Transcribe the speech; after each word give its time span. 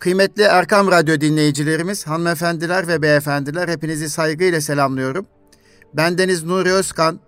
Kıymetli 0.00 0.42
Erkam 0.42 0.90
Radyo 0.90 1.20
dinleyicilerimiz, 1.20 2.06
hanımefendiler 2.06 2.88
ve 2.88 3.02
beyefendiler 3.02 3.68
hepinizi 3.68 4.10
saygıyla 4.10 4.60
selamlıyorum. 4.60 5.26
Bendeniz 5.94 6.44
Nuri 6.44 6.72
Özkan, 6.72 7.20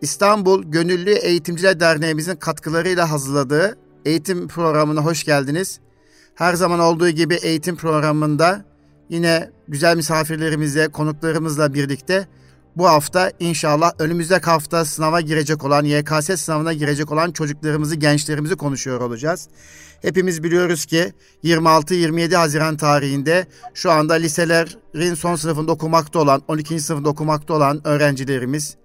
İstanbul 0.00 0.62
Gönüllü 0.62 1.10
Eğitimciler 1.10 1.80
Derneğimizin 1.80 2.36
katkılarıyla 2.36 3.10
hazırladığı 3.10 3.78
eğitim 4.04 4.48
programına 4.48 5.04
hoş 5.04 5.24
geldiniz. 5.24 5.80
Her 6.34 6.54
zaman 6.54 6.80
olduğu 6.80 7.10
gibi 7.10 7.34
eğitim 7.34 7.76
programında 7.76 8.64
yine 9.08 9.50
güzel 9.68 9.96
misafirlerimizle, 9.96 10.88
konuklarımızla 10.88 11.74
birlikte 11.74 12.26
bu 12.76 12.88
hafta 12.88 13.32
inşallah 13.40 13.92
önümüzdeki 13.98 14.44
hafta 14.44 14.84
sınava 14.84 15.20
girecek 15.20 15.64
olan, 15.64 15.84
YKS 15.84 16.40
sınavına 16.40 16.72
girecek 16.72 17.12
olan 17.12 17.32
çocuklarımızı, 17.32 17.96
gençlerimizi 17.96 18.56
konuşuyor 18.56 19.00
olacağız. 19.00 19.48
Hepimiz 20.02 20.42
biliyoruz 20.42 20.86
ki 20.86 21.12
26-27 21.44 22.36
Haziran 22.36 22.76
tarihinde 22.76 23.46
şu 23.74 23.90
anda 23.90 24.14
liselerin 24.14 25.14
son 25.14 25.36
sınıfında 25.36 25.72
okumakta 25.72 26.18
olan, 26.18 26.42
12. 26.48 26.80
sınıfında 26.80 27.08
okumakta 27.08 27.54
olan 27.54 27.86
öğrencilerimiz, 27.86 28.76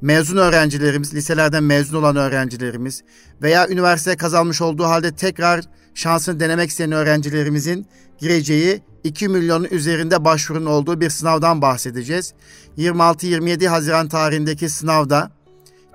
mezun 0.00 0.36
öğrencilerimiz, 0.36 1.14
liselerden 1.14 1.64
mezun 1.64 1.98
olan 1.98 2.16
öğrencilerimiz 2.16 3.02
veya 3.42 3.68
üniversite 3.68 4.16
kazanmış 4.16 4.62
olduğu 4.62 4.84
halde 4.84 5.14
tekrar 5.14 5.64
şansını 5.94 6.40
denemek 6.40 6.70
isteyen 6.70 6.92
öğrencilerimizin 6.92 7.86
gireceği 8.18 8.82
2 9.04 9.28
milyonun 9.28 9.68
üzerinde 9.70 10.24
başvurun 10.24 10.66
olduğu 10.66 11.00
bir 11.00 11.10
sınavdan 11.10 11.62
bahsedeceğiz. 11.62 12.34
26-27 12.78 13.66
Haziran 13.66 14.08
tarihindeki 14.08 14.68
sınavda 14.68 15.30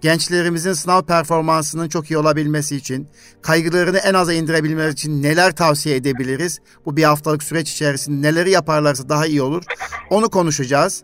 gençlerimizin 0.02 0.74
sınav 0.74 1.02
performansının 1.02 1.90
çok 1.90 2.12
iyi 2.12 2.18
olabilmesi 2.18 2.76
için, 2.76 3.08
kaygılarını 3.42 3.98
en 3.98 4.14
aza 4.14 4.34
indirebilmeleri 4.34 4.92
için 4.92 5.24
neler 5.24 5.56
tavsiye 5.56 5.96
edebiliriz? 5.96 6.60
Bu 6.86 6.98
bir 6.98 7.04
haftalık 7.04 7.44
süreç 7.44 7.72
içerisinde 7.72 8.28
neleri 8.28 8.52
yaparlarsa 8.52 9.10
daha 9.10 9.26
iyi 9.26 9.42
olur. 9.42 9.64
Onu 10.10 10.30
konuşacağız. 10.30 11.04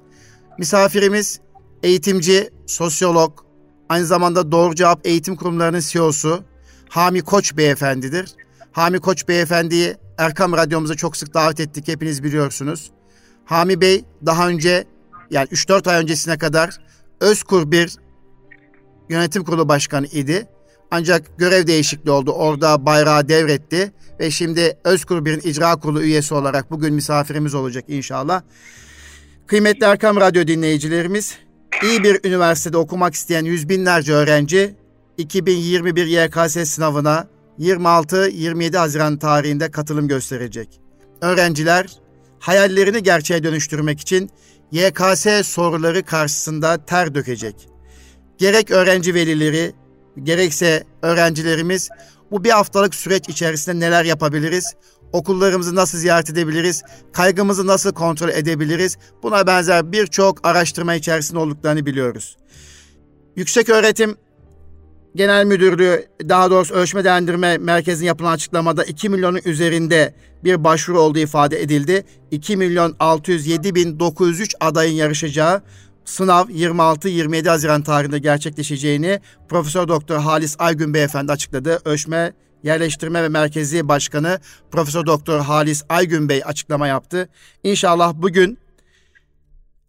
Misafirimiz 0.58 1.40
eğitimci, 1.84 2.50
sosyolog, 2.68 3.40
aynı 3.90 4.06
zamanda 4.06 4.52
Doğru 4.52 4.76
Cevap 4.76 5.08
Eğitim 5.08 5.36
Kurumlarının 5.36 5.80
CEO'su 5.80 6.44
Hami 6.90 7.22
Koç 7.22 7.58
Beyefendidir. 7.58 8.36
Hami 8.76 9.00
Koç 9.00 9.28
Beyefendi'yi 9.28 9.96
Erkam 10.18 10.54
Radyomuza 10.54 10.96
çok 10.96 11.18
sık 11.18 11.34
davet 11.34 11.60
ettik 11.60 11.88
hepiniz 11.88 12.24
biliyorsunuz. 12.24 12.92
Hami 13.46 13.82
Bey 13.82 14.06
daha 14.26 14.48
önce 14.48 14.86
yani 15.32 15.48
3-4 15.48 15.90
ay 15.90 16.02
öncesine 16.02 16.38
kadar 16.38 16.78
Özkur 17.20 17.72
bir 17.72 17.96
yönetim 19.10 19.44
kurulu 19.44 19.70
başkanı 19.70 20.06
idi. 20.06 20.48
Ancak 20.92 21.38
görev 21.38 21.68
değişikliği 21.68 22.12
oldu. 22.12 22.32
Orada 22.32 22.86
bayrağı 22.86 23.30
devretti 23.30 23.92
ve 24.20 24.32
şimdi 24.32 24.78
Özkur 24.84 25.26
Bir'in 25.26 25.40
icra 25.40 25.76
kurulu 25.76 26.02
üyesi 26.02 26.34
olarak 26.34 26.72
bugün 26.72 26.94
misafirimiz 26.94 27.54
olacak 27.54 27.86
inşallah. 27.88 28.42
Kıymetli 29.48 29.86
Erkam 29.86 30.16
Radyo 30.16 30.48
dinleyicilerimiz, 30.48 31.38
iyi 31.84 32.04
bir 32.04 32.20
üniversitede 32.24 32.78
okumak 32.78 33.14
isteyen 33.14 33.46
yüz 33.46 33.70
binlerce 33.70 34.14
öğrenci 34.14 34.76
2021 35.18 36.06
YKS 36.06 36.70
sınavına 36.70 37.35
26-27 37.60 38.78
Haziran 38.78 39.18
tarihinde 39.18 39.72
katılım 39.72 40.08
gösterecek. 40.08 40.80
Öğrenciler 41.22 41.88
hayallerini 42.40 43.04
gerçeğe 43.04 43.44
dönüştürmek 43.44 44.00
için 44.00 44.30
YKS 44.72 45.28
soruları 45.44 46.04
karşısında 46.04 46.86
ter 46.86 47.16
dökecek. 47.16 47.70
Gerek 48.38 48.72
öğrenci 48.72 49.14
velileri, 49.14 49.74
gerekse 50.24 50.84
öğrencilerimiz 51.02 51.90
bu 52.32 52.44
bir 52.44 52.50
haftalık 52.50 52.96
süreç 52.96 53.30
içerisinde 53.30 53.86
neler 53.86 54.04
yapabiliriz? 54.04 54.74
Okullarımızı 55.14 55.76
nasıl 55.76 55.98
ziyaret 55.98 56.30
edebiliriz? 56.30 56.84
Kaygımızı 57.14 57.68
nasıl 57.68 57.94
kontrol 57.94 58.30
edebiliriz? 58.30 58.98
Buna 59.24 59.48
benzer 59.48 59.92
birçok 59.92 60.48
araştırma 60.48 60.96
içerisinde 60.96 61.40
olduklarını 61.40 61.86
biliyoruz. 61.86 62.38
Yüksek 63.36 63.70
Öğretim 63.70 64.18
Genel 65.16 65.46
Müdürlüğü 65.46 66.06
daha 66.30 66.52
doğrusu 66.52 66.74
Ölçme 66.74 67.04
Değerlendirme 67.04 67.58
Merkezi'nin 67.58 68.08
yapılan 68.08 68.32
açıklamada 68.32 68.84
2 68.84 69.10
milyonun 69.10 69.40
üzerinde 69.46 70.16
bir 70.44 70.64
başvuru 70.64 71.00
olduğu 71.00 71.20
ifade 71.20 71.62
edildi. 71.62 72.06
2 72.32 72.58
milyon 72.58 72.96
607 73.00 73.76
bin 73.76 74.00
903 74.00 74.56
adayın 74.60 74.94
yarışacağı 74.94 75.62
sınav 76.06 76.50
26-27 76.50 77.50
Haziran 77.50 77.82
tarihinde 77.82 78.20
gerçekleşeceğini 78.20 79.20
Profesör 79.50 79.88
Doktor 79.88 80.18
Halis 80.18 80.56
Aygün 80.60 80.94
Beyefendi 80.94 81.32
açıkladı. 81.32 81.80
Ölçme 81.86 82.34
Yerleştirme 82.64 83.24
ve 83.24 83.30
Merkezi 83.30 83.88
Başkanı 83.88 84.40
Profesör 84.72 85.06
Doktor 85.06 85.40
Halis 85.40 85.84
Aygün 85.90 86.30
Bey 86.30 86.42
açıklama 86.46 86.88
yaptı. 86.88 87.30
İnşallah 87.64 88.14
bugün 88.16 88.58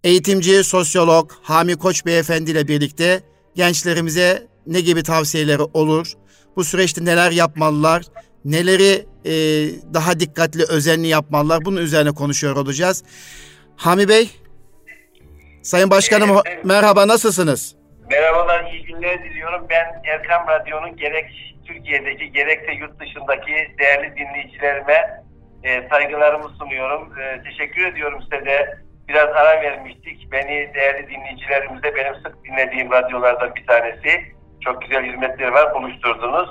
eğitimci, 0.04 0.64
sosyolog 0.64 1.30
Hami 1.42 1.76
Koç 1.76 2.06
Beyefendi 2.06 2.50
ile 2.50 2.68
birlikte 2.68 3.22
gençlerimize 3.54 4.55
ne 4.66 4.80
gibi 4.80 5.02
tavsiyeleri 5.02 5.62
olur? 5.62 6.12
Bu 6.56 6.64
süreçte 6.64 7.04
neler 7.04 7.30
yapmalılar? 7.30 8.02
Neleri 8.44 9.06
e, 9.24 9.32
daha 9.94 10.20
dikkatli, 10.20 10.62
özenli 10.68 11.06
yapmalılar? 11.06 11.64
Bunun 11.64 11.80
üzerine 11.80 12.10
konuşuyor 12.10 12.56
olacağız. 12.56 13.04
Hami 13.76 14.08
Bey, 14.08 14.30
Sayın 15.62 15.90
Başkanım 15.90 16.30
evet, 16.30 16.64
merhaba, 16.64 17.08
nasılsınız? 17.08 17.76
Merhabalar, 18.10 18.72
iyi 18.72 18.84
günler 18.84 19.24
diliyorum. 19.24 19.66
Ben 19.70 20.02
Erkam 20.04 20.46
Radyo'nun 20.48 20.96
gerek 20.96 21.56
Türkiye'deki 21.66 22.32
gerekse 22.32 22.72
yurt 22.72 23.00
dışındaki 23.00 23.52
değerli 23.78 24.16
dinleyicilerime 24.16 25.22
e, 25.64 25.88
saygılarımı 25.88 26.48
sunuyorum. 26.48 27.18
E, 27.18 27.42
teşekkür 27.42 27.86
ediyorum 27.86 28.22
size 28.22 28.46
de. 28.46 28.78
Biraz 29.08 29.28
ara 29.28 29.62
vermiştik. 29.62 30.32
Beni 30.32 30.74
değerli 30.74 31.08
dinleyicilerimize 31.08 31.94
benim 31.96 32.14
sık 32.14 32.44
dinlediğim 32.44 32.90
radyolardan 32.90 33.54
bir 33.54 33.66
tanesi. 33.66 34.35
Çok 34.60 34.82
güzel 34.82 35.04
hizmetleri 35.12 35.52
var, 35.52 35.74
buluşturdunuz. 35.74 36.48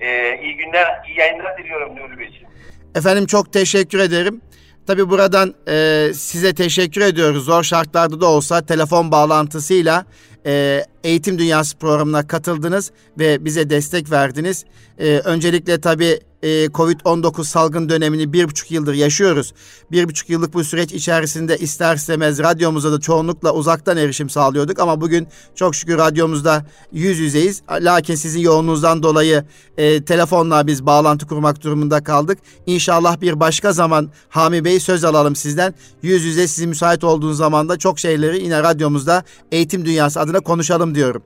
Ee, 0.00 0.40
iyi 0.42 0.56
günler, 0.56 0.86
iyi 1.08 1.18
yayınlar 1.18 1.58
diliyorum 1.58 1.96
Nuri 1.96 2.18
Beyciğim. 2.18 2.48
Efendim 2.94 3.26
çok 3.26 3.52
teşekkür 3.52 3.98
ederim. 3.98 4.40
Tabii 4.86 5.10
buradan 5.10 5.54
e, 5.68 6.08
size 6.14 6.54
teşekkür 6.54 7.00
ediyoruz. 7.00 7.44
Zor 7.44 7.62
şartlarda 7.62 8.20
da 8.20 8.26
olsa 8.26 8.66
telefon 8.66 9.10
bağlantısıyla 9.10 10.04
e, 10.46 10.84
Eğitim 11.04 11.38
Dünyası 11.38 11.78
programına 11.78 12.26
katıldınız 12.26 12.92
ve 13.18 13.44
bize 13.44 13.70
destek 13.70 14.10
verdiniz. 14.10 14.64
E, 14.98 15.18
öncelikle 15.18 15.80
tabii 15.80 16.20
e, 16.42 16.66
Covid-19 16.66 17.44
salgın 17.44 17.88
dönemini 17.88 18.32
bir 18.32 18.48
buçuk 18.48 18.70
yıldır 18.70 18.94
yaşıyoruz. 18.94 19.54
Bir 19.90 20.08
buçuk 20.08 20.30
yıllık 20.30 20.54
bu 20.54 20.64
süreç 20.64 20.92
içerisinde 20.92 21.58
ister 21.58 21.96
istemez 21.96 22.38
radyomuza 22.38 22.92
da 22.92 23.00
çoğunlukla 23.00 23.54
uzaktan 23.54 23.96
erişim 23.96 24.30
sağlıyorduk. 24.30 24.78
Ama 24.78 25.00
bugün 25.00 25.28
çok 25.54 25.74
şükür 25.74 25.98
radyomuzda 25.98 26.66
yüz 26.92 27.18
yüzeyiz. 27.18 27.62
Lakin 27.70 28.14
sizin 28.14 28.40
yoğunluğunuzdan 28.40 29.02
dolayı 29.02 29.44
e, 29.76 30.04
telefonla 30.04 30.66
biz 30.66 30.86
bağlantı 30.86 31.26
kurmak 31.26 31.62
durumunda 31.62 32.04
kaldık. 32.04 32.38
İnşallah 32.66 33.20
bir 33.20 33.40
başka 33.40 33.72
zaman 33.72 34.10
Hami 34.28 34.64
Bey 34.64 34.80
söz 34.80 35.04
alalım 35.04 35.36
sizden. 35.36 35.74
Yüz 36.02 36.24
yüze 36.24 36.48
sizin 36.48 36.68
müsait 36.68 37.04
olduğunuz 37.04 37.36
zaman 37.36 37.68
da 37.68 37.78
çok 37.78 37.98
şeyleri 37.98 38.44
yine 38.44 38.62
radyomuzda 38.62 39.24
Eğitim 39.52 39.84
Dünyası 39.84 40.20
adına 40.20 40.40
konuşalım 40.40 40.94
diyorum. 40.94 41.22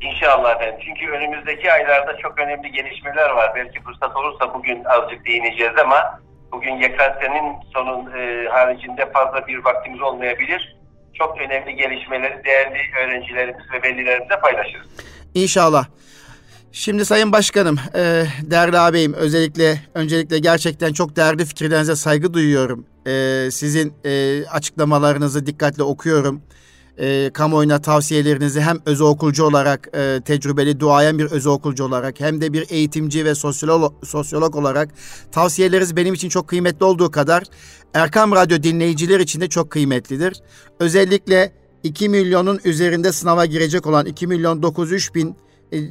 İnşallah 0.00 0.56
efendim. 0.56 0.80
Çünkü 0.84 1.12
önümüzdeki 1.12 1.72
aylarda 1.72 2.16
çok 2.16 2.38
önemli 2.38 2.72
gelişmeler 2.72 3.30
var. 3.30 3.52
Belki 3.54 3.82
fırsat 3.82 4.16
olursa 4.16 4.54
bugün 4.54 4.84
azıcık 4.84 5.26
değineceğiz 5.26 5.72
ama 5.84 6.20
bugün 6.52 6.76
YKS'nin 6.76 7.56
sonun 7.74 8.12
e, 8.12 8.48
haricinde 8.48 9.12
fazla 9.12 9.46
bir 9.46 9.64
vaktimiz 9.64 10.02
olmayabilir. 10.02 10.76
Çok 11.14 11.40
önemli 11.40 11.76
gelişmeleri 11.76 12.44
değerli 12.44 12.78
öğrencilerimiz 12.98 13.64
ve 13.72 13.82
velilerimizle 13.82 14.40
paylaşırız. 14.40 14.88
İnşallah. 15.34 15.86
Şimdi 16.72 17.04
Sayın 17.04 17.32
Başkanım, 17.32 17.78
e, 17.94 18.24
değerli 18.42 18.78
ağabeyim 18.78 19.14
özellikle 19.14 19.74
öncelikle 19.94 20.38
gerçekten 20.38 20.92
çok 20.92 21.16
değerli 21.16 21.44
fikirlerinize 21.44 21.96
saygı 21.96 22.34
duyuyorum. 22.34 22.86
E, 23.06 23.10
sizin 23.50 23.94
e, 24.04 24.44
açıklamalarınızı 24.46 25.46
dikkatle 25.46 25.82
okuyorum 25.82 26.42
e, 27.00 27.30
kamuoyuna 27.32 27.80
tavsiyelerinizi 27.82 28.60
hem 28.60 28.78
özel 28.86 29.06
olarak 29.40 29.88
e, 29.94 30.20
tecrübeli 30.24 30.80
duayen 30.80 31.18
bir 31.18 31.24
özel 31.24 31.52
olarak 31.80 32.20
hem 32.20 32.40
de 32.40 32.52
bir 32.52 32.66
eğitimci 32.70 33.24
ve 33.24 33.34
sosyolog, 33.34 34.04
sosyolog 34.04 34.56
olarak 34.56 34.88
tavsiyeleriniz 35.32 35.96
benim 35.96 36.14
için 36.14 36.28
çok 36.28 36.48
kıymetli 36.48 36.84
olduğu 36.84 37.10
kadar 37.10 37.42
Erkam 37.94 38.32
Radyo 38.32 38.62
dinleyiciler 38.62 39.20
için 39.20 39.40
de 39.40 39.48
çok 39.48 39.70
kıymetlidir. 39.70 40.42
Özellikle 40.80 41.52
2 41.82 42.08
milyonun 42.08 42.60
üzerinde 42.64 43.12
sınava 43.12 43.46
girecek 43.46 43.86
olan 43.86 44.06
2 44.06 44.26
milyon 44.26 44.62
903 44.62 45.14
bin 45.14 45.36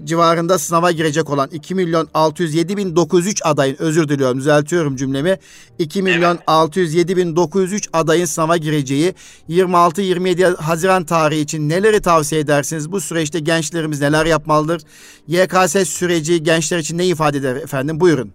civarında 0.04 0.60
sınava 0.60 0.92
girecek 0.92 1.30
olan 1.30 1.50
2 1.52 1.76
milyon 1.76 2.08
607 2.14 2.78
bin 2.78 2.96
903 2.96 3.42
adayın 3.46 3.76
özür 3.80 4.10
diliyorum 4.10 4.38
düzeltiyorum 4.38 4.96
cümlemi 4.96 5.38
2 5.80 6.04
milyon 6.04 6.36
evet. 6.36 6.44
607 6.48 7.18
bin 7.18 7.36
903 7.36 7.90
adayın 7.94 8.26
sınava 8.26 8.58
gireceği 8.58 9.14
26-27 9.50 10.56
Haziran 10.56 11.04
tarihi 11.04 11.42
için 11.42 11.70
neleri 11.70 12.02
tavsiye 12.02 12.42
edersiniz? 12.42 12.92
Bu 12.92 13.02
süreçte 13.02 13.40
gençlerimiz 13.40 14.02
neler 14.02 14.26
yapmalıdır? 14.26 14.82
YKS 15.28 15.90
süreci 15.90 16.44
gençler 16.44 16.78
için 16.78 16.98
ne 16.98 17.06
ifade 17.06 17.38
eder 17.38 17.56
efendim? 17.56 18.00
Buyurun. 18.00 18.34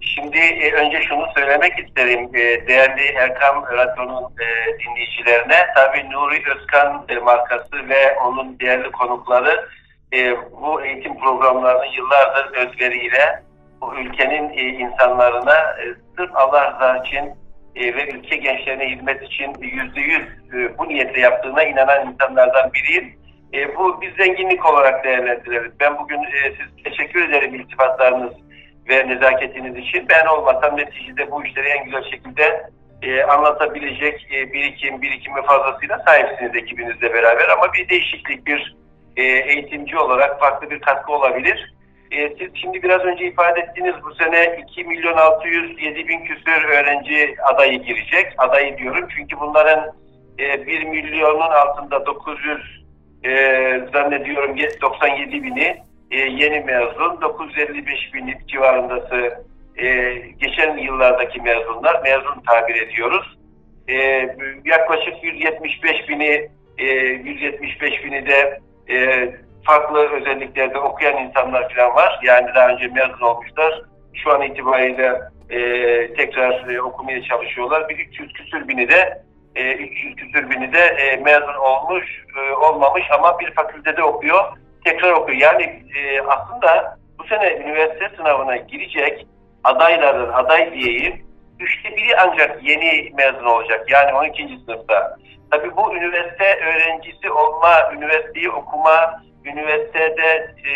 Şimdi 0.00 0.38
e, 0.38 0.72
önce 0.72 1.02
şunu 1.08 1.26
söylemek 1.36 1.72
isterim 1.78 2.28
e, 2.34 2.66
değerli 2.68 3.02
Erkam 3.02 3.64
Radyo'nun 3.72 4.24
e, 4.24 4.46
dinleyicilerine. 4.78 5.66
Tabii 5.76 6.10
Nuri 6.10 6.42
Özkan 6.56 7.04
e, 7.08 7.14
markası 7.14 7.88
ve 7.88 8.16
onun 8.26 8.58
değerli 8.60 8.90
konukları 8.90 9.68
e, 10.14 10.36
bu 10.62 10.82
eğitim 10.82 11.18
programlarını 11.18 11.86
yıllardır 11.96 12.56
özveriyle 12.56 13.42
bu 13.80 13.94
ülkenin 13.96 14.48
e, 14.50 14.62
insanlarına 14.62 15.54
e, 15.54 15.84
sırf 16.16 16.30
Allah 16.36 16.70
rızası 16.70 17.06
için 17.06 17.30
e, 17.76 17.94
ve 17.94 18.10
ülke 18.10 18.36
gençlerine 18.36 18.90
hizmet 18.90 19.22
için 19.22 19.54
yüzde 19.60 20.00
yüz 20.00 20.28
e, 20.54 20.78
bu 20.78 20.88
niyetle 20.88 21.20
yaptığına 21.20 21.62
inanan 21.62 22.12
insanlardan 22.12 22.72
biriyim. 22.72 23.14
E, 23.54 23.76
bu 23.76 24.00
bir 24.00 24.16
zenginlik 24.16 24.66
olarak 24.66 25.04
değerlendiririz. 25.04 25.72
Ben 25.80 25.98
bugün 25.98 26.22
e, 26.22 26.52
siz 26.58 26.84
teşekkür 26.84 27.28
ederim 27.28 27.54
iltifatlarınız 27.54 28.32
ve 28.88 29.08
nezaketiniz 29.08 29.76
için. 29.76 30.08
Ben 30.08 30.26
olmasam 30.26 30.76
neticede 30.76 31.30
bu 31.30 31.44
işleri 31.44 31.68
en 31.68 31.84
güzel 31.84 32.02
şekilde 32.02 32.70
e, 33.02 33.22
anlatabilecek 33.22 34.28
e, 34.32 34.52
birikim, 34.52 35.02
birikimi 35.02 35.42
fazlasıyla 35.42 35.98
sahipsiniz 36.06 36.56
ekibinizle 36.56 37.14
beraber. 37.14 37.48
Ama 37.48 37.72
bir 37.72 37.88
değişiklik, 37.88 38.46
bir 38.46 38.76
e, 39.16 39.22
eğitimci 39.22 39.98
olarak 39.98 40.40
farklı 40.40 40.70
bir 40.70 40.80
katkı 40.80 41.12
olabilir. 41.12 41.74
E, 42.10 42.28
siz 42.28 42.48
şimdi 42.54 42.82
biraz 42.82 43.00
önce 43.00 43.24
ifade 43.24 43.60
ettiğiniz 43.60 43.94
bu 44.04 44.14
sene 44.14 44.64
2 44.70 44.84
milyon 44.84 45.16
607 45.16 46.08
bin 46.08 46.24
küsür 46.24 46.64
öğrenci 46.64 47.34
adayı 47.42 47.82
girecek. 47.82 48.32
Adayı 48.38 48.78
diyorum 48.78 49.08
çünkü 49.16 49.40
bunların 49.40 49.92
e, 50.38 50.66
1 50.66 50.84
milyonun 50.84 51.40
altında 51.40 52.06
900 52.06 52.84
e, 53.24 53.30
zannediyorum 53.92 54.56
97 54.82 55.42
bini 55.42 55.76
e, 56.10 56.18
yeni 56.18 56.60
mezun, 56.60 57.20
955 57.20 58.14
bin 58.14 58.34
civarındası 58.48 59.44
e, 59.76 60.14
geçen 60.40 60.76
yıllardaki 60.76 61.40
mezunlar, 61.40 62.02
mezun 62.02 62.40
tabir 62.46 62.74
ediyoruz. 62.74 63.38
E, 63.88 63.96
yaklaşık 64.64 65.24
175 65.24 66.08
bini 66.08 66.48
e, 66.78 66.84
175 66.84 68.04
bini 68.04 68.26
de 68.26 68.60
e, 68.90 69.28
farklı 69.64 70.08
özelliklerde 70.08 70.78
okuyan 70.78 71.16
insanlar 71.16 71.74
falan 71.74 71.94
var. 71.94 72.20
Yani 72.22 72.48
daha 72.54 72.68
önce 72.68 72.86
mezun 72.86 73.20
olmuşlar. 73.20 73.82
Şu 74.14 74.32
an 74.32 74.42
itibariyle 74.42 75.20
e, 75.50 75.58
tekrar 76.14 76.68
e, 76.68 76.82
okumaya 76.82 77.22
çalışıyorlar. 77.22 77.88
Bir 77.88 77.98
300 77.98 78.32
küsür 78.32 78.68
bini 78.68 78.88
de 78.88 79.22
e, 79.54 79.72
300 79.72 80.16
küsür 80.16 80.50
bini 80.50 80.72
de 80.72 80.78
e, 80.78 81.16
mezun 81.16 81.54
olmuş, 81.54 82.24
e, 82.36 82.52
olmamış 82.52 83.02
ama 83.10 83.40
bir 83.40 83.54
fakültede 83.54 84.02
okuyor 84.02 84.44
tekrar 84.84 85.12
okuyor. 85.12 85.38
Yani 85.38 85.82
e, 85.96 86.20
aslında 86.20 86.98
bu 87.18 87.24
sene 87.24 87.52
üniversite 87.52 88.10
sınavına 88.16 88.56
girecek 88.56 89.26
adayların, 89.64 90.32
aday 90.32 90.74
diyeyim, 90.74 91.23
üçte 91.60 91.96
biri 91.96 92.16
ancak 92.16 92.62
yeni 92.62 93.12
mezun 93.14 93.44
olacak. 93.44 93.90
Yani 93.90 94.14
12. 94.14 94.58
sınıfta. 94.66 95.16
Tabii 95.50 95.76
bu 95.76 95.96
üniversite 95.96 96.60
öğrencisi 96.60 97.30
olma, 97.30 97.92
üniversiteyi 97.96 98.50
okuma, 98.50 99.22
üniversitede 99.44 100.54
e, 100.68 100.74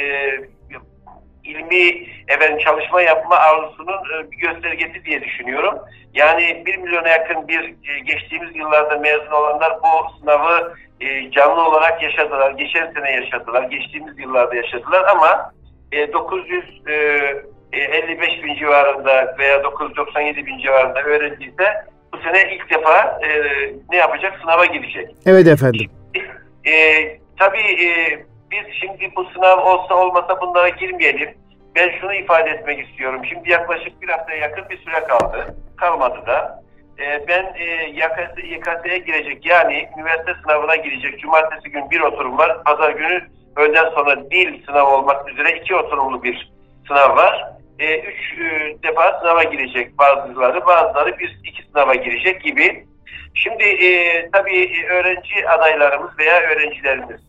ilmi 1.45 2.09
efendim, 2.29 2.59
çalışma 2.59 3.03
yapma 3.03 3.37
arzusunun 3.37 3.99
e, 3.99 4.31
bir 4.31 4.37
göstergesi 4.37 5.05
diye 5.05 5.23
düşünüyorum. 5.23 5.79
Yani 6.15 6.63
bir 6.67 6.77
milyona 6.77 7.09
yakın 7.09 7.49
bir 7.49 7.61
e, 7.61 7.99
geçtiğimiz 7.99 8.57
yıllarda 8.57 8.99
mezun 8.99 9.31
olanlar 9.31 9.79
bu 9.83 10.19
sınavı 10.21 10.75
e, 11.01 11.31
canlı 11.31 11.69
olarak 11.69 12.03
yaşadılar. 12.03 12.51
Geçen 12.51 12.93
sene 12.93 13.11
yaşadılar. 13.11 13.63
Geçtiğimiz 13.63 14.19
yıllarda 14.19 14.55
yaşadılar 14.55 15.05
ama 15.05 15.53
e, 15.93 16.13
955 16.13 16.65
e, 16.89 17.58
bin 17.73 18.55
civarında 18.55 19.37
veya 19.39 19.65
997 19.65 20.47
bin 20.47 20.59
civarında 20.59 21.03
öğrenciyse 21.03 21.85
bu 22.13 22.19
sene 22.19 22.55
ilk 22.55 22.71
defa 22.71 23.21
e, 23.23 23.29
ne 23.91 23.97
yapacak? 23.97 24.39
Sınava 24.41 24.67
girecek. 24.67 25.11
Evet 25.27 25.47
efendim. 25.47 25.91
E, 26.67 26.73
tabii 27.39 27.85
e, 27.85 28.19
biz 28.51 28.75
şimdi 28.81 29.13
bu 29.17 29.25
sınav 29.25 29.59
olsa 29.59 29.95
olmasa 29.95 30.41
bunlara 30.41 30.69
girmeyelim. 30.69 31.35
Ben 31.77 31.91
şunu 32.01 32.15
ifade 32.15 32.51
etmek 32.51 32.89
istiyorum. 32.89 33.23
Şimdi 33.29 33.51
yaklaşık 33.51 34.03
bir 34.03 34.09
haftaya 34.09 34.39
yakın 34.39 34.69
bir 34.71 34.79
süre 34.79 35.01
kaldı. 35.01 35.57
Kalmadı 35.77 36.27
da. 36.27 36.63
Ee, 36.99 37.25
ben 37.29 37.55
e, 37.59 37.65
YKS'ye 38.43 38.99
girecek 38.99 39.47
yani 39.47 39.89
üniversite 39.99 40.35
sınavına 40.43 40.77
girecek. 40.77 41.21
Cumartesi 41.21 41.71
gün 41.71 41.91
bir 41.91 42.01
oturum 42.01 42.39
var. 42.39 42.65
Pazar 42.65 42.91
günü 42.91 43.23
öğleden 43.57 43.91
sonra 43.91 44.31
dil 44.31 44.67
sınavı 44.67 44.91
olmak 44.91 45.29
üzere 45.29 45.59
iki 45.59 45.75
oturumlu 45.77 46.23
bir 46.23 46.53
sınav 46.89 47.17
var. 47.17 47.58
E, 47.79 48.01
üç 48.01 48.39
e, 48.39 48.77
defa 48.83 49.19
sınava 49.21 49.43
girecek 49.43 49.99
bazıları, 49.99 50.67
bazıları 50.67 51.19
bir 51.19 51.39
iki 51.45 51.63
sınava 51.63 51.95
girecek 51.95 52.43
gibi. 52.43 52.87
Şimdi 53.35 53.65
e, 53.65 54.31
tabii 54.31 54.87
öğrenci 54.91 55.49
adaylarımız 55.49 56.19
veya 56.19 56.41
öğrencilerimiz 56.41 57.21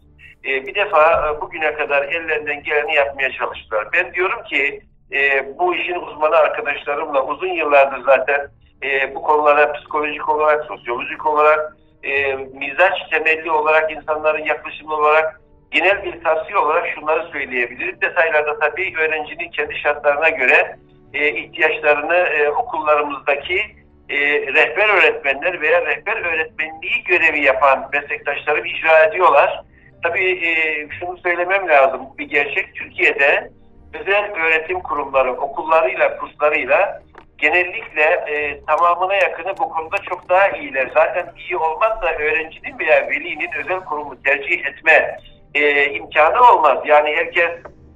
e, 0.46 0.68
bir 0.68 0.76
defa 0.76 1.30
e, 1.30 1.42
bugüne 1.42 1.74
kadar 1.74 2.04
ellerinden 2.04 2.64
geleni 2.64 2.96
yapmaya 2.96 3.32
çalıştılar. 3.32 3.88
Ben 3.94 4.14
diyorum 4.14 4.44
ki 4.44 4.82
e, 5.12 5.46
bu 5.60 5.76
işin 5.76 5.96
uzmanı 5.96 6.36
arkadaşlarımla 6.36 7.26
uzun 7.26 7.54
yıllardır 7.54 8.04
zaten 8.06 8.48
e, 8.84 9.16
bu 9.16 9.22
konulara 9.22 9.74
psikolojik 9.74 10.30
olarak, 10.30 10.66
sosyolojik 10.66 11.26
olarak, 11.26 11.78
e, 12.04 12.36
mizaç 12.36 13.10
temelli 13.12 13.52
olarak 13.52 13.92
insanların 13.92 14.46
yaklaşımı 14.46 14.94
olarak 14.94 15.42
genel 15.72 16.04
bir 16.04 16.24
tavsiye 16.24 16.58
olarak 16.58 16.88
şunları 16.96 17.28
söyleyebiliriz. 17.32 18.02
Detaylarda 18.02 18.60
tabii 18.60 18.94
öğrencinin 18.98 19.50
kendi 19.50 19.76
şartlarına 19.80 20.30
göre 20.30 20.76
e, 21.14 21.30
ihtiyaçlarını 21.30 22.16
e, 22.16 22.50
okullarımızdaki 22.50 23.62
e, 24.10 24.18
rehber 24.54 24.90
öğretmenler 24.90 25.62
veya 25.62 25.86
rehber 25.86 26.18
öğretmenliği 26.18 27.04
görevi 27.06 27.42
yapan 27.42 27.90
meslektaşlarım 27.94 28.66
icra 28.66 29.04
ediyorlar. 29.04 29.64
Tabii 30.04 30.32
e, 30.32 30.88
şunu 31.00 31.18
söylemem 31.18 31.68
lazım. 31.68 32.02
Bir 32.18 32.30
gerçek 32.30 32.76
Türkiye'de 32.76 33.50
özel 33.94 34.32
öğretim 34.32 34.80
kurumları, 34.80 35.32
okullarıyla, 35.32 36.18
kurslarıyla 36.18 37.02
genellikle 37.38 38.04
e, 38.04 38.66
tamamına 38.66 39.16
yakını 39.16 39.58
bu 39.58 39.70
konuda 39.70 39.98
çok 39.98 40.30
daha 40.30 40.50
iyiler. 40.50 40.92
Zaten 40.94 41.34
iyi 41.48 41.58
olmazsa 41.58 42.06
öğrencinin 42.06 42.80
veya 42.80 43.10
velinin 43.10 43.50
özel 43.64 43.80
kurumu 43.80 44.24
tercih 44.24 44.66
etme 44.66 45.18
e, 45.54 45.92
imkanı 45.92 46.52
olmaz. 46.52 46.78
Yani 46.86 47.16
herkes 47.16 47.50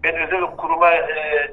ben 0.04 0.16
özel 0.16 0.42
kuruma 0.42 0.92
e, 0.94 1.48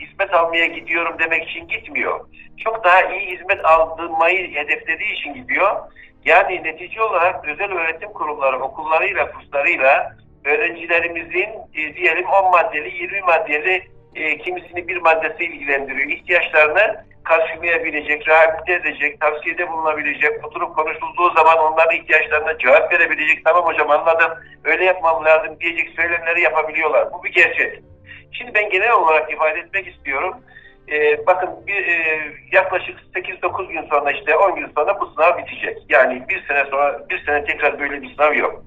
hizmet 0.00 0.34
almaya 0.34 0.66
gidiyorum 0.66 1.16
demek 1.18 1.48
için 1.48 1.68
gitmiyor. 1.68 2.20
Çok 2.64 2.84
daha 2.84 3.02
iyi 3.02 3.36
hizmet 3.36 3.64
aldırmayı 3.64 4.54
hedeflediği 4.54 5.12
için 5.12 5.34
gidiyor. 5.34 5.76
Yani 6.24 6.64
netice 6.64 7.02
olarak 7.02 7.48
özel 7.48 7.72
öğretim 7.72 8.12
kurumları, 8.12 8.58
okullarıyla, 8.62 9.32
kurslarıyla 9.32 10.16
öğrencilerimizin 10.44 11.48
e, 11.74 11.96
diyelim 11.96 12.26
10 12.26 12.50
maddeli, 12.50 13.02
20 13.02 13.20
maddeli 13.20 13.82
e, 14.16 14.38
kimisini 14.38 14.88
bir 14.88 14.96
maddesi 14.96 15.44
ilgilendiriyor. 15.44 16.10
İhtiyaçlarını 16.10 17.04
karşılayabilecek, 17.24 18.28
rehabilite 18.28 18.72
edecek, 18.72 19.20
tavsiyede 19.20 19.70
bulunabilecek, 19.70 20.44
oturup 20.46 20.76
konuşulduğu 20.76 21.30
zaman 21.34 21.58
onların 21.58 21.96
ihtiyaçlarına 21.96 22.58
cevap 22.58 22.92
verebilecek, 22.92 23.44
tamam 23.44 23.64
hocam 23.64 23.90
anladım, 23.90 24.32
öyle 24.64 24.84
yapmam 24.84 25.24
lazım 25.24 25.60
diyecek 25.60 25.90
söylemleri 25.96 26.40
yapabiliyorlar. 26.40 27.12
Bu 27.12 27.24
bir 27.24 27.32
gerçek. 27.32 27.82
Şimdi 28.32 28.54
ben 28.54 28.70
genel 28.70 28.92
olarak 28.92 29.32
ifade 29.32 29.58
etmek 29.58 29.88
istiyorum. 29.88 30.34
Ee, 30.92 31.26
bakın 31.26 31.50
bir, 31.66 31.86
e, 31.86 32.20
yaklaşık 32.52 32.98
8-9 33.14 33.68
gün 33.72 33.82
sonra 33.90 34.12
işte 34.12 34.36
10 34.36 34.54
gün 34.54 34.68
sonra 34.76 35.00
bu 35.00 35.06
sınav 35.06 35.38
bitecek. 35.38 35.78
Yani 35.88 36.22
bir 36.28 36.46
sene 36.46 36.64
sonra 36.64 37.06
bir 37.10 37.24
sene 37.24 37.44
tekrar 37.44 37.78
böyle 37.78 38.02
bir 38.02 38.14
sınav 38.14 38.34
yok. 38.34 38.62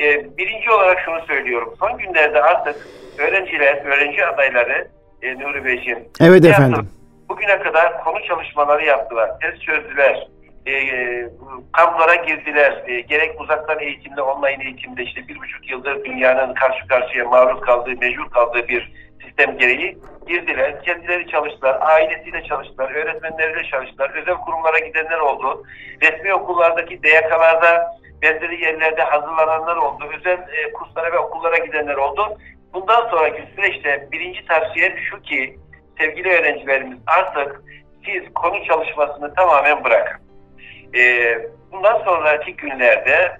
Ee, 0.00 0.36
birinci 0.38 0.70
olarak 0.70 1.00
şunu 1.04 1.20
söylüyorum. 1.26 1.74
Son 1.80 1.98
günlerde 1.98 2.42
artık 2.42 2.88
öğrenciler, 3.18 3.84
öğrenci 3.84 4.26
adayları 4.26 4.88
e, 5.22 5.38
Nuri 5.38 5.64
Beyciğim. 5.64 5.98
Evet 6.20 6.44
efendim 6.44 6.88
bugüne 7.28 7.58
kadar 7.58 8.04
konu 8.04 8.24
çalışmaları 8.24 8.84
yaptılar, 8.84 9.40
test 9.40 9.62
çözdüler, 9.62 10.28
e, 10.66 10.74
kamplara 11.72 12.14
girdiler. 12.14 12.82
E, 12.86 13.00
gerek 13.00 13.40
uzaktan 13.40 13.80
eğitimde, 13.80 14.22
online 14.22 14.64
eğitimde 14.64 15.02
işte 15.02 15.28
bir 15.28 15.36
buçuk 15.36 15.70
yıldır 15.70 16.04
dünyanın 16.04 16.54
karşı 16.54 16.86
karşıya 16.86 17.24
maruz 17.24 17.60
kaldığı, 17.60 17.96
mecbur 18.00 18.30
kaldığı 18.30 18.68
bir 18.68 18.92
sistem 19.24 19.58
gereği 19.58 19.98
girdiler. 20.28 20.82
Kendileri 20.82 21.26
çalıştılar, 21.26 21.78
ailesiyle 21.80 22.44
çalıştılar, 22.44 22.90
öğretmenleriyle 22.90 23.64
çalıştılar, 23.64 24.10
özel 24.10 24.34
kurumlara 24.34 24.78
gidenler 24.78 25.18
oldu. 25.18 25.62
Resmi 26.02 26.34
okullardaki 26.34 27.02
DYK'larda 27.02 27.97
benzeri 28.22 28.64
yerlerde 28.64 29.02
hazırlananlar 29.02 29.76
oldu. 29.76 30.04
Özel 30.18 30.38
e, 30.38 30.72
kurslara 30.72 31.12
ve 31.12 31.18
okullara 31.18 31.58
gidenler 31.58 31.94
oldu. 31.94 32.38
Bundan 32.74 33.08
sonraki 33.10 33.44
süreçte 33.56 34.08
birinci 34.12 34.46
tavsiyem 34.46 34.92
şu 35.10 35.22
ki 35.22 35.58
sevgili 35.98 36.28
öğrencilerimiz 36.28 36.98
artık 37.06 37.62
siz 38.04 38.34
konu 38.34 38.64
çalışmasını 38.64 39.34
tamamen 39.34 39.84
bırakın. 39.84 40.20
E, 40.94 41.34
bundan 41.72 42.04
sonraki 42.04 42.56
günlerde 42.56 43.38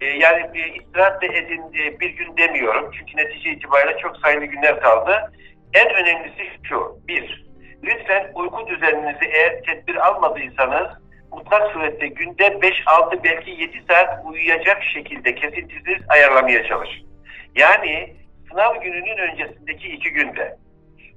e, 0.00 0.06
yani 0.06 0.54
bir 0.54 0.80
istirahat 0.80 1.22
da 1.22 1.26
edin 1.26 1.62
e, 1.62 2.00
bir 2.00 2.10
gün 2.10 2.36
demiyorum. 2.36 2.90
Çünkü 2.98 3.16
netice 3.16 3.50
itibariyle 3.50 3.98
çok 3.98 4.16
sayılı 4.16 4.44
günler 4.44 4.80
kaldı. 4.80 5.32
En 5.74 5.94
önemlisi 5.94 6.42
şu. 6.62 6.98
Bir, 7.08 7.46
lütfen 7.82 8.32
uyku 8.34 8.66
düzeninizi 8.66 9.24
eğer 9.24 9.62
tedbir 9.62 10.06
almadıysanız 10.06 10.88
mutlak 11.32 11.72
surette 11.72 12.06
günde 12.06 12.46
5-6 12.46 13.24
belki 13.24 13.50
7 13.50 13.84
saat 13.88 14.24
uyuyacak 14.24 14.82
şekilde 14.82 15.34
kesintisiz 15.34 15.98
ayarlamaya 16.08 16.64
çalışın. 16.64 17.06
Yani 17.54 18.16
sınav 18.50 18.80
gününün 18.80 19.18
öncesindeki 19.18 19.88
iki 19.88 20.10
günde 20.10 20.56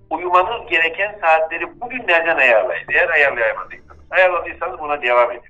uyumanız 0.09 0.69
gereken 0.69 1.15
saatleri 1.21 1.81
bugünlerden 1.81 2.37
ayarlayın. 2.37 2.85
Eğer 2.93 3.09
ayarlayamadıysanız. 3.09 4.11
Ayarladıysanız 4.11 4.79
buna 4.79 5.01
devam 5.01 5.31
edin. 5.31 5.49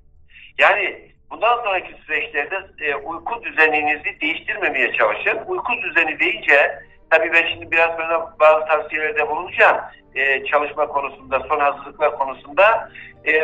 Yani 0.57 1.11
bundan 1.31 1.57
sonraki 1.63 1.93
süreçlerde 1.93 2.55
e, 2.79 2.95
uyku 2.95 3.43
düzeninizi 3.43 4.21
değiştirmemeye 4.21 4.93
çalışın. 4.93 5.39
Uyku 5.47 5.73
düzeni 5.81 6.19
deyince 6.19 6.79
tabii 7.09 7.33
ben 7.33 7.47
şimdi 7.47 7.71
biraz 7.71 7.91
sonra 7.91 8.33
bazı 8.39 8.65
tavsiyelerde 8.65 9.29
bulunacağım. 9.29 9.77
E, 10.15 10.45
çalışma 10.45 10.87
konusunda, 10.87 11.39
son 11.39 11.59
hazırlıklar 11.59 12.17
konusunda. 12.17 12.89
E, 13.25 13.43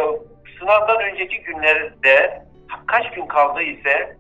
sınavdan 0.62 1.02
önceki 1.02 1.42
günlerde 1.42 2.44
kaç 2.88 3.12
gün 3.12 3.26
kaldı 3.26 3.62
ise 3.62 4.18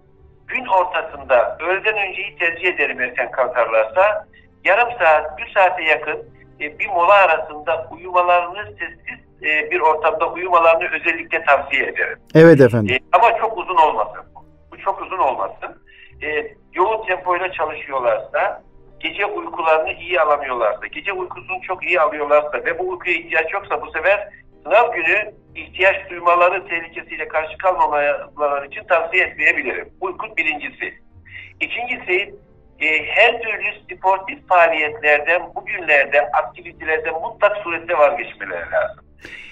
gün 0.47 0.65
ortasında 0.65 1.57
öğleden 1.59 2.09
önceyi 2.09 2.35
tercih 2.35 2.67
ederim 2.67 3.01
erken 3.01 3.31
kalkarlarsa 3.31 4.27
yarım 4.65 4.89
saat, 4.99 5.37
bir 5.37 5.53
saate 5.53 5.83
yakın 5.83 6.25
e, 6.59 6.79
bir 6.79 6.87
mola 6.87 7.13
arasında 7.13 7.87
uyumalarını 7.91 8.65
sessiz 8.65 9.25
e, 9.43 9.71
bir 9.71 9.79
ortamda 9.79 10.31
uyumalarını 10.31 10.89
özellikle 10.95 11.43
tavsiye 11.43 11.83
ederim. 11.83 12.17
Evet 12.35 12.61
efendim. 12.61 12.95
E, 12.95 13.17
ama 13.17 13.37
çok 13.37 13.57
uzun 13.57 13.75
olmasın. 13.75 14.23
Bu 14.71 14.77
çok 14.77 15.01
uzun 15.01 15.17
olmasın. 15.17 15.83
E, 16.23 16.53
yoğun 16.73 17.05
tempoyla 17.05 17.51
çalışıyorlarsa, 17.51 18.63
gece 18.99 19.25
uykularını 19.25 19.91
iyi 19.91 20.21
alamıyorlarsa, 20.21 20.87
gece 20.87 21.13
uykusunu 21.13 21.61
çok 21.61 21.85
iyi 21.85 22.01
alıyorlarsa 22.01 22.65
ve 22.65 22.79
bu 22.79 22.89
uykuya 22.89 23.15
ihtiyaç 23.15 23.53
yoksa 23.53 23.81
bu 23.81 23.91
sefer 23.91 24.29
sınav 24.63 24.93
günü 24.93 25.33
ihtiyaç 25.55 26.09
duymaları 26.09 26.67
tehlikesiyle 26.67 27.27
karşı 27.27 27.57
kalmamaları 27.57 28.67
için 28.67 28.83
tavsiye 28.83 29.25
etmeyebilirim. 29.25 29.89
Uyku 30.01 30.37
birincisi. 30.37 30.93
İkincisi 31.59 32.35
e, 32.79 33.05
her 33.05 33.41
türlü 33.41 33.95
sportif 33.95 34.47
faaliyetlerden 34.47 35.55
bugünlerde 35.55 36.21
aktivitelerden 36.21 37.13
mutlak 37.13 37.57
surette 37.57 37.97
vazgeçmeleri 37.97 38.71
lazım. 38.71 39.05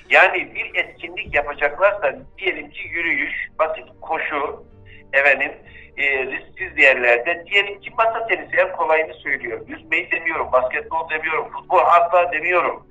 Yani 0.10 0.56
bir 0.56 0.76
etkinlik 0.76 1.36
yapacaklarsa 1.36 2.16
diyelim 2.38 2.70
ki 2.70 2.88
yürüyüş, 2.88 3.48
basit 3.60 3.86
koşu, 4.02 4.66
efendim, 5.14 5.52
e, 5.98 6.26
risksiz 6.26 6.78
yerlerde 6.78 7.46
diyelim 7.46 7.80
ki 7.80 7.92
masa 7.98 8.28
tenisi 8.28 8.56
en 8.58 8.72
kolayını 8.72 9.14
söylüyorum. 9.14 9.66
Yüzmeyi 9.68 10.12
demiyorum, 10.12 10.52
basketbol 10.52 11.10
demiyorum, 11.10 11.50
futbol 11.50 11.82
asla 11.86 12.32
demiyorum. 12.32 12.88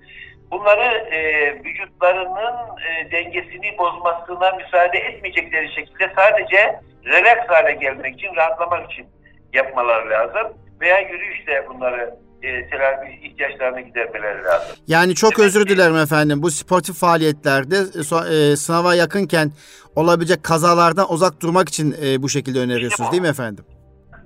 Bunları 0.50 1.14
e, 1.14 1.20
vücutlarının 1.64 2.56
e, 2.88 3.10
dengesini 3.10 3.78
bozmasına 3.78 4.50
müsaade 4.50 4.98
etmeyecekleri 4.98 5.74
şekilde 5.74 6.12
sadece 6.16 6.80
relax 7.04 7.48
hale 7.48 7.72
gelmek 7.72 8.14
için, 8.14 8.36
rahatlamak 8.36 8.92
için 8.92 9.06
yapmaları 9.52 10.10
lazım. 10.10 10.52
Veya 10.80 11.00
yürüyüşle 11.00 11.68
bunları 11.68 12.14
e, 12.42 12.68
telafi 12.70 13.10
ihtiyaçlarını 13.22 13.80
gidermeleri 13.80 14.44
lazım. 14.44 14.76
Yani 14.86 15.14
çok 15.14 15.38
özür 15.38 15.68
dilerim 15.68 15.96
efendim. 15.96 16.42
Bu 16.42 16.50
sportif 16.50 16.96
faaliyetlerde 16.96 17.76
e, 17.76 18.34
e, 18.34 18.56
sınava 18.56 18.94
yakınken 18.94 19.50
olabilecek 19.96 20.44
kazalardan 20.44 21.12
uzak 21.12 21.42
durmak 21.42 21.68
için 21.68 21.96
e, 22.04 22.22
bu 22.22 22.28
şekilde 22.28 22.58
öneriyorsunuz 22.58 23.12
değil 23.12 23.22
mi 23.22 23.28
efendim? 23.28 23.64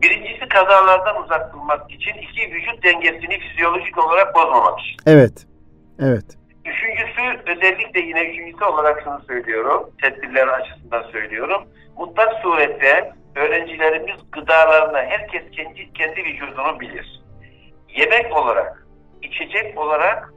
Birincisi 0.03 0.49
kazalardan 0.49 1.23
uzak 1.25 1.53
durmak 1.55 1.91
için, 1.91 2.13
iki 2.13 2.55
vücut 2.55 2.83
dengesini 2.83 3.39
fizyolojik 3.39 3.99
olarak 3.99 4.35
bozmamak 4.35 4.81
için. 4.81 4.97
Evet. 5.07 5.33
Evet. 6.03 6.25
Üçüncüsü 6.65 7.53
özellikle 7.53 8.01
yine 8.01 8.25
üçüncüsü 8.25 8.65
olarak 8.65 9.03
şunu 9.05 9.21
söylüyorum, 9.27 9.91
tedbirler 10.03 10.49
açısından 10.49 11.03
söylüyorum. 11.03 11.63
Mutlak 11.97 12.43
surette 12.43 13.13
öğrencilerimiz 13.37 14.17
gıdalarına 14.33 14.99
herkes 14.99 15.43
kendi 15.53 15.93
kendi 15.93 16.25
vücudunu 16.25 16.81
bilir. 16.81 17.23
Yemek 17.89 18.37
olarak, 18.37 18.87
içecek 19.23 19.79
olarak, 19.79 20.35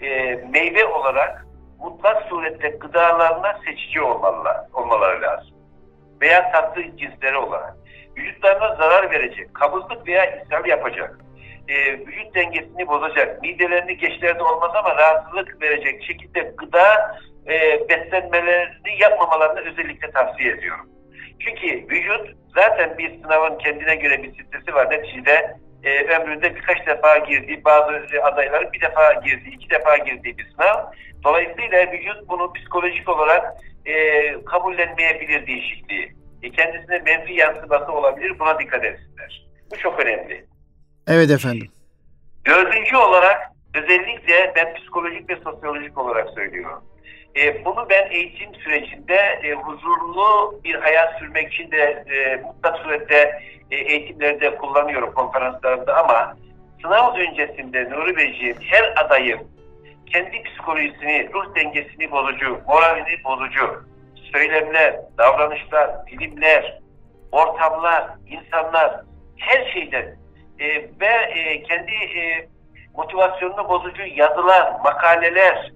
e, 0.00 0.34
meyve 0.34 0.84
olarak 0.84 1.46
mutlak 1.78 2.22
surette 2.22 2.68
gıdalarına 2.68 3.58
seçici 3.64 4.02
olmalılar, 4.02 4.56
olmaları 4.72 5.22
lazım. 5.22 5.54
Veya 6.20 6.52
tatlı 6.52 6.82
cinsleri 6.96 7.36
olarak. 7.36 7.76
Vücutlarına 8.16 8.74
zarar 8.74 9.10
verecek, 9.10 9.54
kabızlık 9.54 10.06
veya 10.06 10.42
ishal 10.42 10.66
yapacak, 10.66 11.18
e, 11.68 11.92
vücut 11.92 12.34
dengesini 12.34 12.88
bozacak, 12.88 13.42
midelerini 13.42 13.96
geçlerde 13.96 14.42
olmaz 14.42 14.70
ama 14.74 14.96
rahatsızlık 14.96 15.62
verecek 15.62 16.02
şekilde 16.02 16.40
gıda 16.40 17.16
e, 17.48 17.88
beslenmelerini 17.88 19.00
yapmamalarını 19.00 19.70
özellikle 19.70 20.10
tavsiye 20.10 20.52
ediyorum. 20.52 20.88
Çünkü 21.40 21.88
vücut 21.90 22.36
zaten 22.54 22.98
bir 22.98 23.22
sınavın 23.22 23.58
kendine 23.58 23.94
göre 23.94 24.22
bir 24.22 24.32
stresi 24.32 24.74
var. 24.74 24.90
Neticede 24.90 25.56
e, 25.84 26.04
ömründe 26.04 26.54
birkaç 26.54 26.86
defa 26.86 27.18
girdiği, 27.18 27.64
bazı 27.64 28.22
adayların 28.22 28.72
bir 28.72 28.80
defa 28.80 29.12
girdiği, 29.12 29.54
iki 29.54 29.70
defa 29.70 29.96
girdiği 29.96 30.38
bir 30.38 30.50
sınav. 30.50 30.92
Dolayısıyla 31.24 31.92
vücut 31.92 32.28
bunu 32.28 32.52
psikolojik 32.52 33.08
olarak 33.08 33.54
e, 33.86 33.94
kabullenmeyebilir 34.44 35.46
değişikliği. 35.46 36.12
E, 36.42 36.50
kendisine 36.50 36.98
menfi 36.98 37.32
yansıması 37.32 37.92
olabilir. 37.92 38.38
Buna 38.38 38.58
dikkat 38.58 38.84
etsinler. 38.84 39.46
Bu 39.70 39.76
çok 39.76 40.00
önemli. 40.00 40.44
Evet 41.08 41.30
efendim. 41.30 41.68
Dördüncü 42.46 42.96
olarak 42.96 43.52
özellikle 43.74 44.52
ben 44.56 44.74
psikolojik 44.74 45.30
ve 45.30 45.36
sosyolojik 45.44 45.98
olarak 45.98 46.30
söylüyorum. 46.30 46.84
E, 47.36 47.64
bunu 47.64 47.86
ben 47.90 48.10
eğitim 48.10 48.54
sürecinde 48.54 49.14
e, 49.14 49.52
huzurlu 49.52 50.60
bir 50.64 50.74
hayat 50.74 51.18
sürmek 51.18 51.52
için 51.52 51.70
de 51.70 52.04
e, 52.10 52.36
mutlak 52.36 52.76
surette 52.76 53.42
e, 53.70 53.76
eğitimlerde 53.76 54.56
kullanıyorum 54.56 55.14
konferanslarımda 55.14 55.96
ama 55.96 56.36
sınav 56.82 57.14
öncesinde 57.14 57.90
Nuri 57.90 58.16
Beyciğim 58.16 58.56
her 58.60 59.04
adayım 59.04 59.40
kendi 60.06 60.42
psikolojisini, 60.42 61.28
ruh 61.34 61.54
dengesini 61.54 62.10
bozucu, 62.10 62.60
moralini 62.66 63.24
bozucu 63.24 63.84
söylemler, 64.32 64.96
davranışlar, 65.18 66.06
bilimler, 66.06 66.78
ortamlar, 67.32 68.06
insanlar 68.26 69.00
her 69.36 69.72
şeyden 69.72 70.16
e, 70.60 70.66
ve 71.00 71.40
e, 71.40 71.62
kendi 71.62 71.92
e, 71.92 72.48
motivasyonunu 72.94 73.68
bozucu 73.68 74.02
yazılar, 74.16 74.72
makaleler, 74.84 75.72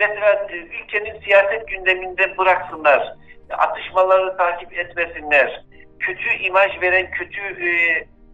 mesela 0.00 0.46
e, 0.50 0.56
ülkenin 0.56 1.20
siyaset 1.20 1.68
gündeminde 1.68 2.38
bıraksınlar, 2.38 3.14
atışmaları 3.50 4.36
takip 4.36 4.78
etmesinler, 4.78 5.64
kötü 6.00 6.34
imaj 6.34 6.80
veren, 6.82 7.10
kötü 7.10 7.40
e, 7.40 7.70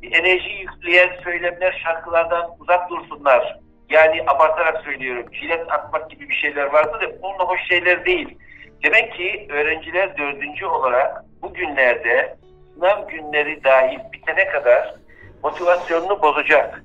enerji 0.02 0.50
yükleyen 0.50 1.10
söylemler, 1.24 1.80
şarkılardan 1.84 2.50
uzak 2.60 2.90
dursunlar. 2.90 3.58
Yani 3.90 4.22
abartarak 4.26 4.84
söylüyorum, 4.84 5.26
jilet 5.32 5.72
atmak 5.72 6.10
gibi 6.10 6.28
bir 6.28 6.34
şeyler 6.34 6.66
vardı 6.66 6.98
da 7.00 7.22
bunun 7.22 7.38
hoş 7.38 7.60
şeyler 7.68 8.04
değil. 8.04 8.38
Demek 8.84 9.12
ki 9.12 9.46
öğrenciler 9.50 10.18
dördüncü 10.18 10.66
olarak 10.66 11.24
bugünlerde 11.42 12.36
sınav 12.74 13.08
günleri 13.08 13.64
dahil 13.64 13.98
bitene 14.12 14.48
kadar 14.48 14.94
motivasyonunu 15.42 16.22
bozacak, 16.22 16.84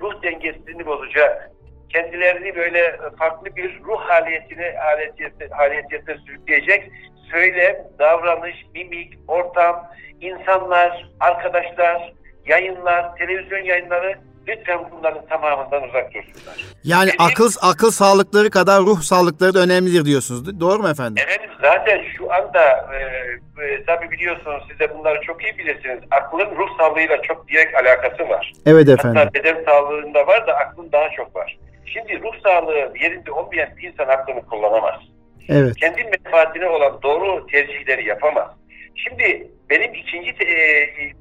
ruh 0.00 0.22
dengesini 0.22 0.86
bozacak, 0.86 1.50
kendilerini 1.88 2.56
böyle 2.56 2.98
farklı 3.18 3.56
bir 3.56 3.80
ruh 3.84 4.00
haliyetine 4.00 4.74
haliyetine, 4.78 5.48
haliyetine 5.50 6.16
sürükleyecek 6.26 6.90
söylem, 7.30 7.76
davranış, 7.98 8.56
mimik, 8.74 9.12
ortam, 9.28 9.90
insanlar, 10.20 11.10
arkadaşlar, 11.20 12.12
yayınlar, 12.46 13.16
televizyon 13.16 13.64
yayınları 13.64 14.18
lütfen 14.48 14.78
bunların 14.90 15.26
tamamından 15.26 15.82
uzak 15.88 16.14
dursunlar. 16.14 16.64
Yani 16.84 17.08
Benim- 17.18 17.30
akıl 17.32 17.50
akıl 17.62 17.90
sağlıkları 17.90 18.50
kadar 18.50 18.80
ruh 18.80 19.00
sağlıkları 19.00 19.54
da 19.54 19.60
önemlidir 19.60 20.04
diyorsunuz. 20.04 20.60
Doğru 20.60 20.82
mu 20.82 20.88
efendim? 20.88 21.24
Efendim 21.28 21.50
zaten 21.62 22.02
şu 22.16 22.32
anda 22.32 22.62
e, 22.94 22.98
e, 23.64 23.84
tabii 23.86 24.10
biliyorsunuz 24.10 24.64
siz 24.70 24.78
de 24.78 24.98
bunları 24.98 25.20
çok 25.20 25.42
iyi 25.44 25.58
bilirsiniz. 25.58 25.98
Aklın 26.10 26.56
ruh 26.56 26.78
sağlığıyla 26.78 27.22
çok 27.22 27.48
direkt 27.48 27.74
alakası 27.74 28.28
var. 28.28 28.52
Evet 28.66 28.88
efendim. 28.88 29.16
Hatta 29.16 29.34
beden 29.34 29.64
sağlığında 29.64 30.26
var 30.26 30.46
da 30.46 30.52
aklın 30.56 30.92
daha 30.92 31.10
çok 31.10 31.36
var. 31.36 31.58
Şimdi 31.86 32.22
ruh 32.22 32.42
sağlığı 32.42 32.92
yerinde 33.00 33.32
olmayan 33.32 33.68
bir 33.76 33.88
insan 33.88 34.08
aklını 34.08 34.42
kullanamaz. 34.46 34.94
Evet. 35.48 35.76
Kendi 35.76 36.04
menfaatine 36.04 36.66
olan 36.68 37.02
doğru 37.02 37.46
tercihleri 37.46 38.08
yapamaz. 38.08 38.48
Şimdi 38.94 39.50
benim 39.70 39.94
ikinci 39.94 40.30
e, 40.30 40.56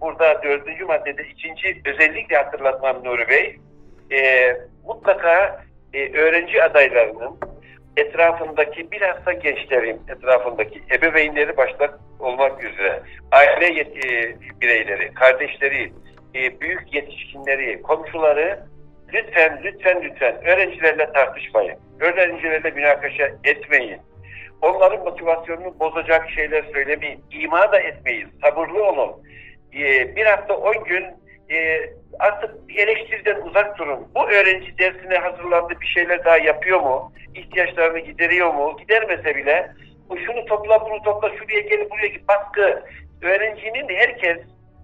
burada 0.02 0.44
dördüncü 0.44 0.86
maddede 0.86 1.24
ikinci 1.24 1.82
özellikle 1.86 2.36
hatırlatmam 2.36 3.04
Nuri 3.04 3.28
Bey 3.30 3.56
e, 4.12 4.52
mutlaka 4.86 5.64
e, 5.94 6.18
öğrenci 6.18 6.64
adaylarının 6.64 7.40
etrafındaki 7.98 8.92
bilhassa 8.92 9.34
gençlerin 9.34 10.02
etrafındaki 10.10 10.82
ebeveynleri 10.98 11.58
başta 11.58 11.98
olmak 12.20 12.64
üzere 12.64 13.02
aile 13.32 13.66
yet- 13.66 14.06
e, 14.06 14.36
bireyleri, 14.62 15.14
kardeşleri, 15.14 15.92
e, 16.36 16.62
büyük 16.62 16.94
yetişkinleri, 16.94 17.82
komşuları 17.82 18.60
lütfen 19.14 19.62
lütfen 19.64 20.04
lütfen 20.04 20.46
öğrencilerle 20.46 21.12
tartışmayın. 21.14 21.80
Öğrencilerle 22.00 22.72
münakaşa 22.72 23.32
etmeyin. 23.44 23.98
Onların 24.62 25.04
motivasyonunu 25.04 25.80
bozacak 25.80 26.30
şeyler 26.30 26.64
söylemeyin. 26.74 27.24
İma 27.32 27.72
da 27.72 27.80
etmeyin. 27.80 28.28
Sabırlı 28.42 28.84
olun. 28.84 29.12
Ee, 29.74 30.16
bir 30.16 30.26
hafta 30.26 30.58
on 30.58 30.84
gün 30.84 31.06
e, 31.52 31.80
artık 32.20 32.56
eleştiriden 32.78 33.42
uzak 33.42 33.78
durun. 33.78 34.08
Bu 34.16 34.30
öğrenci 34.30 34.78
dersine 34.78 35.18
hazırlandı 35.18 35.74
bir 35.82 35.88
şeyler 35.88 36.26
daha 36.26 36.38
yapıyor 36.38 36.80
mu? 36.80 37.12
İhtiyaçlarını 37.36 38.00
gideriyor 38.00 38.54
mu? 38.54 38.78
Gidermese 38.80 39.36
bile 39.36 39.72
şunu 40.26 40.46
topla 40.46 40.86
bunu 40.86 41.02
topla 41.02 41.30
şuraya 41.30 41.60
gel 41.60 41.90
buraya 41.90 42.08
git 42.08 42.28
baskı. 42.28 42.84
Öğrencinin 43.22 43.90
herkes 43.90 44.38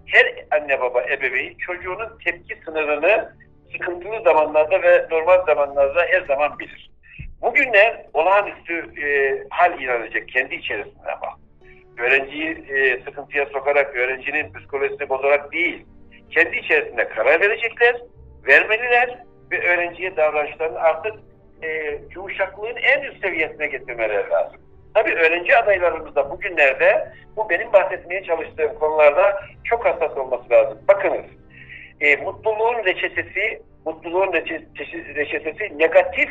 her 0.06 0.44
anne 0.50 0.80
baba 0.80 1.02
ebeveyn 1.02 1.54
çocuğunun 1.58 2.18
tepki 2.24 2.56
sınırını 2.64 3.34
sıkıntılı 3.72 4.22
zamanlarda 4.22 4.82
ve 4.82 5.06
normal 5.10 5.46
zamanlarda 5.46 6.02
her 6.02 6.20
zaman 6.20 6.58
bilir. 6.58 6.87
Bugünler 7.42 8.06
olağanüstü 8.12 8.74
e, 9.02 9.38
hal 9.50 9.80
ilan 9.80 10.02
edecek 10.02 10.28
kendi 10.28 10.54
içerisinde 10.54 11.12
ama. 11.12 11.36
Öğrenciyi 11.98 12.64
e, 12.68 13.00
sıkıntıya 13.04 13.46
sokarak, 13.46 13.96
öğrencinin 13.96 14.52
psikolojisini 14.52 15.08
bozarak 15.08 15.52
değil, 15.52 15.86
kendi 16.30 16.56
içerisinde 16.56 17.08
karar 17.08 17.40
verecekler, 17.40 17.96
vermeliler 18.46 19.18
ve 19.50 19.68
öğrenciye 19.68 20.16
davranışlarını 20.16 20.78
artık 20.78 21.14
e, 21.62 21.98
yumuşaklığın 22.14 22.76
en 22.76 23.02
üst 23.02 23.20
seviyesine 23.20 23.66
getirmeleri 23.66 24.30
lazım. 24.30 24.60
Tabii 24.94 25.14
öğrenci 25.14 25.56
adaylarımız 25.56 26.14
da 26.14 26.30
bugünlerde 26.30 27.12
bu 27.36 27.50
benim 27.50 27.72
bahsetmeye 27.72 28.24
çalıştığım 28.24 28.78
konularda 28.78 29.40
çok 29.64 29.84
hassas 29.84 30.16
olması 30.16 30.50
lazım. 30.50 30.78
Bakınız, 30.88 31.24
e, 32.00 32.16
mutluluğun 32.16 32.84
reçetesi, 32.84 33.62
mutluluğun 33.84 34.32
reçetesi 35.14 35.78
negatif 35.78 36.30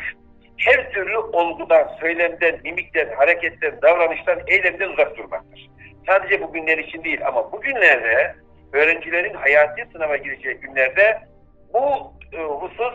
her 0.58 0.92
türlü 0.92 1.18
olgudan, 1.18 1.88
söylemden, 2.00 2.60
mimikten, 2.64 3.08
hareketten, 3.16 3.82
davranıştan, 3.82 4.38
eylemden 4.46 4.88
uzak 4.88 5.16
durmaktır. 5.16 5.70
Sadece 6.06 6.42
bugünler 6.42 6.78
için 6.78 7.04
değil 7.04 7.26
ama 7.26 7.52
bugünlerde 7.52 8.34
öğrencilerin 8.72 9.34
hayati 9.34 9.86
sınava 9.92 10.16
gireceği 10.16 10.54
günlerde 10.54 11.18
bu 11.74 12.12
e, 12.32 12.42
husus 12.42 12.94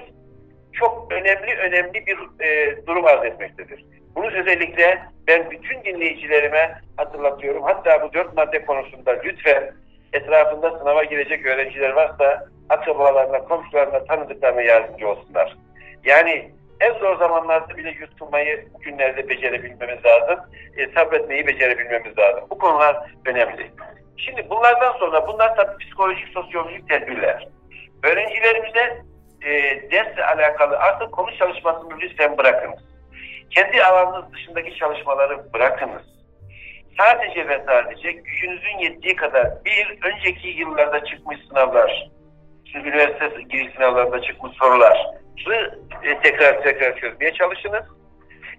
çok 0.74 1.12
önemli 1.12 1.56
önemli 1.56 2.06
bir 2.06 2.46
e, 2.46 2.78
durum 2.88 3.06
arz 3.06 3.26
etmektedir. 3.26 3.86
Bunu 4.16 4.28
özellikle 4.28 5.00
ben 5.28 5.52
bütün 5.52 5.84
dinleyicilerime 5.84 6.76
hatırlatıyorum. 6.98 7.64
Hatta 7.64 8.02
bu 8.02 8.14
dört 8.14 8.38
madde 8.38 8.66
konusunda 8.66 9.12
lütfen 9.12 9.72
etrafında 10.14 10.80
sınava 10.80 11.04
girecek 11.04 11.46
öğrenciler 11.46 11.90
varsa 11.90 12.46
akrabalarına, 12.70 13.44
komşularına, 13.44 14.06
tanıdıklarına 14.06 14.62
yardımcı 14.62 15.08
olsunlar. 15.08 15.58
Yani 16.04 16.52
en 16.84 17.00
zor 17.00 17.18
zamanlarda 17.18 17.78
bile 17.78 17.90
yutulmayı 17.90 18.68
günlerde 18.82 19.30
becerebilmemiz 19.30 20.06
lazım. 20.06 20.40
E, 20.78 20.88
sabretmeyi 20.88 21.48
becerebilmemiz 21.48 22.18
lazım. 22.18 22.44
Bu 22.50 22.58
konular 22.58 23.12
önemli. 23.26 23.72
Şimdi 24.18 24.50
bunlardan 24.50 24.92
sonra 24.92 25.28
bunlar 25.28 25.56
tabii 25.56 25.78
psikolojik, 25.78 26.28
sosyolojik 26.28 26.90
tedbirler. 26.90 27.48
Öğrencilerimize 28.04 29.02
e, 29.42 29.52
dersle 29.92 30.26
alakalı 30.26 30.78
artık 30.78 31.12
konu 31.12 31.38
çalışmasını 31.38 32.00
lütfen 32.00 32.38
bırakınız. 32.38 32.80
Kendi 33.50 33.84
alanınız 33.84 34.34
dışındaki 34.34 34.76
çalışmaları 34.76 35.54
bırakınız. 35.54 36.04
Sadece 36.98 37.48
ve 37.48 37.64
sadece 37.68 38.12
gücünüzün 38.12 38.78
yettiği 38.80 39.16
kadar 39.16 39.48
bir 39.66 39.98
önceki 40.04 40.48
yıllarda 40.48 41.06
çıkmış 41.06 41.40
sınavlar, 41.50 42.10
üniversite 42.76 43.42
giriş 43.50 43.74
sınavlarında 43.74 44.22
çıkmış 44.22 44.58
sorular 44.58 45.23
tekrar 46.24 46.64
tekrar 46.64 46.96
çözmeye 46.96 47.34
çalışınız. 47.34 47.84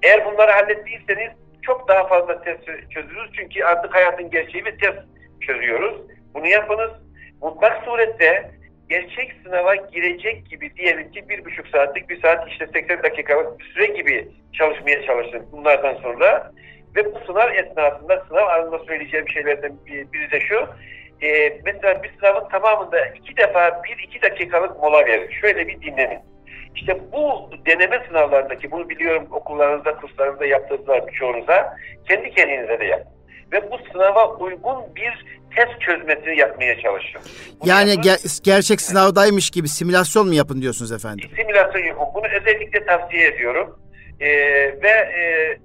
Eğer 0.03 0.25
bunları 0.25 0.51
hallettiyseniz 0.51 1.31
çok 1.63 1.89
daha 1.89 2.07
fazla 2.07 2.43
test 2.43 2.65
çözürüz. 2.91 3.31
Çünkü 3.33 3.65
artık 3.65 3.95
hayatın 3.95 4.31
gerçeği 4.31 4.65
ve 4.65 4.77
test 4.77 4.99
çözüyoruz. 5.41 5.95
Bunu 6.35 6.47
yapınız. 6.47 6.91
Mutlak 7.43 7.85
surette 7.85 8.51
gerçek 8.89 9.33
sınava 9.45 9.75
girecek 9.75 10.47
gibi 10.51 10.77
diyelim 10.77 11.11
ki 11.11 11.29
bir 11.29 11.45
buçuk 11.45 11.69
saatlik 11.69 12.09
bir 12.09 12.23
saat 12.23 12.49
işte 12.49 12.67
80 12.67 13.03
dakikalık 13.03 13.59
bir 13.59 13.65
süre 13.65 13.87
gibi 13.87 14.29
çalışmaya 14.53 15.03
çalışın 15.03 15.47
bunlardan 15.53 15.95
sonra. 15.95 16.53
Ve 16.97 17.15
bu 17.15 17.19
sınav 17.27 17.51
esnasında 17.55 18.25
sınav 18.29 18.47
anında 18.47 18.79
söyleyeceğim 18.79 19.29
şeylerden 19.29 19.73
biri 19.87 20.31
de 20.31 20.41
şu. 20.41 20.69
E, 21.23 21.61
mesela 21.65 22.03
bir 22.03 22.13
sınavın 22.19 22.49
tamamında 22.49 23.07
iki 23.07 23.37
defa 23.37 23.83
bir 23.85 23.99
iki 24.05 24.23
dakikalık 24.23 24.83
mola 24.83 25.07
verin. 25.07 25.31
Şöyle 25.31 25.69
bir 25.69 25.81
dinlenin. 25.81 26.34
İşte 26.75 26.99
bu 27.13 27.51
deneme 27.67 28.05
sınavlarındaki, 28.09 28.71
bunu 28.71 28.89
biliyorum 28.89 29.29
okullarınızda, 29.31 29.97
kurslarınızda 29.97 30.47
yaptığınızda 30.47 31.07
birçoğunuza, 31.07 31.77
kendi 32.09 32.31
kendinize 32.31 32.81
de 32.81 32.85
yapın. 32.85 33.13
Ve 33.53 33.71
bu 33.71 33.79
sınava 33.93 34.35
uygun 34.35 34.77
bir 34.97 35.25
test 35.57 35.81
çözmesini 35.81 36.39
yapmaya 36.39 36.81
çalışın. 36.81 37.21
Bunu 37.61 37.69
yani 37.71 37.91
yapın. 37.91 38.03
ger- 38.03 38.45
gerçek 38.45 38.81
sınavdaymış 38.81 39.51
gibi 39.51 39.69
simülasyon 39.69 40.27
mu 40.27 40.35
yapın 40.35 40.63
diyorsunuz 40.63 40.93
efendim? 40.93 41.31
Simülasyon 41.37 41.83
yapın. 41.83 42.07
Bunu 42.15 42.27
özellikle 42.41 42.85
tavsiye 42.87 43.27
ediyorum. 43.29 43.79
Ee, 44.21 44.29
ve 44.83 44.89
e, 44.91 45.57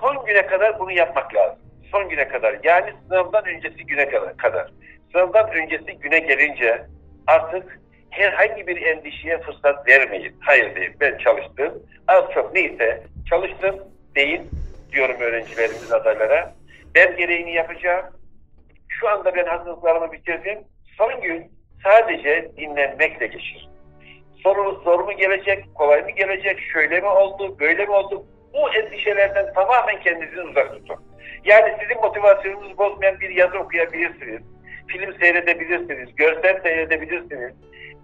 son 0.00 0.26
güne 0.26 0.46
kadar 0.46 0.78
bunu 0.80 0.92
yapmak 0.92 1.34
lazım. 1.34 1.58
Son 1.92 2.08
güne 2.08 2.28
kadar. 2.28 2.56
Yani 2.64 2.92
sınavdan 3.08 3.46
öncesi 3.46 3.86
güne 3.86 4.08
kadar. 4.36 4.72
Sınavdan 5.12 5.50
öncesi 5.50 5.98
güne 5.98 6.18
gelince 6.18 6.86
artık 7.26 7.80
herhangi 8.16 8.66
bir 8.66 8.82
endişeye 8.82 9.38
fırsat 9.38 9.88
vermeyin. 9.88 10.36
Hayır 10.40 10.76
değil. 10.76 10.90
Ben 11.00 11.18
çalıştım. 11.18 11.82
Az 12.08 12.24
çok 12.34 12.54
neyse 12.54 13.02
çalıştım 13.30 13.76
deyin 14.16 14.50
diyorum 14.92 15.16
öğrencilerimiz 15.20 15.92
adaylara. 15.92 16.54
Ben 16.94 17.16
gereğini 17.16 17.54
yapacağım. 17.54 18.06
Şu 18.88 19.08
anda 19.08 19.34
ben 19.34 19.46
hazırlıklarımı 19.46 20.12
bitirdim. 20.12 20.58
Son 20.98 21.20
gün 21.20 21.52
sadece 21.84 22.50
dinlenmekle 22.56 23.26
geçir. 23.26 23.68
Sorunuz 24.42 24.82
zor 24.82 25.00
mu 25.00 25.12
gelecek, 25.12 25.64
kolay 25.74 26.02
mı 26.02 26.10
gelecek, 26.10 26.60
şöyle 26.72 27.00
mi 27.00 27.06
oldu, 27.06 27.56
böyle 27.60 27.84
mi 27.84 27.92
oldu? 27.92 28.26
Bu 28.54 28.74
endişelerden 28.74 29.52
tamamen 29.54 30.00
kendinizi 30.00 30.42
uzak 30.42 30.72
tutun. 30.72 30.96
Yani 31.44 31.74
sizin 31.80 32.02
motivasyonunuzu 32.02 32.78
bozmayan 32.78 33.20
bir 33.20 33.30
yazı 33.30 33.58
okuyabilirsiniz. 33.58 34.42
Film 34.88 35.14
seyredebilirsiniz, 35.20 36.16
görsel 36.16 36.62
seyredebilirsiniz 36.62 37.52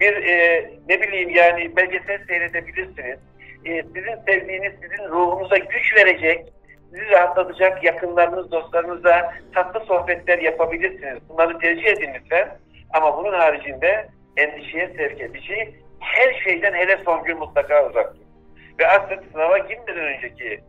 bir 0.02 0.26
e, 0.26 0.70
ne 0.88 1.02
bileyim 1.02 1.30
yani 1.30 1.76
belgesel 1.76 2.26
seyredebilirsiniz. 2.26 3.18
E, 3.64 3.82
sizin 3.82 4.16
sevdiğiniz, 4.26 4.72
sizin 4.82 5.08
ruhunuza 5.08 5.58
güç 5.58 5.96
verecek, 5.96 6.52
sizi 6.90 7.10
rahatlatacak 7.10 7.84
yakınlarınız, 7.84 8.52
dostlarınızla 8.52 9.34
tatlı 9.54 9.80
sohbetler 9.86 10.38
yapabilirsiniz. 10.38 11.18
Bunları 11.28 11.58
tercih 11.58 11.86
edin 11.86 12.10
lütfen. 12.14 12.48
Ama 12.92 13.16
bunun 13.18 13.32
haricinde 13.32 14.08
endişeye 14.36 14.88
sevk 14.96 15.20
edici 15.20 15.74
her 16.00 16.34
şeyden 16.44 16.74
hele 16.74 16.98
son 17.04 17.24
gün 17.24 17.38
mutlaka 17.38 17.86
uzak 17.86 18.14
durun. 18.14 18.26
Ve 18.78 18.86
artık 18.86 19.24
sınava 19.32 19.58
girmeden 19.58 19.96
önceki 19.96 20.60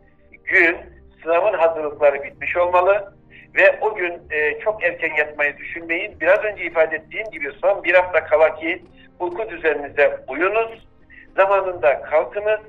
gün 0.44 0.76
sınavın 1.22 1.58
hazırlıkları 1.58 2.22
bitmiş 2.22 2.56
olmalı 2.56 3.14
ve 3.56 3.78
o 3.80 3.94
gün 3.94 4.12
e, 4.30 4.58
çok 4.60 4.84
erken 4.84 5.14
yatmayı 5.14 5.56
düşünmeyin. 5.56 6.20
Biraz 6.20 6.44
önce 6.44 6.64
ifade 6.64 6.96
ettiğim 6.96 7.30
gibi 7.30 7.52
son 7.62 7.84
bir 7.84 7.94
hafta 7.94 8.24
kala 8.24 8.54
ki 8.54 8.82
uyku 9.20 9.50
düzeninize 9.50 10.18
uyunuz, 10.28 10.88
zamanında 11.36 12.02
kalkınız 12.02 12.60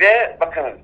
ve 0.00 0.36
bakınız 0.40 0.78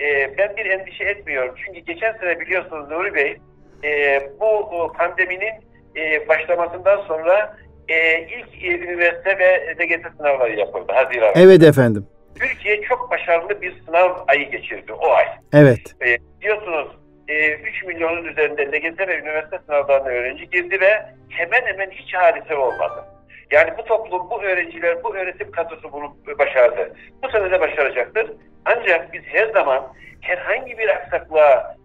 e, 0.00 0.38
ben 0.38 0.56
bir 0.56 0.66
endişe 0.66 1.04
etmiyorum. 1.04 1.54
Çünkü 1.66 1.80
geçen 1.80 2.12
sene 2.12 2.40
biliyorsunuz 2.40 2.90
Nuri 2.90 3.14
Bey 3.14 3.36
e, 3.84 4.20
bu 4.40 4.92
pandeminin 4.98 5.54
e, 5.96 6.28
başlamasından 6.28 7.00
sonra 7.00 7.56
e, 7.88 8.20
ilk 8.20 8.64
e, 8.64 8.78
üniversite 8.78 9.38
ve 9.38 9.74
DGS 9.78 10.16
sınavları 10.16 10.56
yapıldı 10.56 10.92
Haziran. 10.92 11.32
Evet 11.36 11.62
efendim. 11.62 12.06
Türkiye 12.40 12.82
çok 12.82 13.10
başarılı 13.10 13.62
bir 13.62 13.82
sınav 13.86 14.14
ayı 14.28 14.50
geçirdi 14.50 14.92
o 14.92 15.10
ay. 15.10 15.24
Evet. 15.52 15.94
E, 16.06 16.18
diyorsunuz 16.40 16.88
e, 17.28 17.52
3 17.52 17.84
milyonun 17.84 18.24
üzerinde 18.24 18.66
LGS 18.66 18.98
ve 18.98 19.18
üniversite 19.18 19.58
sınavlarına 19.66 20.08
öğrenci 20.08 20.50
girdi 20.50 20.80
ve 20.80 21.02
hemen 21.28 21.66
hemen 21.66 21.90
hiç 21.90 22.14
hadise 22.14 22.56
olmadı. 22.56 23.04
Yani 23.50 23.70
bu 23.78 23.84
toplum, 23.84 24.30
bu 24.30 24.42
öğrenciler, 24.42 25.04
bu 25.04 25.16
öğretim 25.16 25.50
kadrosu 25.50 25.92
bunu 25.92 26.16
başardı. 26.38 26.94
Bu 27.22 27.30
sene 27.30 27.50
de 27.50 27.60
başaracaktır. 27.60 28.32
Ancak 28.64 29.12
biz 29.12 29.22
her 29.24 29.52
zaman 29.52 29.92
herhangi 30.20 30.78
bir 30.78 30.88
aksaklığa 30.88 31.76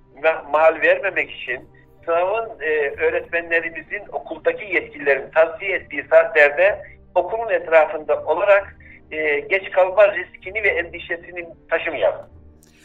mal 0.51 0.81
vermemek 0.81 1.31
için 1.31 1.69
sınavın 2.05 2.49
e, 2.61 2.89
öğretmenlerimizin 2.89 4.01
okuldaki 4.11 4.65
yetkililerin 4.65 5.31
tavsiye 5.31 5.71
ettiği 5.71 6.05
saatlerde 6.09 6.83
okulun 7.15 7.49
etrafında 7.49 8.23
olarak 8.23 8.75
e, 9.11 9.39
geç 9.39 9.71
kalma 9.71 10.15
riskini 10.15 10.63
ve 10.63 10.67
endişesini 10.67 11.47
taşımayalım. 11.69 12.25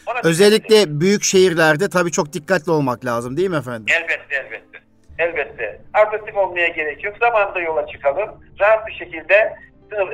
Ona 0.07 0.21
Özellikle 0.25 1.01
büyük 1.01 1.25
şehirlerde 1.25 1.89
tabii 1.89 2.13
çok 2.13 2.33
dikkatli 2.33 2.73
olmak 2.73 3.05
lazım 3.05 3.37
değil 3.37 3.51
mi 3.51 3.57
efendim? 3.57 3.87
Elbette 3.89 4.37
elbette. 4.37 4.79
Elbette. 5.19 5.79
Agresif 5.95 6.37
olmaya 6.37 6.69
gerek 6.69 7.05
yok. 7.05 7.15
Zamanında 7.21 7.61
yola 7.61 7.87
çıkalım. 7.87 8.45
Rahat 8.61 8.87
bir 8.87 8.93
şekilde 8.93 9.55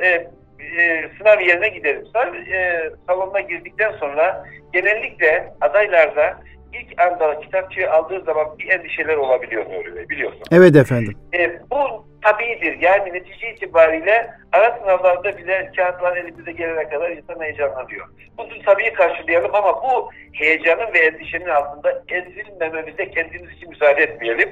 e, 0.03 0.07
e, 0.07 1.09
sınav 1.17 1.39
yerine 1.39 1.67
giderim. 1.69 2.05
Sınav 2.05 2.33
e, 2.33 2.89
salonuna 3.07 3.39
girdikten 3.39 3.91
sonra 3.91 4.45
genellikle 4.73 5.53
adaylarda 5.61 6.39
ilk 6.73 7.01
anda 7.01 7.39
kitapçığı 7.39 7.91
aldığı 7.91 8.21
zaman 8.21 8.57
bir 8.59 8.69
endişeler 8.69 9.15
olabiliyor 9.15 9.65
Nuri 9.65 9.95
Bey 9.95 10.09
biliyorsun. 10.09 10.41
Evet 10.51 10.75
efendim. 10.75 11.13
E, 11.33 11.59
bu 11.71 12.07
tabiidir. 12.23 12.81
Yani 12.81 13.13
netice 13.13 13.51
itibariyle 13.51 14.29
ara 14.51 14.77
sınavlarda 14.77 15.37
bile 15.37 15.71
kağıtlar 15.75 16.17
elimize 16.17 16.51
gelene 16.51 16.89
kadar 16.89 17.09
insan 17.11 17.41
heyecanlanıyor. 17.41 18.07
Bunu 18.37 18.47
tabii 18.65 18.93
karşılayalım 18.93 19.55
ama 19.55 19.83
bu 19.83 20.09
heyecanın 20.33 20.93
ve 20.93 20.99
endişenin 20.99 21.49
altında 21.49 22.03
ezilmememize 22.09 23.09
kendimiz 23.09 23.51
için 23.51 23.69
müsaade 23.69 24.03
etmeyelim. 24.03 24.49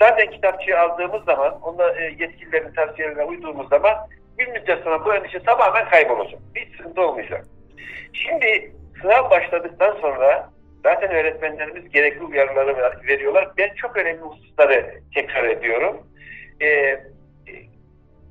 Zaten 0.00 0.30
kitapçıyı 0.30 0.80
aldığımız 0.80 1.24
zaman, 1.24 1.60
onunla 1.62 2.00
e, 2.00 2.04
yetkililerin 2.04 2.72
tavsiyelerine 2.72 3.24
uyduğumuz 3.24 3.68
zaman 3.68 3.94
bir 4.38 4.46
müddet 4.46 4.84
sonra 4.84 5.04
bu 5.04 5.14
endişe 5.14 5.42
tamamen 5.42 5.88
kaybolacak. 5.88 6.40
Hiç 6.56 6.76
sıkıntı 6.76 7.02
olmayacak. 7.02 7.44
Şimdi 8.12 8.72
sınav 9.02 9.30
başladıktan 9.30 9.96
sonra 10.00 10.50
zaten 10.82 11.10
öğretmenlerimiz 11.10 11.90
gerekli 11.90 12.22
uyarıları 12.22 12.98
veriyorlar. 13.08 13.48
Ben 13.58 13.74
çok 13.74 13.96
önemli 13.96 14.20
hususları 14.20 15.00
tekrar 15.14 15.44
ediyorum. 15.44 16.06
Ee, 16.62 17.00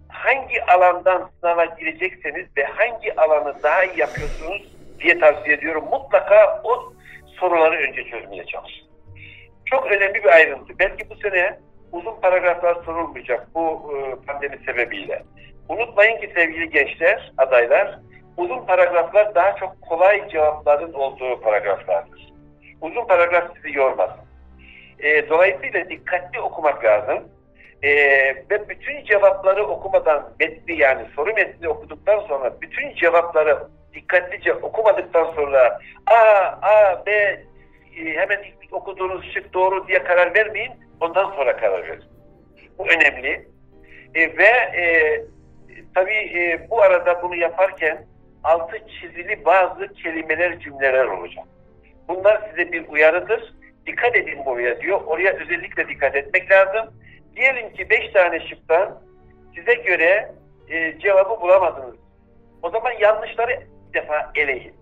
hangi 0.09 0.63
alandan 0.63 1.29
sınava 1.39 1.65
girecekseniz 1.65 2.45
ve 2.57 2.63
hangi 2.63 3.15
alanı 3.15 3.63
daha 3.63 3.83
iyi 3.83 3.99
yapıyorsunuz 3.99 4.61
diye 4.99 5.19
tavsiye 5.19 5.55
ediyorum. 5.55 5.85
Mutlaka 5.91 6.61
o 6.63 6.93
soruları 7.39 7.75
önce 7.75 8.03
çözmeye 8.03 8.45
çalışın. 8.45 8.86
Çok 9.69 9.91
önemli 9.91 10.23
bir 10.23 10.29
ayrıntı. 10.29 10.79
Belki 10.79 11.09
bu 11.09 11.15
sene 11.15 11.59
uzun 11.91 12.21
paragraflar 12.21 12.75
sorulmayacak 12.85 13.47
bu 13.55 13.93
e, 13.95 14.25
pandemi 14.25 14.57
sebebiyle. 14.65 15.23
Unutmayın 15.69 16.21
ki 16.21 16.31
sevgili 16.35 16.69
gençler, 16.69 17.31
adaylar, 17.37 17.99
uzun 18.37 18.65
paragraflar 18.65 19.35
daha 19.35 19.55
çok 19.55 19.81
kolay 19.81 20.29
cevapların 20.29 20.93
olduğu 20.93 21.41
paragraflardır. 21.41 22.33
Uzun 22.81 23.05
paragraf 23.05 23.43
sizi 23.55 23.77
yormasın. 23.77 24.27
E, 24.99 25.29
dolayısıyla 25.29 25.89
dikkatli 25.89 26.39
okumak 26.39 26.83
lazım. 26.83 27.23
E, 27.83 27.89
ve 28.49 28.69
bütün 28.69 29.05
cevapları 29.05 29.67
okumadan 29.67 30.33
metni 30.39 30.77
yani 30.77 31.05
soru 31.15 31.33
metni 31.33 31.69
okuduktan 31.69 32.19
sonra 32.19 32.61
bütün 32.61 32.95
cevapları 32.95 33.57
dikkatlice 33.93 34.53
okumadıktan 34.53 35.31
sonra 35.35 35.79
A, 36.05 36.15
A, 36.61 37.05
B 37.05 37.39
hemen 38.05 38.39
ilk 38.63 38.73
okuduğunuz 38.73 39.33
şık 39.33 39.53
doğru 39.53 39.87
diye 39.87 40.03
karar 40.03 40.35
vermeyin. 40.35 40.71
Ondan 40.99 41.31
sonra 41.31 41.57
karar 41.57 41.87
verin. 41.87 42.03
Bu 42.77 42.87
önemli. 42.87 43.47
E, 44.15 44.37
ve 44.37 44.47
e, 44.81 45.21
tabii 45.95 46.39
e, 46.39 46.67
bu 46.69 46.81
arada 46.81 47.23
bunu 47.23 47.35
yaparken 47.35 48.05
altı 48.43 48.77
çizili 48.87 49.45
bazı 49.45 49.93
kelimeler, 49.93 50.59
cümleler 50.59 51.05
olacak. 51.05 51.45
Bunlar 52.07 52.49
size 52.49 52.71
bir 52.71 52.87
uyarıdır. 52.87 53.53
Dikkat 53.87 54.15
edin 54.15 54.45
buraya 54.45 54.81
diyor. 54.81 55.01
Oraya 55.05 55.33
özellikle 55.33 55.87
dikkat 55.87 56.15
etmek 56.15 56.51
lazım. 56.51 56.93
Diyelim 57.35 57.73
ki 57.73 57.89
beş 57.89 58.11
tane 58.13 58.39
şıktan 58.39 59.01
size 59.55 59.73
göre 59.73 60.31
e, 60.69 60.99
cevabı 60.99 61.41
bulamadınız. 61.41 61.95
O 62.61 62.69
zaman 62.69 62.91
yanlışları 62.99 63.59
bir 63.89 64.01
defa 64.01 64.31
eleyin. 64.35 64.73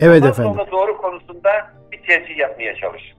Evet 0.00 0.16
Ondan 0.16 0.30
efendim. 0.30 0.52
sonra 0.52 0.70
doğru 0.70 0.96
konusunda 0.96 1.70
bir 2.08 2.36
yapmaya 2.36 2.74
çalışın. 2.74 3.18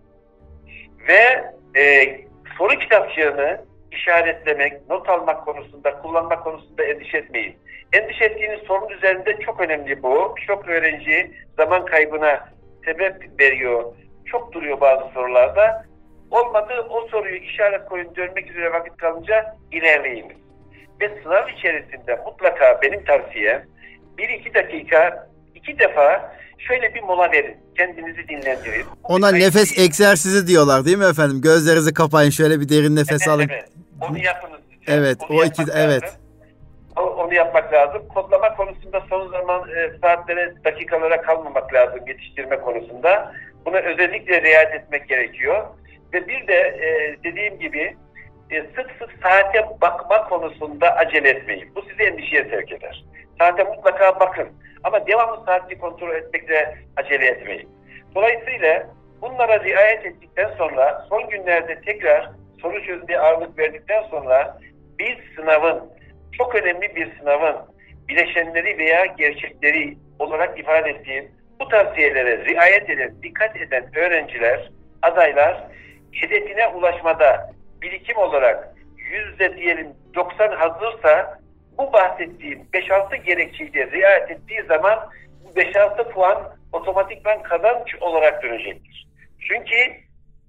Ve 1.07 1.43
e, 1.79 2.17
soru 2.57 2.79
kitapçığını 2.79 3.61
işaretlemek, 3.91 4.89
not 4.89 5.09
almak 5.09 5.45
konusunda, 5.45 6.01
kullanmak 6.01 6.43
konusunda 6.43 6.83
endişe 6.83 7.17
etmeyin. 7.17 7.55
Endişe 7.93 8.25
ettiğiniz 8.25 8.59
sorun 8.59 8.89
üzerinde 8.89 9.39
çok 9.39 9.61
önemli 9.61 10.03
bu. 10.03 10.35
Birçok 10.37 10.67
öğrenci 10.67 11.31
zaman 11.57 11.85
kaybına 11.85 12.49
sebep 12.85 13.39
veriyor. 13.39 13.93
Çok 14.25 14.53
duruyor 14.53 14.81
bazı 14.81 15.13
sorularda. 15.13 15.85
Olmadı 16.31 16.73
o 16.89 17.07
soruyu 17.07 17.35
işaret 17.35 17.85
koyun 17.85 18.15
dönmek 18.15 18.51
üzere 18.51 18.73
vakit 18.73 18.97
kalınca 18.97 19.55
ilerleyiniz. 19.71 20.37
Ve 21.01 21.21
sınav 21.23 21.47
içerisinde 21.47 22.19
mutlaka 22.25 22.79
benim 22.81 23.03
tavsiyem 23.03 23.65
bir 24.17 24.29
iki 24.29 24.53
dakika 24.53 25.27
iki 25.63 25.79
defa 25.79 26.35
şöyle 26.57 26.93
bir 26.95 27.01
mola 27.01 27.31
verin. 27.31 27.57
Kendinizi 27.77 28.27
dinlendirin. 28.27 28.85
Ona 29.03 29.31
nefes 29.31 29.79
egzersizi 29.79 30.47
diyorlar 30.47 30.85
değil 30.85 30.97
mi 30.97 31.05
efendim? 31.05 31.41
Gözlerinizi 31.41 31.93
kapayın 31.93 32.29
şöyle 32.29 32.59
bir 32.59 32.69
derin 32.69 32.95
nefes 32.95 33.27
alın. 33.27 33.47
Evet, 33.49 33.69
onu 34.09 34.17
yapınız. 34.23 34.59
Evet, 34.87 35.17
Onu 35.29 35.39
o 35.39 35.43
iki 35.43 35.61
evet. 35.75 36.03
lazım. 36.03 36.19
O- 36.97 37.01
Onu 37.01 37.33
yapmak 37.33 37.73
lazım. 37.73 38.07
Kodlama 38.07 38.55
konusunda 38.55 39.01
son 39.09 39.31
zaman 39.31 39.69
e, 39.69 39.91
saatlere, 40.01 40.53
dakikalara 40.65 41.21
kalmamak 41.21 41.73
lazım 41.73 41.99
yetiştirme 42.07 42.59
konusunda. 42.59 43.33
Buna 43.65 43.77
özellikle 43.77 44.41
riayet 44.41 44.73
etmek 44.73 45.09
gerekiyor. 45.09 45.67
Ve 46.13 46.27
bir 46.27 46.47
de 46.47 46.53
e, 46.53 47.17
dediğim 47.23 47.59
gibi 47.59 47.95
e, 48.51 48.61
sık 48.61 48.91
sık 48.99 49.09
saate 49.23 49.65
bakma 49.81 50.23
konusunda 50.29 50.95
acele 50.95 51.29
etmeyin. 51.29 51.69
Bu 51.75 51.81
sizi 51.81 52.03
endişeye 52.03 52.43
sevk 52.43 52.71
eder. 52.71 53.03
Saate 53.39 53.63
mutlaka 53.63 54.19
bakın. 54.19 54.47
Ama 54.83 55.07
devamlı 55.07 55.45
saati 55.45 55.77
kontrol 55.77 56.15
etmekle 56.15 56.77
acele 56.97 57.25
etmeyin. 57.25 57.69
Dolayısıyla 58.15 58.87
bunlara 59.21 59.63
riayet 59.63 60.05
ettikten 60.05 60.49
sonra 60.57 61.05
son 61.09 61.29
günlerde 61.29 61.81
tekrar 61.81 62.29
soru 62.61 62.85
çözmeye 62.85 63.19
ağırlık 63.19 63.59
verdikten 63.59 64.03
sonra 64.03 64.57
bir 64.99 65.35
sınavın, 65.35 65.89
çok 66.37 66.55
önemli 66.55 66.95
bir 66.95 67.17
sınavın 67.19 67.55
bileşenleri 68.07 68.77
veya 68.77 69.05
gerçekleri 69.05 69.97
olarak 70.19 70.59
ifade 70.59 70.89
ettiğim 70.89 71.31
bu 71.59 71.67
tavsiyelere 71.67 72.45
riayet 72.45 72.89
eden, 72.89 73.13
dikkat 73.23 73.55
eden 73.55 73.85
öğrenciler, 73.95 74.71
adaylar 75.01 75.63
hedefine 76.11 76.67
ulaşmada 76.67 77.51
birikim 77.81 78.17
olarak 78.17 78.75
yüzde 79.11 79.57
diyelim 79.57 79.87
90 80.15 80.51
hazırsa 80.51 81.40
bu 81.81 81.93
bahsettiğim 81.93 82.59
5-6 82.73 83.15
gerekçeyi 83.15 83.73
de 83.73 83.91
riayet 83.91 84.31
ettiği 84.31 84.63
zaman 84.67 84.99
bu 85.43 85.59
5-6 85.59 86.11
puan 86.11 86.55
otomatikman 86.73 87.43
kazanç 87.43 87.95
olarak 88.01 88.43
dönecektir. 88.43 89.07
Çünkü 89.39 89.75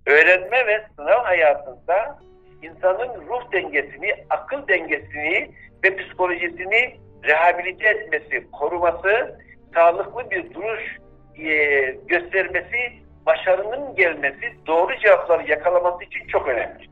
öğrenme 0.07 0.67
ve 0.67 0.87
sınav 0.97 1.25
hayatında 1.25 2.19
insanın 2.63 3.27
ruh 3.29 3.53
dengesini, 3.53 4.15
akıl 4.31 4.69
dengesini 4.69 5.51
ve 5.85 5.97
psikolojisini 5.97 6.97
rehabilite 7.25 7.89
etmesi, 7.89 8.51
koruması, 8.51 9.39
sağlıklı 9.75 10.31
bir 10.31 10.55
duruş 10.55 10.99
e, 11.39 11.85
göstermesi, 12.07 12.93
başarının 13.27 13.95
gelmesi, 13.95 14.53
doğru 14.67 14.99
cevapları 14.99 15.51
yakalaması 15.51 16.05
için 16.05 16.27
çok 16.27 16.49
önemli. 16.49 16.87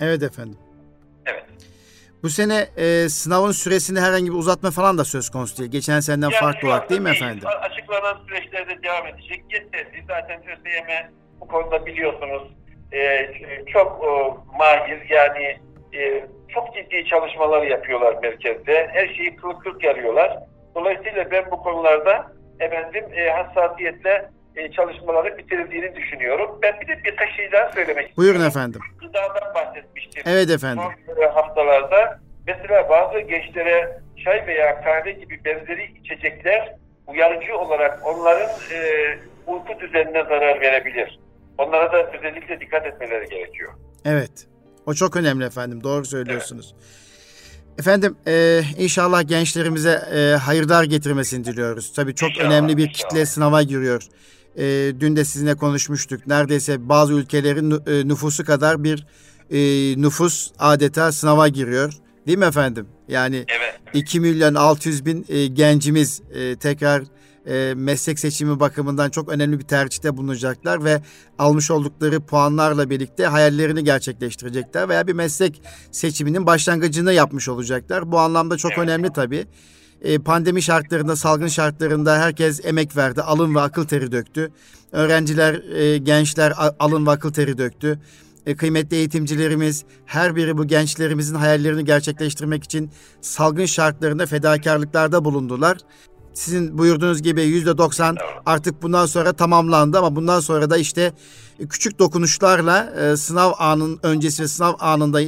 Evet 0.00 0.22
efendim. 0.22 0.58
Evet. 1.26 1.44
Bu 2.26 2.30
sene 2.30 2.66
e, 2.76 3.08
sınavın 3.08 3.50
süresinde 3.52 4.00
herhangi 4.00 4.26
bir 4.26 4.38
uzatma 4.38 4.70
falan 4.70 4.98
da 4.98 5.04
söz 5.04 5.30
konusu 5.30 5.58
değil. 5.58 5.70
Geçen 5.70 6.00
seneden 6.00 6.30
Yani 6.30 6.40
farklı 6.40 6.68
olarak 6.68 6.90
değil 6.90 7.00
mi 7.00 7.10
efendim? 7.10 7.48
Açıklanan 7.60 8.16
süreçlerde 8.28 8.82
devam 8.82 9.06
edecek. 9.06 9.44
Yeterli. 9.50 10.04
Zaten 10.08 10.42
ÖSYM 10.42 11.12
bu 11.40 11.48
konuda 11.48 11.86
biliyorsunuz 11.86 12.42
e, 12.92 13.30
çok 13.72 14.04
e, 14.04 14.10
mahir 14.58 15.10
yani 15.10 15.58
e, 15.94 16.26
çok 16.54 16.74
ciddi 16.74 17.06
çalışmalar 17.08 17.62
yapıyorlar 17.62 18.16
merkezde. 18.22 18.88
Her 18.92 19.14
şeyi 19.14 19.36
kılık 19.36 19.62
kırk 19.62 19.84
yarıyorlar. 19.84 20.38
Dolayısıyla 20.74 21.30
ben 21.30 21.50
bu 21.50 21.56
konularda 21.62 22.32
efendim 22.60 23.04
e, 23.16 23.30
hassasiyetle 23.30 24.30
e, 24.56 24.70
çalışmaları 24.72 25.38
bitirildiğini 25.38 25.96
düşünüyorum. 25.96 26.58
Ben 26.62 26.80
bir 26.80 26.88
de 26.88 27.00
birkaç 27.04 27.36
şey 27.36 27.52
daha 27.52 27.72
söylemek 27.72 28.16
Buyurun 28.16 28.40
istiyorum. 28.46 28.58
efendim. 28.72 28.80
Gıdadan 29.00 29.54
bahsetmiştim. 29.54 30.22
Evet 30.26 30.50
efendim. 30.50 30.84
Son 31.06 31.22
haftalarda 31.34 32.20
mesela 32.46 32.88
bazı 32.90 33.18
gençlere 33.20 34.00
çay 34.24 34.46
veya 34.46 34.80
kahve 34.84 35.12
gibi 35.12 35.40
benzeri 35.44 35.90
içecekler 36.00 36.74
uyarıcı 37.06 37.56
olarak 37.56 38.06
onların 38.06 38.48
e, 38.72 38.78
uyku 39.46 39.80
düzenine 39.80 40.22
zarar 40.24 40.60
verebilir. 40.60 41.18
Onlara 41.58 41.92
da 41.92 42.10
özellikle 42.12 42.60
dikkat 42.60 42.86
etmeleri 42.86 43.28
gerekiyor. 43.28 43.72
Evet. 44.04 44.30
O 44.86 44.94
çok 44.94 45.16
önemli 45.16 45.44
efendim. 45.44 45.82
Doğru 45.84 46.04
söylüyorsunuz. 46.04 46.74
Efendim 47.78 48.16
e, 48.26 48.60
inşallah 48.78 49.28
gençlerimize 49.28 50.00
e, 50.14 50.36
hayırdar 50.36 50.84
getirmesini 50.84 51.44
diliyoruz. 51.44 51.92
Tabii 51.94 52.14
çok 52.14 52.30
İnşallah, 52.30 52.46
önemli 52.46 52.76
bir 52.76 52.88
inşallah. 52.88 53.08
kitle 53.10 53.26
sınava 53.26 53.62
giriyor. 53.62 54.02
E, 54.58 54.92
dün 55.00 55.16
de 55.16 55.24
sizinle 55.24 55.54
konuşmuştuk. 55.54 56.26
Neredeyse 56.26 56.88
bazı 56.88 57.12
ülkelerin 57.12 57.70
e, 57.86 58.08
nüfusu 58.08 58.44
kadar 58.44 58.84
bir 58.84 59.06
e, 59.50 59.58
nüfus 60.02 60.50
adeta 60.58 61.12
sınava 61.12 61.48
giriyor. 61.48 61.92
Değil 62.26 62.38
mi 62.38 62.44
efendim? 62.44 62.86
Yani 63.08 63.36
Evet. 63.36 63.80
2 63.94 64.20
milyon 64.20 64.54
600 64.54 65.06
bin 65.06 65.26
e, 65.28 65.46
gencimiz 65.46 66.22
e, 66.34 66.56
tekrar 66.56 67.02
e, 67.46 67.74
meslek 67.74 68.18
seçimi 68.18 68.60
bakımından 68.60 69.10
çok 69.10 69.28
önemli 69.28 69.58
bir 69.58 69.64
tercihte 69.64 70.16
bulunacaklar 70.16 70.84
ve 70.84 71.02
almış 71.38 71.70
oldukları 71.70 72.20
puanlarla 72.20 72.90
birlikte 72.90 73.26
hayallerini 73.26 73.84
gerçekleştirecekler 73.84 74.88
veya 74.88 75.06
bir 75.06 75.12
meslek 75.12 75.62
seçiminin 75.90 76.46
başlangıcını 76.46 77.12
yapmış 77.12 77.48
olacaklar. 77.48 78.12
Bu 78.12 78.18
anlamda 78.18 78.56
çok 78.56 78.72
Evet. 78.72 78.80
önemli 78.80 79.12
tabii. 79.12 79.46
E, 80.02 80.18
pandemi 80.18 80.62
şartlarında, 80.62 81.16
salgın 81.16 81.48
şartlarında 81.48 82.18
herkes 82.18 82.64
emek 82.64 82.96
verdi, 82.96 83.22
alın 83.22 83.54
ve 83.54 83.60
akıl 83.60 83.84
teri 83.84 84.12
döktü. 84.12 84.50
Öğrenciler, 84.92 85.54
e, 85.54 85.98
gençler 85.98 86.54
alın 86.78 87.06
ve 87.06 87.10
akıl 87.10 87.32
teri 87.32 87.58
döktü. 87.58 87.98
E, 88.46 88.56
kıymetli 88.56 88.96
eğitimcilerimiz 88.96 89.84
her 90.04 90.36
biri 90.36 90.58
bu 90.58 90.66
gençlerimizin 90.66 91.34
hayallerini 91.34 91.84
gerçekleştirmek 91.84 92.64
için 92.64 92.90
salgın 93.20 93.66
şartlarında 93.66 94.26
fedakarlıklarda 94.26 95.24
bulundular. 95.24 95.78
Sizin 96.34 96.78
buyurduğunuz 96.78 97.22
gibi 97.22 97.42
yüzde 97.42 97.78
doksan 97.78 98.16
artık 98.46 98.82
bundan 98.82 99.06
sonra 99.06 99.32
tamamlandı 99.32 99.98
ama 99.98 100.16
bundan 100.16 100.40
sonra 100.40 100.70
da 100.70 100.76
işte 100.76 101.12
küçük 101.68 101.98
dokunuşlarla 101.98 102.92
e, 103.00 103.16
sınav 103.16 103.52
anın 103.58 104.00
öncesi 104.02 104.42
ve 104.42 104.48
sınav 104.48 104.74
anında 104.78 105.20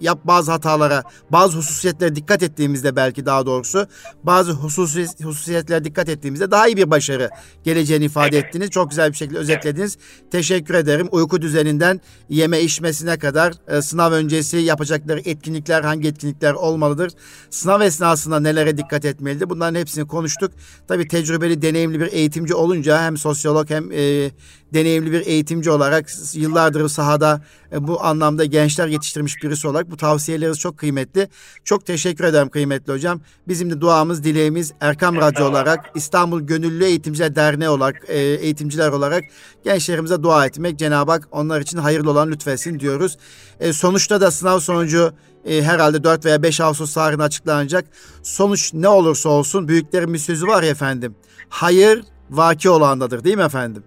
yap 0.00 0.18
bazı 0.24 0.52
hatalara, 0.52 1.02
bazı 1.30 1.58
hususiyetlere 1.58 2.16
dikkat 2.16 2.42
ettiğimizde 2.42 2.96
belki 2.96 3.26
daha 3.26 3.46
doğrusu 3.46 3.86
bazı 4.22 4.52
hususi, 4.52 5.06
hususiyetlere 5.24 5.84
dikkat 5.84 6.08
ettiğimizde 6.08 6.50
daha 6.50 6.68
iyi 6.68 6.76
bir 6.76 6.90
başarı 6.90 7.30
geleceğini 7.64 8.04
ifade 8.04 8.38
ettiniz. 8.38 8.70
Çok 8.70 8.90
güzel 8.90 9.12
bir 9.12 9.16
şekilde 9.16 9.38
özetlediniz. 9.38 9.98
Teşekkür 10.30 10.74
ederim. 10.74 11.08
Uyku 11.10 11.42
düzeninden 11.42 12.00
yeme 12.28 12.60
içmesine 12.60 13.18
kadar 13.18 13.52
e, 13.68 13.82
sınav 13.82 14.12
öncesi 14.12 14.56
yapacakları 14.56 15.20
etkinlikler 15.24 15.82
hangi 15.82 16.08
etkinlikler 16.08 16.52
olmalıdır? 16.52 17.12
Sınav 17.50 17.80
esnasında 17.80 18.40
nelere 18.40 18.76
dikkat 18.76 19.04
etmelidir? 19.04 19.50
Bunların 19.50 19.80
hepsini 19.80 20.06
konuştuk. 20.06 20.52
Tabii 20.88 21.08
tecrübeli, 21.08 21.62
deneyimli 21.62 22.00
bir 22.00 22.12
eğitimci 22.12 22.54
olunca 22.54 23.02
hem 23.02 23.16
sosyolog 23.16 23.70
hem 23.70 23.92
e, 23.92 24.30
deneyimli 24.74 25.12
bir 25.12 25.26
eğitimci 25.26 25.70
olarak 25.70 26.06
yıllardır 26.34 26.88
sahada 26.88 27.40
e, 27.72 27.88
bu 27.88 28.04
anlamda 28.04 28.44
gençler 28.44 28.88
yetiştirmiş 28.88 29.42
birisi 29.42 29.68
olarak 29.68 29.90
bu 29.90 29.96
tavsiyeleriniz 29.96 30.58
çok 30.58 30.78
kıymetli. 30.78 31.28
Çok 31.64 31.86
teşekkür 31.86 32.24
ederim 32.24 32.48
kıymetli 32.48 32.92
hocam. 32.92 33.20
Bizim 33.48 33.70
de 33.70 33.80
duamız, 33.80 34.24
dileğimiz 34.24 34.72
Erkam 34.80 35.16
Radyo 35.16 35.48
olarak 35.48 35.90
İstanbul 35.94 36.40
Gönüllü 36.40 36.84
Eğitimciler 36.84 37.36
Derneği 37.36 37.68
olarak 37.68 38.02
e, 38.08 38.18
eğitimciler 38.18 38.88
olarak 38.88 39.24
gençlerimize 39.64 40.22
dua 40.22 40.46
etmek. 40.46 40.78
Cenab-ı 40.78 41.10
Hak 41.10 41.28
onlar 41.30 41.60
için 41.60 41.78
hayırlı 41.78 42.10
olan 42.10 42.30
lütfetsin 42.30 42.80
diyoruz. 42.80 43.18
E, 43.60 43.72
sonuçta 43.72 44.20
da 44.20 44.30
sınav 44.30 44.58
sonucu 44.58 45.12
herhalde 45.46 46.04
4 46.04 46.24
veya 46.24 46.42
5 46.42 46.60
Ağustos 46.60 46.94
tarihinde 46.94 47.22
açıklanacak. 47.22 47.84
Sonuç 48.22 48.74
ne 48.74 48.88
olursa 48.88 49.28
olsun 49.28 49.68
büyüklerin 49.68 50.14
bir 50.14 50.18
sözü 50.18 50.46
var 50.46 50.62
ya 50.62 50.70
efendim. 50.70 51.14
Hayır 51.48 52.04
vaki 52.30 52.70
olandadır 52.70 53.24
değil 53.24 53.36
mi 53.36 53.42
efendim? 53.42 53.82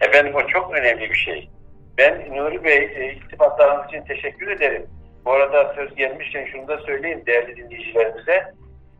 Efendim 0.00 0.34
o 0.34 0.46
çok 0.46 0.74
önemli 0.74 1.10
bir 1.10 1.14
şey. 1.14 1.50
Ben 1.98 2.36
Nuri 2.36 2.64
Bey 2.64 2.78
e, 2.78 3.12
iltifatlarınız 3.12 3.86
için 3.88 4.02
teşekkür 4.02 4.48
ederim. 4.48 4.86
Bu 5.24 5.32
arada 5.32 5.72
söz 5.76 5.94
gelmişken 5.94 6.46
şunu 6.52 6.68
da 6.68 6.78
söyleyeyim 6.78 7.22
değerli 7.26 7.56
dinleyicilerimize. 7.56 8.44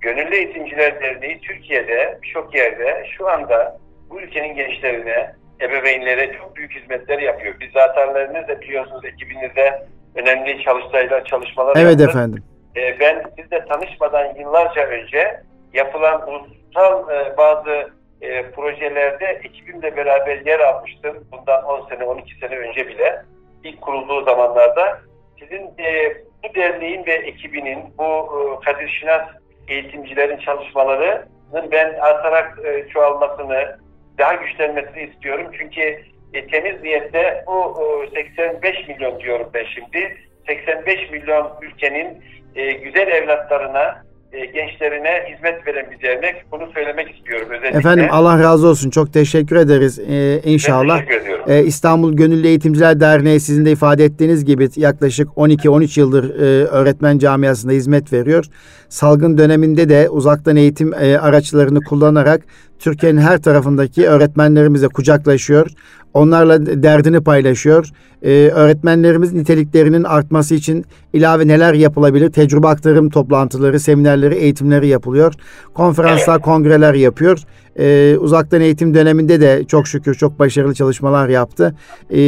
Gönüllü 0.00 0.37
Eğitimciler 0.37 1.00
Derneği 1.00 1.40
Türkiye'de 1.40 2.18
birçok 2.22 2.54
yerde 2.54 3.06
şu 3.16 3.28
anda 3.28 3.78
bu 4.11 4.20
ülkenin 4.20 4.54
gençlerine, 4.54 5.34
ebeveynlere 5.61 6.32
çok 6.32 6.56
büyük 6.56 6.72
hizmetler 6.72 7.18
yapıyor. 7.18 7.54
Biz 7.61 7.70
zaten 7.72 8.14
de 8.48 8.61
biliyorsunuz 8.61 9.04
ekibinizde 9.04 9.87
önemli 10.14 10.62
çalıştaylar, 10.62 11.24
çalışmalar 11.24 11.76
Evet 11.76 12.00
yaptık. 12.00 12.08
efendim. 12.08 12.44
Ee, 12.76 13.00
ben 13.00 13.22
sizle 13.38 13.64
tanışmadan 13.64 14.34
yıllarca 14.34 14.87
önce 14.87 15.40
yapılan 15.72 16.28
ulusal 16.28 17.11
e, 17.11 17.37
bazı 17.37 17.90
e, 18.20 18.50
projelerde 18.50 19.26
ekibimle 19.44 19.96
beraber 19.96 20.46
yer 20.46 20.61
almıştım. 20.61 21.26
Bundan 21.33 21.64
10 21.64 21.88
sene, 21.88 22.04
12 22.04 22.35
sene 22.35 22.57
önce 22.57 22.88
bile 22.88 23.22
ilk 23.64 23.81
kurulduğu 23.81 24.24
zamanlarda. 24.24 25.00
Sizin 25.38 25.62
e, 25.78 26.16
bu 26.44 26.54
derneğin 26.54 27.07
ve 27.07 27.12
ekibinin, 27.12 27.78
bu 27.98 28.04
e, 28.04 28.64
Kadir 28.64 28.88
Şinas 28.88 29.28
eğitimcilerin 29.68 30.38
çalışmalarının 30.38 31.70
ben 31.72 31.94
artarak 31.94 32.59
e, 32.64 32.88
çoğalmasını, 32.88 33.78
daha 34.18 34.35
güçlenmesini 34.35 35.02
istiyorum. 35.02 35.46
Çünkü 35.59 36.02
e, 36.35 36.46
temiz 36.46 36.83
niyette 36.83 37.44
bu 37.46 37.83
e, 38.04 38.22
85 38.22 38.88
milyon 38.88 39.20
diyorum 39.20 39.50
ben 39.54 39.64
şimdi. 39.64 40.16
85 40.46 41.11
milyon 41.11 41.52
ülkenin 41.62 42.24
e, 42.54 42.72
güzel 42.72 43.09
evlatlarına 43.09 44.08
e, 44.32 44.44
gençlerine 44.44 45.34
hizmet 45.34 45.66
veren 45.66 45.86
bir 45.90 46.02
dernek. 46.02 46.34
Bunu 46.52 46.72
söylemek 46.74 47.16
istiyorum 47.16 47.48
özellikle. 47.50 47.78
Efendim 47.78 48.06
Allah 48.10 48.42
razı 48.42 48.66
olsun. 48.66 48.90
Çok 48.90 49.12
teşekkür 49.12 49.56
ederiz 49.56 49.98
ee, 49.98 50.40
inşallah. 50.44 50.98
Ben 50.98 51.06
teşekkür 51.06 51.28
ee, 51.48 51.64
İstanbul 51.64 52.12
Gönüllü 52.12 52.46
Eğitimciler 52.46 53.00
Derneği 53.00 53.40
sizin 53.40 53.64
de 53.64 53.72
ifade 53.72 54.04
ettiğiniz 54.04 54.44
gibi 54.44 54.68
yaklaşık 54.76 55.28
12-13 55.28 56.00
yıldır 56.00 56.40
e, 56.40 56.66
öğretmen 56.66 57.18
camiasında 57.18 57.72
hizmet 57.72 58.12
veriyor. 58.12 58.44
Salgın 58.88 59.38
döneminde 59.38 59.88
de 59.88 60.08
uzaktan 60.08 60.56
eğitim 60.56 60.94
e, 60.94 61.18
araçlarını 61.18 61.80
kullanarak 61.80 62.40
Türkiye'nin 62.78 63.20
her 63.20 63.42
tarafındaki 63.42 64.08
öğretmenlerimize 64.08 64.88
kucaklaşıyor. 64.88 65.70
Onlarla 66.18 66.83
derdini 66.83 67.20
paylaşıyor. 67.20 67.88
Ee, 68.22 68.50
öğretmenlerimiz 68.54 69.33
niteliklerinin 69.33 70.04
artması 70.04 70.54
için 70.54 70.85
ilave 71.12 71.48
neler 71.48 71.74
yapılabilir? 71.74 72.33
Tecrübe 72.33 72.68
aktarım 72.68 73.11
toplantıları, 73.11 73.81
seminerleri, 73.81 74.35
eğitimleri 74.35 74.88
yapılıyor. 74.88 75.35
Konferanslar, 75.74 76.42
kongreler 76.42 76.94
yapıyor. 76.94 77.38
Ee, 77.78 78.16
uzaktan 78.20 78.61
eğitim 78.61 78.94
döneminde 78.94 79.40
de 79.40 79.64
çok 79.68 79.88
şükür 79.88 80.14
çok 80.14 80.38
başarılı 80.38 80.74
çalışmalar 80.74 81.28
yaptı. 81.28 81.74
Ee, 82.11 82.18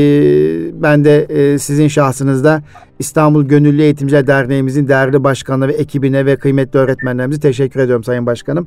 ben 0.82 1.04
de 1.04 1.22
e, 1.22 1.58
sizin 1.58 1.88
şahsınızda 1.88 2.62
İstanbul 2.98 3.44
Gönüllü 3.44 3.82
Eğitimciler 3.82 4.26
Derneğimizin 4.26 4.88
değerli 4.88 5.24
başkanı 5.24 5.68
ve 5.68 5.72
ekibine 5.72 6.26
ve 6.26 6.36
kıymetli 6.36 6.78
öğretmenlerimize 6.78 7.40
teşekkür 7.40 7.80
ediyorum 7.80 8.04
Sayın 8.04 8.26
Başkanım. 8.26 8.66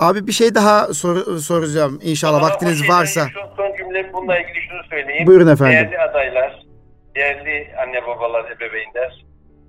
Abi 0.00 0.26
bir 0.26 0.32
şey 0.32 0.54
daha 0.54 0.94
sor, 0.94 1.16
soracağım 1.38 2.00
inşallah 2.02 2.38
Ama 2.38 2.48
vaktiniz 2.48 2.88
varsa. 2.88 3.28
Şu 3.28 3.40
son 3.56 3.76
cümle 3.76 4.12
bununla 4.12 4.38
ilgili 4.38 4.60
şunu 4.68 4.84
söyleyeyim. 4.90 5.26
Buyurun 5.26 5.48
efendim. 5.48 5.72
Değerli 5.72 5.98
adaylar, 5.98 6.62
değerli 7.16 7.68
anne 7.82 8.06
babalar, 8.06 8.44
ebeveynler. 8.50 9.24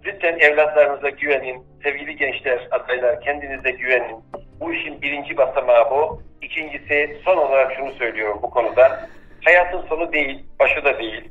Lütfen 0.06 0.40
evlatlarınıza 0.40 1.10
güvenin. 1.10 1.64
Sevgili 1.84 2.16
gençler, 2.16 2.68
adaylar 2.72 3.22
kendinize 3.22 3.72
güvenin. 3.72 4.16
Bu 4.60 4.74
işin 4.74 5.02
birinci 5.02 5.38
basamağı 5.38 5.92
bu. 5.92 6.22
İkincisi 6.42 7.18
son 7.26 7.38
olarak 7.38 7.74
şunu 7.78 7.92
söylüyorum 7.92 8.40
bu 8.44 8.50
konuda. 8.50 9.10
Hayatın 9.46 9.82
sonu 9.82 10.14
değil, 10.14 10.46
başı 10.60 10.86
da 10.86 11.00
değil. 11.00 11.30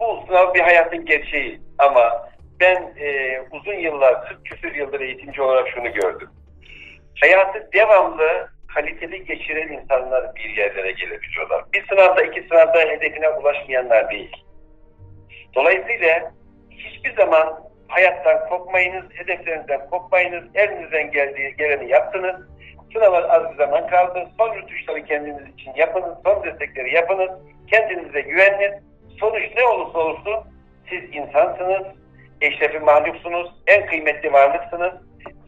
Bu 0.00 0.24
sınav 0.26 0.54
bir 0.54 0.60
hayatın 0.60 1.04
gerçeği 1.04 1.60
ama 1.78 2.28
ben 2.60 2.94
e, 3.00 3.40
uzun 3.50 3.74
yıllar, 3.74 4.28
40 4.28 4.44
küsur 4.44 4.74
yıldır 4.74 5.00
eğitimci 5.00 5.42
olarak 5.42 5.68
şunu 5.68 5.92
gördüm 5.92 6.28
hayatı 7.20 7.72
devamlı 7.72 8.48
kaliteli 8.74 9.24
geçiren 9.24 9.68
insanlar 9.68 10.34
bir 10.34 10.56
yerlere 10.56 10.92
gelebiliyorlar. 10.92 11.64
Bir 11.72 11.86
sınavda 11.86 12.22
iki 12.22 12.48
sınavda 12.48 12.78
hedefine 12.78 13.28
ulaşmayanlar 13.28 14.10
değil. 14.10 14.36
Dolayısıyla 15.54 16.32
hiçbir 16.70 17.16
zaman 17.16 17.60
hayattan 17.88 18.48
kopmayınız, 18.48 19.04
hedeflerinizden 19.14 19.90
kopmayınız, 19.90 20.44
elinizden 20.54 21.10
geldiği 21.10 21.56
geleni 21.56 21.90
yaptınız. 21.90 22.36
Sınava 22.92 23.18
az 23.18 23.52
bir 23.52 23.56
zaman 23.56 23.86
kaldı. 23.86 24.28
Son 24.38 24.54
rütuşları 24.54 25.04
kendiniz 25.04 25.54
için 25.54 25.72
yapınız, 25.76 26.18
son 26.24 26.44
destekleri 26.44 26.94
yapınız. 26.94 27.30
Kendinize 27.70 28.20
güvenin. 28.20 28.72
Sonuç 29.20 29.42
ne 29.56 29.64
olursa 29.66 29.98
olsun 29.98 30.34
siz 30.90 31.02
insansınız, 31.12 31.82
eşrefi 32.40 32.78
mahluksunuz, 32.78 33.50
en 33.66 33.86
kıymetli 33.86 34.32
varlıksınız. 34.32 34.92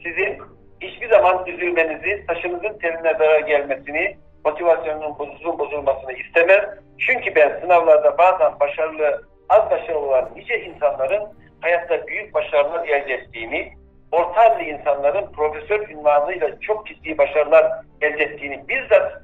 Sizin 0.02 0.38
hiçbir 0.80 1.08
zaman 1.10 1.46
üzülmenizi, 1.46 2.26
taşınızın 2.26 2.78
teline 2.78 3.14
zarar 3.18 3.40
gelmesini, 3.40 4.16
motivasyonunun 4.44 5.18
bozulun 5.18 5.58
bozulmasını 5.58 6.12
istemem. 6.12 6.64
Çünkü 6.98 7.34
ben 7.34 7.60
sınavlarda 7.60 8.18
bazen 8.18 8.60
başarılı, 8.60 9.22
az 9.48 9.70
başarılı 9.70 9.98
olan 9.98 10.30
nice 10.36 10.64
insanların 10.64 11.22
hayatta 11.60 12.06
büyük 12.06 12.34
başarılar 12.34 12.88
elde 12.88 13.14
ettiğini, 13.14 13.72
orta 14.12 14.40
halli 14.40 14.68
insanların 14.68 15.32
profesör 15.32 15.88
ünvanıyla 15.88 16.60
çok 16.60 16.86
ciddi 16.86 17.18
başarılar 17.18 17.72
elde 18.00 18.24
ettiğini 18.24 18.64
bizzat 18.68 19.22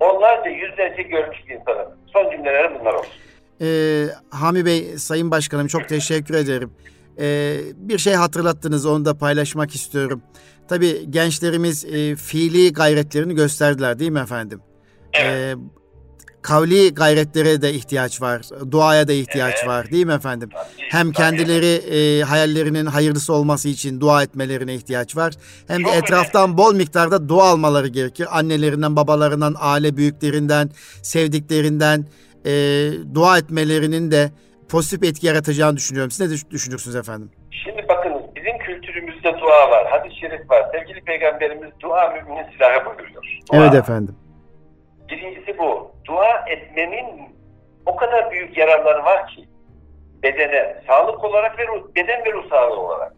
onlarca 0.00 0.50
yüzlerce 0.50 1.02
görmüş 1.02 1.38
bir 1.48 1.54
insanım. 1.54 1.88
Son 2.12 2.30
cümlelerim 2.30 2.72
bunlar 2.80 2.94
olsun. 2.94 3.12
Ee, 3.60 3.66
Hami 4.30 4.66
Bey, 4.66 4.82
Sayın 4.82 5.30
Başkanım 5.30 5.66
çok 5.66 5.88
teşekkür 5.88 6.34
ederim. 6.34 6.72
Ee, 7.18 7.60
bir 7.76 7.98
şey 7.98 8.14
hatırlattınız, 8.14 8.86
onu 8.86 9.04
da 9.04 9.14
paylaşmak 9.14 9.74
istiyorum. 9.74 10.22
Tabii 10.68 11.10
gençlerimiz 11.10 11.84
e, 11.84 12.16
fiili 12.16 12.72
gayretlerini 12.72 13.34
gösterdiler 13.34 13.98
değil 13.98 14.10
mi 14.10 14.20
efendim? 14.20 14.60
Evet. 15.12 15.56
E, 15.56 15.56
kavli 16.42 16.94
gayretlere 16.94 17.62
de 17.62 17.74
ihtiyaç 17.74 18.20
var. 18.22 18.42
Duaya 18.70 19.08
da 19.08 19.12
ihtiyaç 19.12 19.54
evet. 19.58 19.68
var 19.68 19.90
değil 19.90 20.06
mi 20.06 20.12
efendim? 20.12 20.48
Hem 20.90 21.12
kendileri 21.12 21.66
e, 21.66 22.22
hayallerinin 22.22 22.86
hayırlısı 22.86 23.32
olması 23.32 23.68
için 23.68 24.00
dua 24.00 24.22
etmelerine 24.22 24.74
ihtiyaç 24.74 25.16
var. 25.16 25.34
Hem 25.66 25.82
Çok 25.82 25.92
de 25.92 25.96
etraftan 25.96 26.44
önemli. 26.44 26.58
bol 26.58 26.74
miktarda 26.74 27.28
dua 27.28 27.44
almaları 27.44 27.88
gerekir. 27.88 28.38
Annelerinden, 28.38 28.96
babalarından, 28.96 29.56
aile 29.58 29.96
büyüklerinden, 29.96 30.70
sevdiklerinden 31.02 32.06
e, 32.46 32.52
dua 33.14 33.38
etmelerinin 33.38 34.10
de 34.10 34.32
pozitif 34.74 35.02
etki 35.04 35.26
yaratacağını 35.26 35.76
düşünüyorum. 35.76 36.10
Siz 36.10 36.20
ne 36.20 36.50
düşünürsünüz 36.50 36.96
efendim? 36.96 37.30
Şimdi 37.64 37.88
bakın 37.88 38.12
bizim 38.36 38.58
kültür 38.58 38.94
kültürümüzde 38.94 39.40
dua 39.40 39.70
var. 39.70 39.86
Hadis-i 39.90 40.20
şerif 40.20 40.50
var. 40.50 40.68
Sevgili 40.72 41.00
peygamberimiz 41.00 41.70
dua 41.80 42.08
müminin 42.08 42.50
silahı 42.52 42.86
buyuruyor. 42.86 43.22
Dua. 43.52 43.60
Evet 43.60 43.74
efendim. 43.74 44.16
Birincisi 45.08 45.58
bu. 45.58 45.92
Dua 46.04 46.44
etmenin 46.48 47.06
o 47.86 47.96
kadar 47.96 48.30
büyük 48.30 48.58
yararları 48.58 49.04
var 49.04 49.26
ki 49.26 49.44
bedene, 50.22 50.82
sağlık 50.86 51.24
olarak 51.24 51.58
ve 51.58 51.66
ruh, 51.66 51.94
beden 51.96 52.24
ve 52.24 52.32
ruh 52.32 52.50
sağlığı 52.50 52.80
olarak. 52.80 53.12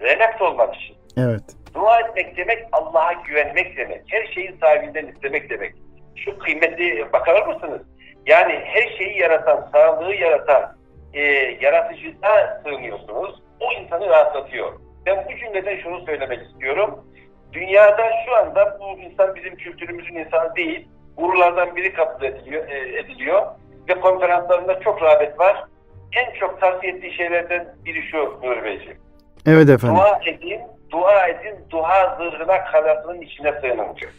Relax 0.00 0.40
olmak 0.40 0.74
için. 0.74 0.96
Evet. 1.16 1.42
Dua 1.74 2.00
etmek 2.00 2.36
demek 2.36 2.66
Allah'a 2.72 3.12
güvenmek 3.12 3.76
demek. 3.76 4.02
Her 4.08 4.26
şeyin 4.34 4.56
sahibinden 4.60 5.06
istemek 5.06 5.50
demek. 5.50 5.74
Şu 6.16 6.38
kıymetli 6.38 7.12
bakar 7.12 7.46
mısınız? 7.46 7.82
Yani 8.26 8.60
her 8.64 8.98
şeyi 8.98 9.18
yaratan, 9.18 9.68
sağlığı 9.72 10.14
yaratan, 10.14 10.77
e, 11.14 11.22
yaratıcıda 11.60 12.62
sığınıyorsunuz. 12.64 13.42
O 13.60 13.72
insanı 13.72 14.08
rahatlatıyor. 14.08 14.72
Ben 15.06 15.26
bu 15.28 15.36
cümleden 15.38 15.76
şunu 15.82 16.04
söylemek 16.06 16.50
istiyorum. 16.50 17.04
Dünyada 17.52 18.10
şu 18.26 18.36
anda 18.36 18.78
bu 18.80 19.00
insan 19.00 19.34
bizim 19.34 19.56
kültürümüzün 19.56 20.14
insanı 20.14 20.56
değil. 20.56 20.88
Gurulardan 21.16 21.76
biri 21.76 21.92
kabul 21.92 22.24
ediliyor, 22.24 22.68
e, 22.68 22.98
ediliyor. 22.98 23.42
Ve 23.88 24.00
konferanslarında 24.00 24.80
çok 24.80 25.02
rağbet 25.02 25.38
var. 25.38 25.64
En 26.12 26.38
çok 26.40 26.60
tavsiye 26.60 26.92
ettiği 26.92 27.14
şeylerden 27.14 27.74
biri 27.84 28.02
şu 28.10 28.18
Nuri 28.42 28.64
Beyciğim. 28.64 28.98
Evet 29.46 29.68
efendim. 29.68 29.96
Dua 29.96 30.20
edin, 30.26 30.60
dua 30.90 31.26
edin, 31.26 31.54
dua 31.70 32.16
zırhına 32.18 32.64
kanatının 32.64 33.20
içine 33.20 33.52
sığının 33.52 33.96
diyor. 33.96 34.12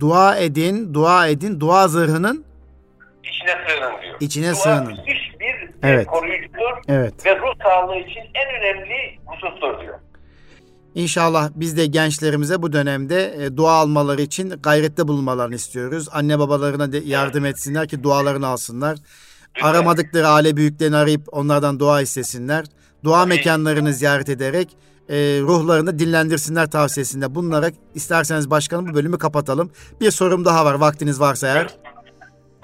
Dua 0.00 0.36
edin, 0.36 0.94
dua 0.94 1.28
edin, 1.28 1.60
dua 1.60 1.88
zırhının 1.88 2.44
İçine 3.24 3.54
sığının 3.68 4.02
diyor. 4.02 4.16
İçine 4.20 4.46
dua 4.46 4.54
sığının. 4.54 4.86
müthiş 4.86 5.40
bir 5.40 5.68
e, 5.68 5.70
Evet. 5.82 6.06
koruyucudur 6.06 6.82
evet. 6.88 7.26
ve 7.26 7.38
ruh 7.38 7.54
sağlığı 7.62 7.96
için 7.96 8.20
en 8.34 8.60
önemli 8.60 9.18
husustur 9.26 9.80
diyor. 9.80 9.98
İnşallah 10.94 11.50
biz 11.54 11.76
de 11.76 11.86
gençlerimize 11.86 12.62
bu 12.62 12.72
dönemde 12.72 13.34
e, 13.44 13.56
dua 13.56 13.72
almaları 13.72 14.22
için 14.22 14.50
gayrette 14.50 15.08
bulunmalarını 15.08 15.54
istiyoruz. 15.54 16.08
Anne 16.12 16.38
babalarına 16.38 16.92
de 16.92 16.98
yardım 16.98 17.44
etsinler 17.44 17.88
ki 17.88 18.02
dualarını 18.02 18.46
alsınlar. 18.46 18.96
Lütfen. 19.56 19.68
Aramadıkları 19.68 20.28
aile 20.28 20.56
büyüklerini 20.56 20.96
arayıp 20.96 21.22
onlardan 21.32 21.80
dua 21.80 22.00
istesinler. 22.00 22.64
Dua 23.04 23.26
mekanlarını 23.26 23.92
ziyaret 23.92 24.28
ederek 24.28 24.68
e, 25.08 25.16
ruhlarını 25.40 25.98
dinlendirsinler 25.98 26.70
tavsiyesinde 26.70 27.34
bulunarak 27.34 27.74
isterseniz 27.94 28.50
başkanım 28.50 28.88
bu 28.88 28.94
bölümü 28.94 29.18
kapatalım. 29.18 29.70
Bir 30.00 30.10
sorum 30.10 30.44
daha 30.44 30.64
var 30.64 30.74
vaktiniz 30.74 31.20
varsa 31.20 31.46
eğer. 31.46 31.66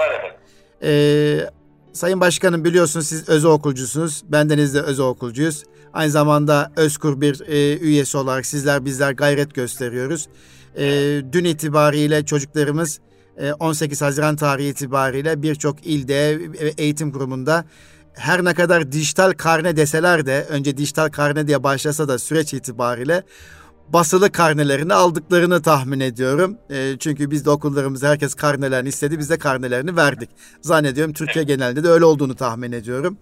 Var 0.00 0.10
efendim. 0.10 0.35
Ee, 0.86 1.50
Sayın 1.92 2.20
Başkanım 2.20 2.64
biliyorsunuz 2.64 3.06
siz 3.06 3.28
özel 3.28 3.50
okulcusunuz. 3.50 4.22
Bendeniz 4.28 4.74
de 4.74 4.80
özel 4.80 5.06
okulcuyuz. 5.06 5.64
Aynı 5.92 6.10
zamanda 6.10 6.72
Özkur 6.76 7.20
bir 7.20 7.40
e, 7.40 7.78
üyesi 7.78 8.16
olarak 8.16 8.46
sizler 8.46 8.84
bizler 8.84 9.12
gayret 9.12 9.54
gösteriyoruz. 9.54 10.28
E, 10.76 10.84
dün 11.32 11.44
itibariyle 11.44 12.24
çocuklarımız 12.24 13.00
e, 13.36 13.52
18 13.52 14.02
Haziran 14.02 14.36
tarihi 14.36 14.68
itibariyle 14.68 15.42
birçok 15.42 15.86
ilde 15.86 16.32
e, 16.58 16.66
eğitim 16.78 17.12
kurumunda 17.12 17.64
her 18.14 18.44
ne 18.44 18.54
kadar 18.54 18.92
dijital 18.92 19.32
karne 19.32 19.76
deseler 19.76 20.26
de 20.26 20.46
önce 20.48 20.76
dijital 20.76 21.08
karne 21.08 21.46
diye 21.46 21.62
başlasa 21.62 22.08
da 22.08 22.18
süreç 22.18 22.54
itibariyle 22.54 23.22
basılı 23.92 24.32
karnelerini 24.32 24.94
aldıklarını 24.94 25.62
tahmin 25.62 26.00
ediyorum. 26.00 26.56
E, 26.70 26.96
çünkü 26.98 27.30
biz 27.30 27.44
de 27.44 27.50
okullarımızda 27.50 28.08
herkes 28.08 28.34
karnelerini 28.34 28.88
istedi. 28.88 29.18
Biz 29.18 29.30
de 29.30 29.38
karnelerini 29.38 29.96
verdik. 29.96 30.30
Zannediyorum 30.60 31.12
Türkiye 31.12 31.44
genelinde 31.44 31.84
de 31.84 31.88
öyle 31.88 32.04
olduğunu 32.04 32.34
tahmin 32.34 32.72
ediyorum. 32.72 33.18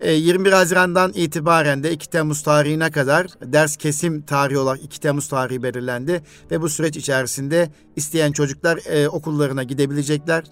E, 0.00 0.12
21 0.12 0.52
Haziran'dan 0.52 1.12
itibaren 1.14 1.82
de 1.82 1.92
2 1.92 2.10
Temmuz 2.10 2.42
tarihine 2.42 2.90
kadar 2.90 3.26
ders 3.42 3.76
kesim 3.76 4.22
tarihi 4.22 4.58
olarak 4.58 4.84
2 4.84 5.00
Temmuz 5.00 5.28
tarihi 5.28 5.62
belirlendi. 5.62 6.22
Ve 6.50 6.60
bu 6.60 6.68
süreç 6.68 6.96
içerisinde 6.96 7.70
isteyen 7.96 8.32
çocuklar 8.32 8.78
e, 8.86 9.08
okullarına 9.08 9.62
gidebilecekler. 9.62 10.44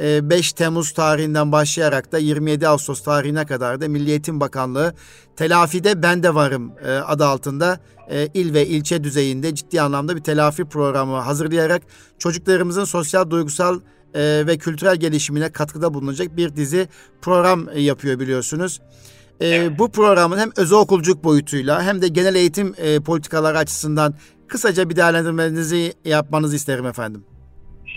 E, 0.00 0.30
5 0.30 0.52
Temmuz 0.52 0.92
tarihinden 0.92 1.52
başlayarak 1.52 2.12
da 2.12 2.18
27 2.18 2.68
Ağustos 2.68 3.02
tarihine 3.02 3.46
kadar 3.46 3.80
da 3.80 3.88
Milli 3.88 4.10
Eğitim 4.10 4.40
Bakanlığı 4.40 4.94
telafide 5.36 6.02
ben 6.02 6.22
de 6.22 6.34
varım 6.34 6.72
e, 6.84 6.92
adı 6.92 7.24
altında 7.24 7.80
e, 8.10 8.28
il 8.34 8.54
ve 8.54 8.66
ilçe 8.66 9.04
düzeyinde 9.04 9.54
ciddi 9.54 9.80
anlamda 9.80 10.16
bir 10.16 10.22
telafi 10.22 10.64
programı 10.64 11.16
hazırlayarak 11.16 11.82
çocuklarımızın 12.18 12.84
sosyal, 12.84 13.30
duygusal 13.30 13.80
e, 14.14 14.46
ve 14.46 14.58
kültürel 14.58 14.96
gelişimine 14.96 15.52
katkıda 15.52 15.94
bulunacak 15.94 16.36
bir 16.36 16.56
dizi 16.56 16.88
program 17.22 17.68
yapıyor 17.76 18.20
biliyorsunuz. 18.20 18.80
E, 19.42 19.78
bu 19.78 19.90
programın 19.90 20.38
hem 20.38 20.50
özel 20.56 20.78
okulculuk 20.78 21.24
boyutuyla 21.24 21.82
hem 21.82 22.02
de 22.02 22.08
genel 22.08 22.34
eğitim 22.34 22.74
politikaları 23.04 23.58
açısından 23.58 24.14
kısaca 24.48 24.90
bir 24.90 24.96
değerlendirmenizi 24.96 25.92
yapmanızı 26.04 26.56
isterim 26.56 26.86
efendim. 26.86 27.24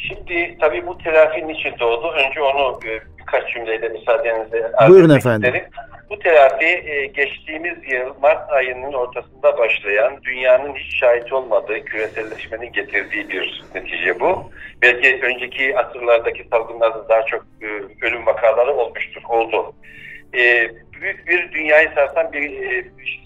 Şimdi 0.07 0.57
tabii 0.59 0.87
bu 0.87 0.97
telafinin 0.97 1.49
için 1.49 1.73
doğdu. 1.79 2.11
Önce 2.11 2.41
onu 2.41 2.79
e, 2.85 2.99
birkaç 3.19 3.53
cümleyle 3.53 3.89
müsaadenizle 3.89 4.71
Buyurun 4.89 5.15
efendim. 5.15 5.47
isterim. 5.55 5.69
Bu 6.09 6.19
telafi 6.19 6.65
e, 6.65 7.05
geçtiğimiz 7.05 7.91
yıl 7.91 8.13
Mart 8.21 8.51
ayının 8.51 8.93
ortasında 8.93 9.57
başlayan 9.57 10.23
dünyanın 10.23 10.75
hiç 10.75 10.99
şahit 10.99 11.33
olmadığı 11.33 11.85
küreselleşmenin 11.85 12.71
getirdiği 12.71 13.29
bir 13.29 13.63
netice 13.75 14.19
bu. 14.19 14.51
Belki 14.81 15.19
önceki 15.23 15.77
asırlardaki 15.77 16.47
salgınlarda 16.51 17.09
daha 17.09 17.25
çok 17.25 17.45
e, 17.61 17.67
ölüm 18.05 18.25
vakaları 18.25 18.73
olmuştur, 18.73 19.21
oldu. 19.29 19.73
Büyük 21.01 21.27
bir 21.27 21.51
dünyayı 21.51 21.89
sarsan 21.95 22.33
bir 22.33 22.51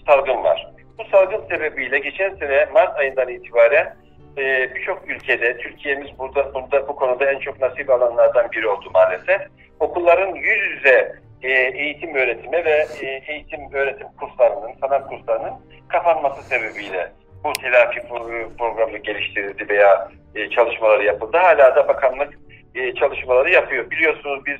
salgın 0.06 0.44
var. 0.44 0.66
Bu 0.98 1.04
salgın 1.04 1.48
sebebiyle 1.48 1.98
geçen 1.98 2.34
sene 2.34 2.66
Mart 2.74 2.96
ayından 2.98 3.28
itibaren 3.28 3.96
e, 4.38 4.74
birçok 4.74 5.10
ülkede, 5.10 5.56
Türkiye'miz 5.56 6.08
burada, 6.18 6.54
burada 6.54 6.88
bu 6.88 6.96
konuda 6.96 7.30
en 7.30 7.38
çok 7.38 7.60
nasip 7.60 7.90
alanlardan 7.90 8.50
biri 8.52 8.68
oldu 8.68 8.90
maalesef. 8.94 9.40
Okulların 9.80 10.34
yüz 10.34 10.70
yüze 10.70 11.12
e, 11.42 11.50
eğitim 11.52 12.14
öğretimi 12.14 12.64
ve 12.64 12.86
e, 13.00 13.06
eğitim 13.06 13.60
öğretim 13.72 14.06
kurslarının, 14.20 14.72
sanat 14.80 15.08
kurslarının 15.08 15.52
kapanması 15.88 16.42
sebebiyle 16.42 17.12
bu 17.44 17.52
telafi 17.52 18.00
pro- 18.00 18.56
programı 18.58 18.98
geliştirildi 18.98 19.68
veya 19.68 20.08
e, 20.34 20.50
çalışmaları 20.50 21.04
yapıldı. 21.04 21.36
Hala 21.36 21.76
da 21.76 21.88
bakanlık 21.88 22.38
e, 22.74 22.94
çalışmaları 22.94 23.50
yapıyor. 23.50 23.90
Biliyorsunuz 23.90 24.46
biz 24.46 24.58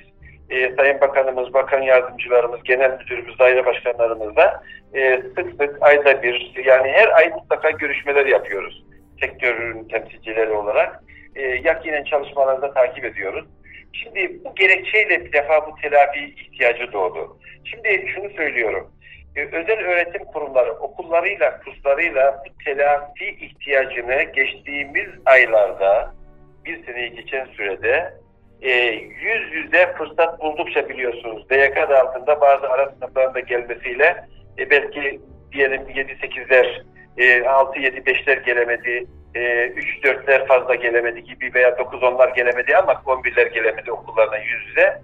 e, 0.51 0.77
Sayın 0.77 1.01
Bakanımız, 1.01 1.55
Bakan 1.55 1.83
Yardımcılarımız, 1.83 2.63
Genel 2.63 2.99
Müdürümüz, 2.99 3.39
daire 3.39 3.67
başkanlarımızla 3.67 4.63
e, 4.95 5.23
sık 5.37 5.51
sık 5.51 5.77
ayda 5.81 6.23
bir 6.23 6.53
yani 6.65 6.89
her 6.89 7.09
ay 7.09 7.29
mutlaka 7.29 7.71
görüşmeler 7.71 8.27
yapıyoruz. 8.27 8.85
Sektörün 9.21 9.89
temsilcileri 9.89 10.51
olarak. 10.51 11.03
E, 11.37 11.43
yakinen 11.43 12.05
çalışmaları 12.05 12.63
da 12.63 12.75
takip 12.75 13.05
ediyoruz. 13.05 13.47
Şimdi 13.93 14.45
bu 14.45 14.55
gerekçeyle 14.55 15.25
bir 15.25 15.33
defa 15.33 15.67
bu 15.67 15.75
telafi 15.83 16.25
ihtiyacı 16.25 16.93
doğdu. 16.93 17.39
Şimdi 17.65 18.13
şunu 18.15 18.31
söylüyorum. 18.31 18.93
E, 19.37 19.45
özel 19.45 19.79
öğretim 19.79 20.25
kurumları 20.25 20.73
okullarıyla, 20.73 21.61
kurslarıyla 21.61 22.43
bu 22.47 22.65
telafi 22.65 23.29
ihtiyacını 23.29 24.23
geçtiğimiz 24.23 25.09
aylarda 25.25 26.15
bir 26.65 26.87
seneyi 26.87 27.15
geçen 27.15 27.47
sürede 27.47 28.15
e, 28.63 28.71
yüz 29.23 29.53
yüze 29.53 29.93
fırsat 29.93 30.41
buldukça 30.41 30.89
biliyorsunuz 30.89 31.51
DYK 31.51 31.77
altında 31.77 32.41
bazı 32.41 32.69
ara 32.69 32.91
sınıfların 32.91 33.47
gelmesiyle 33.47 34.25
e, 34.59 34.71
belki 34.71 35.21
diyelim 35.53 35.83
7-8'ler 35.83 36.83
e, 37.19 37.39
6-7-5'ler 37.39 38.45
gelemedi 38.45 39.07
e, 39.35 39.41
3-4'ler 39.67 40.47
fazla 40.47 40.75
gelemedi 40.75 41.25
gibi 41.25 41.55
veya 41.55 41.69
9-10'lar 41.69 42.35
gelemedi 42.35 42.77
ama 42.77 42.93
11'ler 42.93 43.55
gelemedi 43.55 43.93
okullarına 43.93 44.39
yüz 44.39 44.69
yüze. 44.69 45.03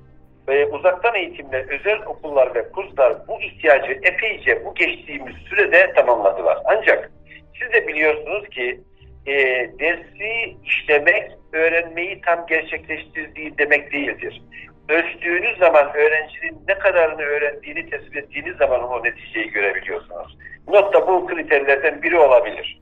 Ve 0.48 0.66
uzaktan 0.66 1.14
eğitimle 1.14 1.66
özel 1.68 2.02
okullar 2.06 2.54
ve 2.54 2.70
kurslar 2.70 3.28
bu 3.28 3.42
ihtiyacı 3.42 3.92
epeyce 4.02 4.64
bu 4.64 4.74
geçtiğimiz 4.74 5.34
sürede 5.36 5.92
tamamladılar. 5.92 6.58
Ancak 6.64 7.10
siz 7.60 7.72
de 7.72 7.88
biliyorsunuz 7.88 8.48
ki 8.48 8.80
e, 9.26 9.34
dersi 9.78 10.56
işlemek 10.64 11.30
öğrenmeyi 11.52 12.20
tam 12.20 12.46
gerçekleştirdiği 12.46 13.58
demek 13.58 13.92
değildir. 13.92 14.42
Ölçtüğünüz 14.88 15.58
zaman 15.58 15.94
öğrencinin 15.94 16.62
ne 16.68 16.74
kadarını 16.74 17.22
öğrendiğini 17.22 17.90
tespit 17.90 18.16
ettiğiniz 18.16 18.56
zaman 18.56 18.92
o 18.92 19.04
neticeyi 19.04 19.50
görebiliyorsunuz. 19.50 20.38
Not 20.68 20.94
da 20.94 21.06
bu 21.08 21.26
kriterlerden 21.26 22.02
biri 22.02 22.18
olabilir. 22.18 22.80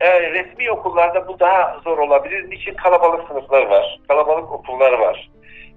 E, 0.00 0.32
resmi 0.32 0.70
okullarda 0.70 1.28
bu 1.28 1.40
daha 1.40 1.78
zor 1.84 1.98
olabilir. 1.98 2.50
Niçin 2.50 2.74
kalabalık 2.74 3.28
sınıflar 3.28 3.66
var, 3.66 4.00
kalabalık 4.08 4.52
okullar 4.52 4.92
var. 4.92 5.30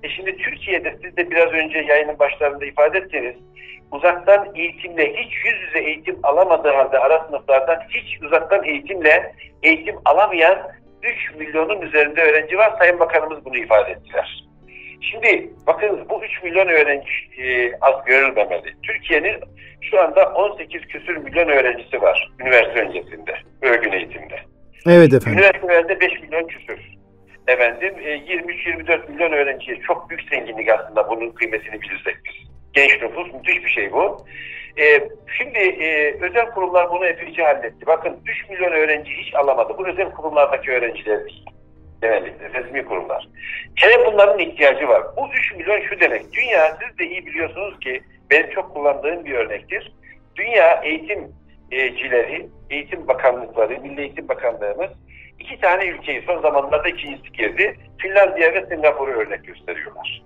E 0.03 0.09
şimdi 0.09 0.37
Türkiye'de 0.37 0.97
siz 1.03 1.17
de 1.17 1.31
biraz 1.31 1.51
önce 1.51 1.77
yayının 1.77 2.19
başlarında 2.19 2.65
ifade 2.65 2.97
ettiniz. 2.97 3.35
Uzaktan 3.91 4.51
eğitimle 4.55 5.13
hiç 5.13 5.33
yüz 5.45 5.61
yüze 5.61 5.79
eğitim 5.79 6.19
alamadığı 6.23 6.71
halde 6.71 6.99
ara 6.99 7.25
sınıflardan 7.27 7.79
hiç 7.89 8.23
uzaktan 8.23 8.63
eğitimle 8.63 9.35
eğitim 9.63 9.95
alamayan 10.05 10.57
3 11.03 11.35
milyonun 11.35 11.81
üzerinde 11.81 12.21
öğrenci 12.21 12.57
var. 12.57 12.73
Sayın 12.79 12.99
Bakanımız 12.99 13.45
bunu 13.45 13.57
ifade 13.57 13.91
ettiler. 13.91 14.43
Şimdi 15.01 15.49
bakın 15.67 16.09
bu 16.09 16.23
3 16.23 16.43
milyon 16.43 16.67
öğrenci 16.67 17.09
e, 17.37 17.71
az 17.81 18.05
görülmemeli. 18.05 18.73
Türkiye'nin 18.83 19.35
şu 19.81 20.01
anda 20.01 20.33
18 20.33 20.81
küsür 20.81 21.17
milyon 21.17 21.47
öğrencisi 21.47 22.01
var 22.01 22.31
üniversite 22.39 22.81
öncesinde, 22.81 23.37
örgün 23.61 23.91
eğitimde. 23.91 24.39
Evet 24.87 25.13
efendim. 25.13 25.39
Üniversitelerde 25.39 25.99
5 25.99 26.21
milyon 26.21 26.47
küsür. 26.47 26.79
Efendim 27.47 27.93
e, 28.03 28.15
23-24 28.15 29.11
milyon 29.11 29.31
öğrenciye 29.31 29.79
çok 29.81 30.09
büyük 30.09 30.29
zenginlik 30.29 30.69
aslında 30.69 31.09
bunun 31.09 31.29
kıymetini 31.29 31.81
bilirsek 31.81 32.15
biz. 32.25 32.49
Genç 32.73 33.01
nüfus 33.01 33.33
müthiş 33.33 33.63
bir 33.63 33.69
şey 33.69 33.91
bu. 33.91 34.25
E, 34.77 35.09
şimdi 35.37 35.59
e, 35.59 36.17
özel 36.21 36.51
kurumlar 36.51 36.91
bunu 36.91 37.05
epeyce 37.05 37.43
halletti. 37.43 37.85
Bakın 37.87 38.19
3 38.25 38.49
milyon 38.49 38.71
öğrenci 38.71 39.11
hiç 39.11 39.35
alamadı. 39.35 39.73
Bu 39.77 39.87
özel 39.87 40.11
kurumlardaki 40.11 40.71
öğrenciler 40.71 41.25
değil. 41.25 41.45
Genellikle 42.07 42.49
resmi 42.53 42.85
kurumlar. 42.85 43.27
Hele 43.75 44.05
bunların 44.05 44.39
ihtiyacı 44.39 44.87
var. 44.87 45.03
Bu 45.17 45.27
3 45.33 45.53
milyon 45.55 45.81
şu 45.81 45.99
demek. 45.99 46.33
Dünya 46.33 46.77
siz 46.81 46.99
de 46.99 47.05
iyi 47.05 47.25
biliyorsunuz 47.25 47.79
ki 47.79 48.01
benim 48.31 48.49
çok 48.49 48.73
kullandığım 48.73 49.25
bir 49.25 49.33
örnektir. 49.33 49.91
Dünya 50.35 50.81
eğitimcileri, 51.71 52.47
eğitim 52.69 53.07
bakanlıkları, 53.07 53.81
Milli 53.81 54.01
Eğitim 54.01 54.27
Bakanlığımız 54.29 54.89
iki 55.39 55.59
tane 55.59 55.85
ülkeyi 55.85 56.21
son 56.21 56.41
zamanlarda 56.41 56.89
ikincisi 56.89 57.31
girdi. 57.31 57.75
Finlandiya 58.01 58.53
ve 58.53 58.65
Singapur'u 58.65 59.11
örnek 59.11 59.45
gösteriyorlar. 59.45 60.23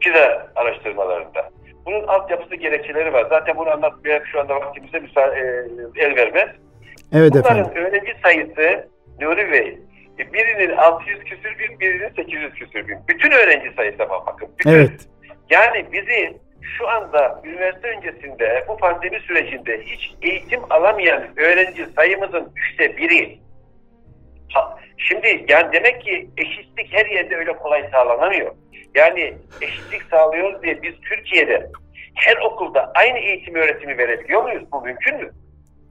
PISA 0.00 0.48
araştırmalarında. 0.56 1.50
Bunun 1.86 2.06
altyapısı 2.06 2.54
gerekçeleri 2.56 3.12
var. 3.12 3.26
Zaten 3.30 3.56
bunu 3.56 3.70
anlatmaya 3.70 4.22
şu 4.32 4.40
anda 4.40 4.54
vaktimize 4.56 4.98
müsa- 4.98 5.38
e, 5.38 5.66
el 6.04 6.16
vermez. 6.16 6.48
Evet 7.12 7.32
Bunların 7.32 7.58
efendim. 7.58 7.72
öğrenci 7.84 8.14
sayısı 8.22 8.88
Nuri 9.20 9.52
Bey, 9.52 9.68
e, 9.68 9.78
birinin 10.18 10.76
600 10.76 11.24
küsür 11.24 11.58
bin, 11.58 11.80
birinin 11.80 12.14
800 12.16 12.54
küsür 12.54 12.88
bin. 12.88 12.98
Bütün 13.08 13.30
öğrenci 13.30 13.74
sayısı 13.76 14.02
ama 14.02 14.26
bakın. 14.26 14.48
Bütün. 14.58 14.70
Evet. 14.70 15.08
Yani 15.50 15.92
bizi 15.92 16.36
şu 16.78 16.88
anda 16.88 17.42
üniversite 17.44 17.88
öncesinde 17.88 18.64
bu 18.68 18.76
pandemi 18.76 19.20
sürecinde 19.20 19.82
hiç 19.82 20.14
eğitim 20.22 20.60
alamayan 20.72 21.22
öğrenci 21.36 21.86
sayımızın 21.96 22.52
üçte 22.56 22.96
biri. 22.96 23.38
Ha, 24.52 24.78
şimdi 24.96 25.44
yani 25.48 25.72
demek 25.72 26.02
ki 26.02 26.30
eşitlik 26.36 26.92
her 26.92 27.06
yerde 27.06 27.36
öyle 27.36 27.52
kolay 27.52 27.88
sağlanamıyor. 27.92 28.54
Yani 28.94 29.34
eşitlik 29.60 30.02
sağlıyoruz 30.02 30.62
diye 30.62 30.82
biz 30.82 30.94
Türkiye'de 31.00 31.70
her 32.14 32.36
okulda 32.36 32.92
aynı 32.94 33.18
eğitim 33.18 33.54
öğretimi 33.54 33.98
verebiliyor 33.98 34.42
muyuz? 34.42 34.62
Bu 34.72 34.82
mümkün 34.82 35.16
mü? 35.16 35.30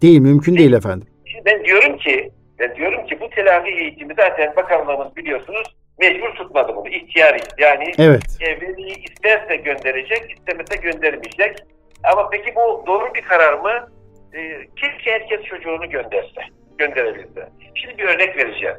Değil 0.01 0.19
mümkün 0.19 0.57
değil 0.57 0.73
efendim. 0.73 1.07
Şimdi 1.25 1.45
ben 1.45 1.65
diyorum 1.65 1.97
ki 1.97 2.31
ben 2.59 2.75
diyorum 2.75 3.05
ki 3.05 3.19
bu 3.19 3.29
telafi 3.29 3.69
eğitimi 3.69 4.13
zaten 4.17 4.55
bakanlığımız 4.55 5.15
biliyorsunuz 5.15 5.75
mecbur 5.99 6.29
tutmadı 6.29 6.75
bunu. 6.75 6.89
İhtiyari. 6.89 7.39
Yani 7.57 7.91
Evet. 7.99 8.21
e, 8.41 8.61
veliyi 8.61 9.03
isterse 9.03 9.55
gönderecek, 9.55 10.37
istemese 10.37 10.75
göndermeyecek. 10.75 11.57
Ama 12.03 12.29
peki 12.29 12.55
bu 12.55 12.83
doğru 12.87 13.13
bir 13.13 13.21
karar 13.21 13.53
mı? 13.53 13.89
E, 14.33 14.67
keşke 14.75 15.11
herkes 15.11 15.43
çocuğunu 15.43 15.89
gönderse, 15.89 16.41
gönderebilse. 16.77 17.49
Şimdi 17.75 17.97
bir 17.97 18.03
örnek 18.03 18.37
vereceğim. 18.37 18.75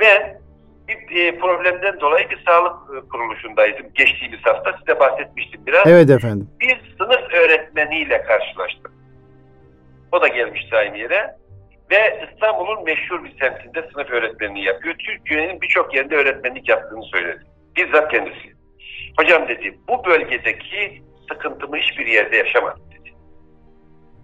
Ben 0.00 0.38
bir 0.88 1.16
e, 1.16 1.38
problemden 1.38 2.00
dolayı 2.00 2.30
bir 2.30 2.42
sağlık 2.46 2.74
e, 2.96 3.08
kuruluşundaydım 3.08 3.86
geçtiğimiz 3.94 4.40
hafta. 4.42 4.78
Size 4.78 5.00
bahsetmiştim 5.00 5.66
biraz. 5.66 5.86
Evet 5.86 6.10
efendim. 6.10 6.48
Bir 6.60 6.80
sınıf 6.98 7.32
öğretmeniyle 7.34 8.22
karşılaştım. 8.22 8.92
O 10.12 10.22
da 10.22 10.28
gelmişti 10.28 10.76
aynı 10.76 10.98
yere. 10.98 11.36
Ve 11.90 12.28
İstanbul'un 12.32 12.84
meşhur 12.84 13.24
bir 13.24 13.38
semtinde 13.38 13.88
sınıf 13.92 14.10
öğretmenliği 14.10 14.66
yapıyor. 14.66 14.94
Türkiye'nin 14.94 15.60
birçok 15.60 15.94
yerinde 15.94 16.16
öğretmenlik 16.16 16.68
yaptığını 16.68 17.02
söyledi. 17.02 17.42
Bizzat 17.76 18.10
kendisi. 18.10 18.54
Hocam 19.18 19.48
dedi 19.48 19.78
bu 19.88 20.04
bölgedeki 20.04 21.02
sıkıntımı 21.28 21.76
hiçbir 21.76 22.06
yerde 22.06 22.36
yaşamadım 22.36 22.82
dedi. 22.90 23.14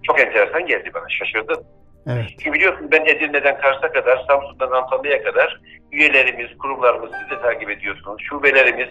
Çok 0.02 0.20
enteresan 0.20 0.66
geldi 0.66 0.90
bana 0.94 1.08
şaşırdım. 1.08 1.64
Evet. 2.06 2.24
Çünkü 2.28 2.52
biliyorsun 2.52 2.88
ben 2.92 3.04
Edirne'den 3.06 3.60
Kars'a 3.60 3.92
kadar, 3.92 4.24
Samsun'dan 4.28 4.70
Antalya'ya 4.70 5.22
kadar 5.22 5.60
üyelerimiz, 5.92 6.58
kurumlarımız 6.58 7.10
siz 7.20 7.38
de 7.38 7.42
takip 7.42 7.70
ediyorsunuz. 7.70 8.22
Şubelerimiz 8.22 8.88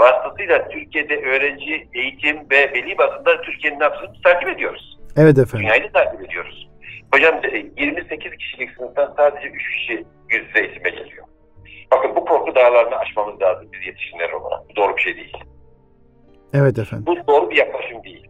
vasıtasıyla 0.00 0.68
Türkiye'de 0.68 1.16
öğrenci, 1.16 1.88
eğitim 1.94 2.50
ve 2.50 2.72
veli 2.72 2.98
bazında 2.98 3.40
Türkiye'nin 3.40 3.80
ne 3.80 3.84
yaptığını 3.84 4.22
takip 4.24 4.48
ediyoruz. 4.48 4.98
Evet 5.16 5.38
efendim. 5.38 5.58
Dünyayı 5.58 5.84
da 5.84 5.92
takip 5.92 6.22
ediyoruz. 6.22 6.68
Hocam 7.14 7.42
dedi, 7.42 7.72
28 7.76 8.36
kişilik 8.36 8.70
sınıftan 8.70 9.14
sadece 9.16 9.48
3 9.48 9.70
kişi 9.70 9.92
yüz 10.30 10.46
yüze 10.48 10.60
eğitime 10.60 10.90
geliyor. 10.90 11.26
Bakın 11.92 12.16
bu 12.16 12.24
korku 12.24 12.54
dağlarını 12.54 12.96
aşmamız 12.96 13.40
lazım 13.42 13.68
biz 13.72 13.86
yetişkinler 13.86 14.30
olarak. 14.30 14.70
Bu 14.70 14.76
doğru 14.76 14.96
bir 14.96 15.02
şey 15.02 15.16
değil. 15.16 15.36
Evet 16.54 16.78
efendim. 16.78 17.06
Bu 17.06 17.26
doğru 17.26 17.50
bir 17.50 17.56
yaklaşım 17.56 18.04
değil. 18.04 18.26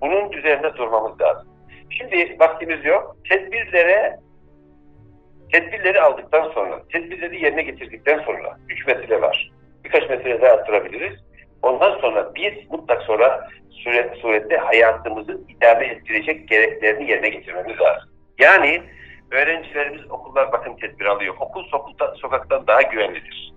Bunun 0.00 0.32
üzerinde 0.32 0.76
durmamız 0.76 1.20
lazım. 1.20 1.48
Şimdi 1.90 2.36
vaktimiz 2.40 2.84
yok. 2.84 3.16
Tedbirlere 3.30 4.18
tedbirleri 5.52 6.00
aldıktan 6.00 6.50
sonra, 6.50 6.82
tedbirleri 6.92 7.44
yerine 7.44 7.62
getirdikten 7.62 8.18
sonra 8.18 8.58
üç 8.68 8.86
mesele 8.86 9.20
var. 9.22 9.50
Birkaç 9.84 10.10
mesele 10.10 10.42
daha 10.42 10.52
arttırabiliriz. 10.52 11.18
Ondan 11.62 11.98
sonra 11.98 12.34
biz 12.34 12.70
mutlak 12.70 13.02
sonra 13.02 13.48
süre, 13.70 14.14
surette 14.22 14.56
hayatımızı 14.56 15.40
idame 15.48 15.86
ettirecek 15.86 16.48
gereklerini 16.48 17.10
yerine 17.10 17.28
getirmemiz 17.28 17.80
lazım. 17.80 18.10
Yani 18.38 18.82
öğrencilerimiz 19.30 20.10
okullar 20.10 20.52
bakım 20.52 20.76
tedbir 20.76 21.04
alıyor. 21.04 21.34
Okul 21.40 21.64
sokakta, 21.64 22.14
sokaktan 22.14 22.66
daha 22.66 22.82
güvenlidir. 22.82 23.52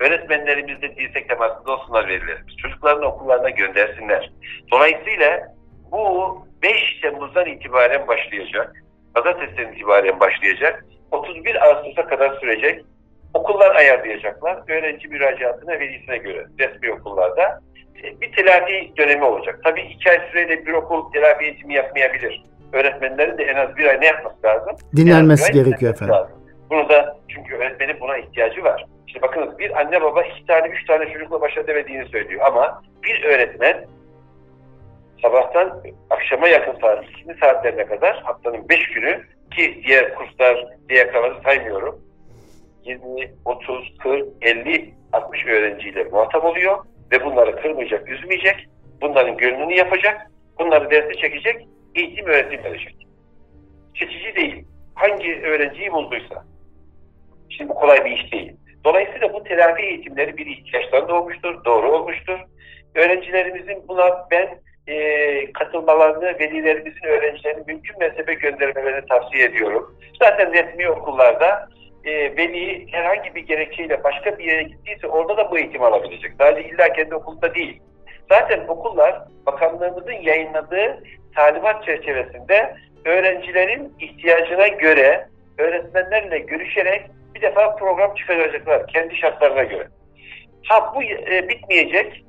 Öğretmenlerimiz 0.00 0.82
de 0.82 0.96
dirsek 0.96 1.28
temasında 1.28 1.72
olsunlar 1.72 2.08
velilerimiz. 2.08 2.56
Çocuklarını 2.56 3.06
okullarına 3.06 3.50
göndersinler. 3.50 4.32
Dolayısıyla 4.72 5.54
bu 5.92 6.38
5 6.62 7.00
Temmuz'dan 7.02 7.46
itibaren 7.46 8.08
başlayacak. 8.08 8.82
Pazartesi'den 9.14 9.72
itibaren 9.72 10.20
başlayacak. 10.20 10.84
31 11.10 11.66
Ağustos'a 11.66 12.06
kadar 12.06 12.40
sürecek. 12.40 12.84
Okullar 13.34 13.76
ayarlayacaklar. 13.76 14.62
Öğrenci 14.68 15.08
müracaatına 15.08 15.80
velisine 15.80 16.18
göre 16.18 16.46
resmi 16.58 16.92
okullarda 16.92 17.60
bir 18.20 18.32
telafi 18.32 18.92
dönemi 18.96 19.24
olacak. 19.24 19.60
Tabii 19.64 19.80
iki 19.80 20.10
ay 20.10 20.20
süreyle 20.30 20.66
bir 20.66 20.72
okul 20.72 21.12
telafi 21.12 21.44
eğitimi 21.44 21.74
yapmayabilir. 21.74 22.44
Öğretmenlerin 22.72 23.38
de 23.38 23.44
en 23.44 23.56
az 23.56 23.76
bir 23.76 23.86
ay 23.86 24.00
ne 24.00 24.06
yapması 24.06 24.36
lazım? 24.44 24.76
Dinlenmesi 24.96 25.52
gerekiyor 25.52 25.94
efendim. 25.94 26.14
lazım. 26.14 26.36
Bunu 26.70 26.88
da 26.88 27.16
çünkü 27.28 27.54
öğretmenin 27.54 28.00
buna 28.00 28.16
ihtiyacı 28.18 28.64
var. 28.64 28.86
İşte 29.06 29.22
bakınız 29.22 29.58
bir 29.58 29.80
anne 29.80 30.02
baba 30.02 30.22
iki 30.22 30.46
tane 30.46 30.68
üç 30.68 30.86
tane 30.86 31.12
çocukla 31.12 31.40
baş 31.40 31.56
edemediğini 31.56 32.08
söylüyor. 32.08 32.40
Ama 32.46 32.82
bir 33.02 33.24
öğretmen 33.24 33.84
sabahtan 35.22 35.82
akşama 36.10 36.48
yakın 36.48 36.80
saat, 36.80 37.04
ikindi 37.04 37.36
saatlerine 37.40 37.86
kadar 37.86 38.20
haftanın 38.24 38.68
beş 38.68 38.88
günü 38.88 39.22
ki 39.56 39.82
diğer 39.86 40.14
kurslar, 40.14 40.66
diğer 40.88 41.12
kalanı 41.12 41.42
saymıyorum. 41.44 42.00
20, 42.84 43.32
30, 43.44 43.94
40, 43.98 44.28
50, 44.40 44.94
60 45.12 45.46
öğrenciyle 45.46 46.04
muhatap 46.04 46.44
oluyor 46.44 46.84
ve 47.12 47.24
bunları 47.24 47.56
kırmayacak, 47.56 48.08
üzmeyecek. 48.08 48.68
Bunların 49.00 49.36
gönlünü 49.36 49.74
yapacak. 49.74 50.30
Bunları 50.58 50.90
dersi 50.90 51.16
çekecek, 51.18 51.66
eğitim 51.94 52.26
öğretim 52.26 52.64
verecek. 52.64 53.06
Seçici 53.98 54.36
değil. 54.36 54.64
Hangi 54.94 55.42
öğrenciyi 55.42 55.92
bulduysa. 55.92 56.44
Şimdi 57.48 57.70
bu 57.70 57.74
kolay 57.74 58.04
bir 58.04 58.10
iş 58.10 58.32
değil. 58.32 58.52
Dolayısıyla 58.84 59.32
bu 59.32 59.44
telafi 59.44 59.82
eğitimleri 59.82 60.36
bir 60.36 60.46
ihtiyaçtan 60.46 61.08
doğmuştur, 61.08 61.64
doğru 61.64 61.92
olmuştur. 61.92 62.38
Öğrencilerimizin 62.94 63.88
buna 63.88 64.26
ben 64.30 64.58
e, 64.86 65.52
katılmalarını, 65.52 66.38
velilerimizin 66.38 67.06
öğrencilerini 67.06 67.62
mümkün 67.66 67.98
mertebe 67.98 68.34
göndermelerini 68.34 69.06
tavsiye 69.06 69.44
ediyorum. 69.44 69.98
Zaten 70.22 70.52
resmi 70.52 70.90
okullarda 70.90 71.68
e, 72.04 72.36
veli 72.36 72.92
herhangi 72.92 73.34
bir 73.34 73.40
gerekçeyle 73.40 74.04
başka 74.04 74.38
bir 74.38 74.44
yere 74.44 74.62
gittiyse 74.62 75.06
orada 75.06 75.36
da 75.36 75.50
bu 75.50 75.58
eğitimi 75.58 75.84
alabilecek. 75.84 76.32
Sadece 76.38 76.68
illa 76.68 76.92
kendi 76.92 77.14
okulda 77.14 77.54
değil. 77.54 77.82
Zaten 78.28 78.64
okullar 78.68 79.22
bakanlığımızın 79.46 80.22
yayınladığı 80.22 81.02
talimat 81.34 81.84
çerçevesinde 81.84 82.74
öğrencilerin 83.04 83.94
ihtiyacına 84.00 84.66
göre 84.66 85.28
öğretmenlerle 85.58 86.38
görüşerek 86.38 87.02
bir 87.34 87.42
defa 87.42 87.76
program 87.76 88.14
çıkaracaklar 88.14 88.86
kendi 88.86 89.16
şartlarına 89.16 89.62
göre. 89.62 89.88
Ha 90.68 90.92
bu 90.94 91.02
e, 91.02 91.48
bitmeyecek. 91.48 92.24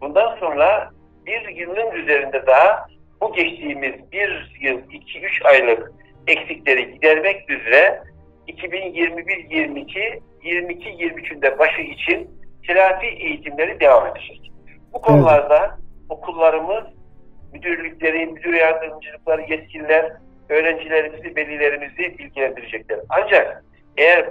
Bundan 0.00 0.36
sonra 0.36 0.90
bir 1.26 1.48
yılın 1.48 1.90
üzerinde 1.90 2.46
daha 2.46 2.86
bu 3.20 3.32
geçtiğimiz 3.32 4.12
bir 4.12 4.58
yıl, 4.60 4.80
iki, 4.92 5.20
üç 5.20 5.44
aylık 5.44 5.92
eksikleri 6.26 6.92
gidermek 6.92 7.50
üzere 7.50 8.02
2021-22, 8.48 10.20
22-23'ünde 10.42 11.58
başı 11.58 11.82
için 11.82 12.30
telafi 12.66 13.06
eğitimleri 13.06 13.80
devam 13.80 14.06
edecek. 14.06 14.52
Bu 14.92 15.00
konularda 15.00 15.78
okullarımız, 16.08 16.84
müdürlükleri, 17.52 18.26
müdür 18.26 18.54
yardımcılıkları, 18.54 19.42
yetkililer, 19.42 20.12
öğrencilerimizi, 20.48 21.36
velilerimizi 21.36 22.18
bilgilendirecekler. 22.18 23.00
Ancak 23.08 23.64
eğer 23.96 24.28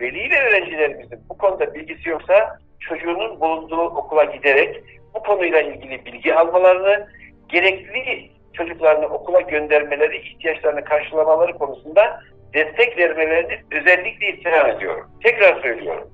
veli 0.00 0.30
ve 0.30 0.40
öğrencilerimizin 0.40 1.18
bu 1.28 1.38
konuda 1.38 1.74
bilgisi 1.74 2.08
yoksa 2.08 2.58
çocuğunun 2.80 3.40
bulunduğu 3.40 3.82
okula 3.82 4.24
giderek 4.24 4.84
bu 5.14 5.22
konuyla 5.22 5.60
ilgili 5.60 6.04
bilgi 6.04 6.34
almalarını, 6.34 7.08
gerekli 7.48 8.30
çocuklarını 8.52 9.06
okula 9.06 9.40
göndermeleri, 9.40 10.16
ihtiyaçlarını 10.16 10.84
karşılamaları 10.84 11.58
konusunda 11.58 12.20
destek 12.54 12.98
vermelerini 12.98 13.60
özellikle 13.70 14.26
istirham 14.28 14.70
ediyorum. 14.70 15.10
Tekrar 15.22 15.62
söylüyorum. 15.62 16.10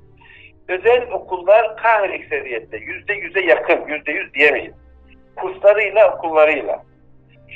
Özel 0.68 1.11
okullar 1.12 1.76
kahir 1.76 2.11
ekseriyette 2.11 2.76
yüzde 2.76 3.14
yüze 3.14 3.41
yakın, 3.41 3.88
yüzde 3.88 4.12
yüz 4.12 4.34
diyemeyiz. 4.34 4.74
Kurslarıyla, 5.36 6.16
okullarıyla. 6.16 6.82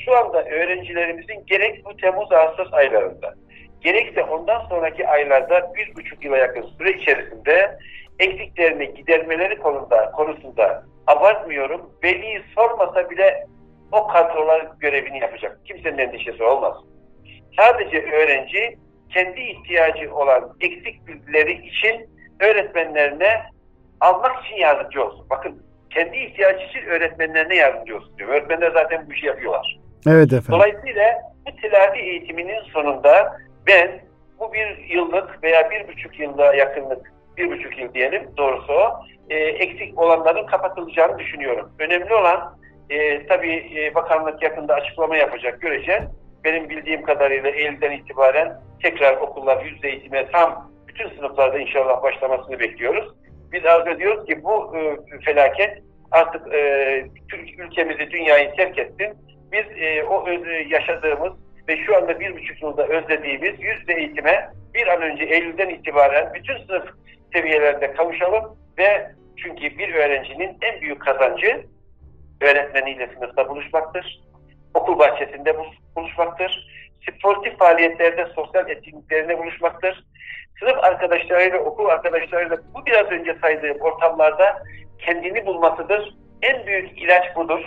Şu 0.05 0.16
anda 0.16 0.45
öğrencilerimizin 0.45 1.47
gerek 1.47 1.85
bu 1.85 1.97
Temmuz 1.97 2.32
Ağustos 2.32 2.72
aylarında, 2.72 3.35
gerekse 3.80 4.24
ondan 4.24 4.66
sonraki 4.68 5.09
aylarda 5.09 5.72
bir 5.74 5.95
buçuk 5.95 6.24
yıla 6.24 6.37
yakın 6.37 6.62
süre 6.78 6.91
içerisinde 6.91 7.78
eksiklerini 8.18 8.95
gidermeleri 8.95 9.59
konusunda, 9.59 10.11
konusunda 10.11 10.85
abartmıyorum. 11.07 11.91
Veli 12.05 12.43
sormasa 12.55 13.11
bile 13.11 13.47
o 13.93 14.07
kadrolar 14.07 14.66
görevini 14.80 15.18
yapacak. 15.18 15.61
Kimsenin 15.64 15.99
endişesi 15.99 16.43
olmaz. 16.43 16.74
Sadece 17.57 18.02
öğrenci 18.02 18.78
kendi 19.11 19.40
ihtiyacı 19.40 20.14
olan 20.14 20.57
eksik 20.61 21.07
bilgileri 21.07 21.66
için 21.66 22.09
öğretmenlerine 22.40 23.42
almak 24.00 24.44
için 24.44 24.57
yardımcı 24.57 25.05
olsun. 25.05 25.26
Bakın 25.30 25.62
kendi 25.90 26.16
ihtiyacı 26.16 26.64
için 26.64 26.86
öğretmenlerine 26.86 27.57
yardımcı 27.57 27.96
olsun 27.96 28.18
diyor. 28.18 28.28
Öğretmenler 28.28 28.70
zaten 28.70 29.07
bu 29.09 29.12
işi 29.12 29.26
yapıyorlar. 29.26 29.78
Evet 30.07 30.32
efendim. 30.32 30.52
Dolayısıyla 30.52 31.22
bu 31.46 31.61
telafi 31.61 32.00
eğitiminin 32.00 32.61
sonunda 32.72 33.36
ben 33.66 34.00
bu 34.40 34.52
bir 34.52 34.78
yıllık 34.94 35.42
veya 35.42 35.70
bir 35.70 35.88
buçuk 35.88 36.20
yılda 36.20 36.55
yakınlık, 36.55 37.12
bir 37.36 37.50
buçuk 37.50 37.78
yıl 37.78 37.94
diyelim 37.94 38.30
doğrusu 38.36 38.72
o, 38.72 39.00
e, 39.30 39.36
eksik 39.36 39.98
olanların 39.98 40.46
kapatılacağını 40.46 41.18
düşünüyorum. 41.18 41.70
Önemli 41.78 42.14
olan 42.14 42.59
e, 42.90 43.26
tabii 43.26 43.72
e, 43.76 43.94
bakanlık 43.94 44.42
yakında 44.42 44.74
açıklama 44.74 45.16
yapacak 45.16 45.61
göreceğiz. 45.61 46.02
Benim 46.45 46.68
bildiğim 46.68 47.03
kadarıyla 47.03 47.51
Eylül'den 47.51 47.90
itibaren 47.90 48.61
tekrar 48.82 49.16
okullar 49.16 49.64
yüzde 49.64 49.88
eğitime 49.88 50.30
tam 50.30 50.70
bütün 50.88 51.09
sınıflarda 51.09 51.59
inşallah 51.59 52.03
başlamasını 52.03 52.59
bekliyoruz. 52.61 53.14
Biz 53.53 53.64
arzu 53.64 53.90
ediyoruz 53.90 54.26
ki 54.26 54.45
bu 54.45 54.76
e, 54.76 54.97
felaket 55.24 55.82
artık 56.11 56.55
e, 56.55 57.07
ülkemizi, 57.59 58.11
dünyayı 58.11 58.55
terk 58.57 58.78
etsin. 58.78 59.14
Biz 59.53 59.64
e, 59.82 60.05
o 60.05 60.28
e, 60.28 60.66
yaşadığımız 60.68 61.32
ve 61.68 61.76
şu 61.76 61.97
anda 61.97 62.20
bir 62.20 62.36
buçuk 62.36 62.62
yılda 62.62 62.86
özlediğimiz 62.86 63.53
yüzde 63.61 63.95
eğitime 63.95 64.51
bir 64.74 64.86
an 64.86 65.03
önce 65.03 65.24
Eylül'den 65.24 65.68
itibaren 65.68 66.34
bütün 66.34 66.59
sınıf 66.66 66.88
seviyelerinde 67.32 67.92
kavuşalım 67.92 68.57
ve 68.78 69.11
çünkü 69.36 69.78
bir 69.78 69.95
öğrencinin 69.95 70.59
en 70.62 70.80
büyük 70.80 71.01
kazancı 71.01 71.64
öğretmeniyle 72.40 73.11
sınıfta 73.14 73.49
buluşmaktır. 73.49 74.24
Okul 74.75 74.99
bahçesinde 74.99 75.57
buluşmaktır. 75.97 76.68
Sportif 77.11 77.59
faaliyetlerde 77.59 78.27
sosyal 78.35 78.70
etkinliklerine 78.70 79.39
buluşmaktır. 79.39 80.05
Sınıf 80.59 80.85
arkadaşlarıyla, 80.85 81.59
okul 81.59 81.87
arkadaşlarıyla 81.87 82.57
bu 82.75 82.87
biraz 82.87 83.07
önce 83.07 83.37
saydığım 83.43 83.81
ortamlarda 83.81 84.62
kendini 84.99 85.47
bulmasıdır. 85.47 86.14
En 86.43 86.66
büyük 86.66 87.03
ilaç 87.03 87.37
budur. 87.37 87.61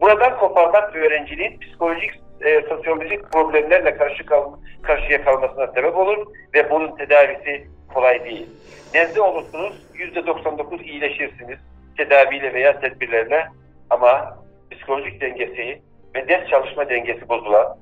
Buradan 0.00 0.38
koparmak 0.38 0.96
öğrencinin 0.96 1.60
psikolojik, 1.60 2.10
e, 2.40 2.62
sosyolojik 2.62 3.32
problemlerle 3.32 3.96
karşı 3.96 4.26
kal 4.26 4.52
karşıya 4.82 5.24
kalmasına 5.24 5.66
sebep 5.66 5.96
olur 5.96 6.26
ve 6.54 6.70
bunun 6.70 6.96
tedavisi 6.96 7.68
kolay 7.94 8.24
değil. 8.24 8.46
Nezle 8.94 9.20
olursunuz, 9.20 9.86
%99 9.94 10.82
iyileşirsiniz 10.82 11.58
tedaviyle 11.96 12.54
veya 12.54 12.80
tedbirlerle 12.80 13.46
ama 13.90 14.38
psikolojik 14.70 15.20
dengesi 15.20 15.82
ve 16.14 16.28
ders 16.28 16.50
çalışma 16.50 16.88
dengesi 16.88 17.28
bozulan, 17.28 17.78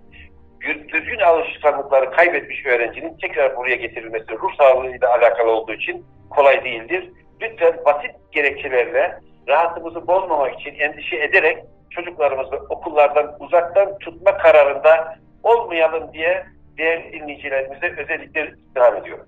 düzgün 0.88 1.18
alışkanlıkları 1.18 2.10
kaybetmiş 2.10 2.66
öğrencinin 2.66 3.16
tekrar 3.16 3.56
buraya 3.56 3.76
getirilmesi 3.76 4.32
ruh 4.32 4.56
sağlığıyla 4.58 5.10
alakalı 5.10 5.50
olduğu 5.50 5.72
için 5.72 6.04
kolay 6.30 6.64
değildir. 6.64 7.10
Lütfen 7.40 7.80
basit 7.86 8.10
gerekçelerle 8.32 9.18
rahatımızı 9.48 10.06
bozmamak 10.06 10.60
için 10.60 10.74
endişe 10.74 11.16
ederek 11.16 11.58
çocuklarımızı 11.90 12.56
okullardan 12.56 13.36
uzaktan 13.40 13.98
tutma 13.98 14.38
kararında 14.38 15.16
olmayalım 15.42 16.12
diye 16.12 16.46
değerli 16.78 17.12
dinleyicilerimize 17.12 18.02
özellikle 18.02 18.52
istirham 18.66 18.96
ediyorum. 18.96 19.26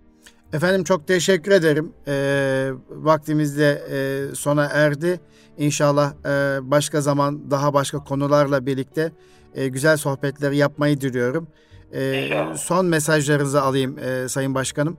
Efendim 0.53 0.85
çok 0.85 1.07
teşekkür 1.07 1.53
ederim. 1.53 1.93
E, 2.07 2.15
vaktimiz 2.91 3.59
de 3.59 3.71
e, 3.71 3.99
sona 4.35 4.69
erdi. 4.75 5.21
İnşallah 5.59 6.13
e, 6.13 6.71
başka 6.71 7.01
zaman 7.01 7.51
daha 7.51 7.75
başka 7.75 7.99
konularla 7.99 8.67
birlikte 8.67 9.11
e, 9.55 9.69
güzel 9.69 9.97
sohbetleri 9.97 10.57
yapmayı 10.57 11.01
diliyorum. 11.01 11.49
E, 11.95 12.29
son 12.57 12.87
mesajlarınızı 12.87 13.63
alayım 13.63 13.99
e, 13.99 14.29
Sayın 14.29 14.55
Başkanım. 14.55 14.99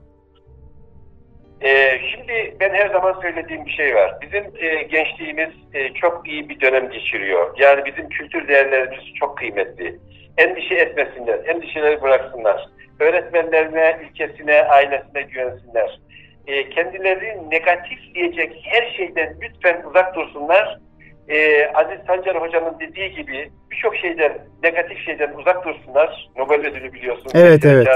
Şimdi 2.16 2.58
ben 2.60 2.74
her 2.74 2.90
zaman 2.90 3.22
söylediğim 3.22 3.66
bir 3.66 3.72
şey 3.72 3.96
var. 3.96 4.18
Bizim 4.22 4.44
e, 4.56 4.84
gençliğimiz 4.84 5.50
e, 5.74 5.94
çok 5.94 6.28
iyi 6.28 6.50
bir 6.50 6.62
dönem 6.62 6.90
geçiriyor. 6.92 7.58
Yani 7.60 7.86
bizim 7.86 8.10
kültür 8.10 8.48
değerlerimiz 8.48 9.14
çok 9.20 9.38
kıymetli. 9.38 10.00
Endişe 10.38 10.76
etmesinler, 10.76 11.46
endişeleri 11.46 12.02
bıraksınlar 12.02 12.70
öğretmenlerine, 13.00 14.00
ülkesine, 14.04 14.64
ailesine 14.64 15.22
güvensinler. 15.22 16.00
E, 16.48 16.70
kendileri 16.70 17.50
negatif 17.52 18.00
diyecek 18.16 18.62
her 18.64 18.92
şeyden 18.98 19.36
lütfen 19.42 19.84
uzak 19.90 20.16
dursunlar. 20.16 20.80
E, 21.28 21.68
Aziz 21.68 22.00
Sancar 22.08 22.42
Hocam'ın 22.42 22.80
dediği 22.80 23.12
gibi 23.12 23.52
birçok 23.72 23.96
şeyden, 23.96 24.38
negatif 24.64 25.06
şeyden 25.06 25.34
uzak 25.34 25.66
dursunlar. 25.66 26.30
Nobel 26.38 26.60
ödülü 26.60 26.94
biliyorsunuz. 26.94 27.32
Evet, 27.36 27.66
evet. 27.66 27.88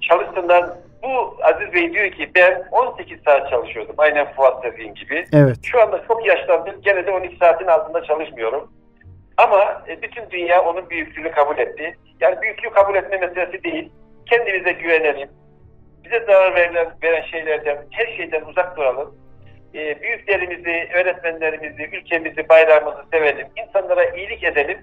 Çalışsınlar. 0.00 0.70
Bu 1.02 1.36
Aziz 1.42 1.74
Bey 1.74 1.92
diyor 1.92 2.10
ki 2.10 2.30
ben 2.34 2.64
18 2.72 3.18
saat 3.24 3.50
çalışıyordum. 3.50 3.94
Aynen 3.98 4.32
Fuat 4.32 4.64
dediğim 4.64 4.94
gibi. 4.94 5.24
Evet. 5.32 5.56
Şu 5.62 5.80
anda 5.80 6.04
çok 6.08 6.26
yaşlandım. 6.26 6.74
Gene 6.82 7.06
de 7.06 7.10
12 7.10 7.36
saatin 7.36 7.66
altında 7.66 8.04
çalışmıyorum. 8.04 8.72
Ama 9.36 9.82
e, 9.88 10.02
bütün 10.02 10.30
dünya 10.30 10.62
onun 10.62 10.90
büyüklüğünü 10.90 11.30
kabul 11.30 11.58
etti. 11.58 11.96
Yani 12.20 12.42
büyüklüğü 12.42 12.70
kabul 12.70 12.94
etme 12.94 13.18
meselesi 13.18 13.64
değil. 13.64 13.92
Kendimize 14.30 14.72
güvenelim. 14.72 15.28
Bize 16.12 16.24
zarar 16.26 16.54
verilen, 16.54 16.86
veren 17.02 17.22
şeylerden, 17.22 17.86
her 17.90 18.16
şeyden 18.16 18.42
uzak 18.44 18.76
duralım. 18.76 19.14
E, 19.74 20.02
büyüklerimizi, 20.02 20.88
öğretmenlerimizi, 20.94 21.82
ülkemizi, 21.82 22.48
bayrağımızı 22.48 23.04
sevelim. 23.12 23.46
İnsanlara 23.56 24.04
iyilik 24.04 24.44
edelim. 24.44 24.78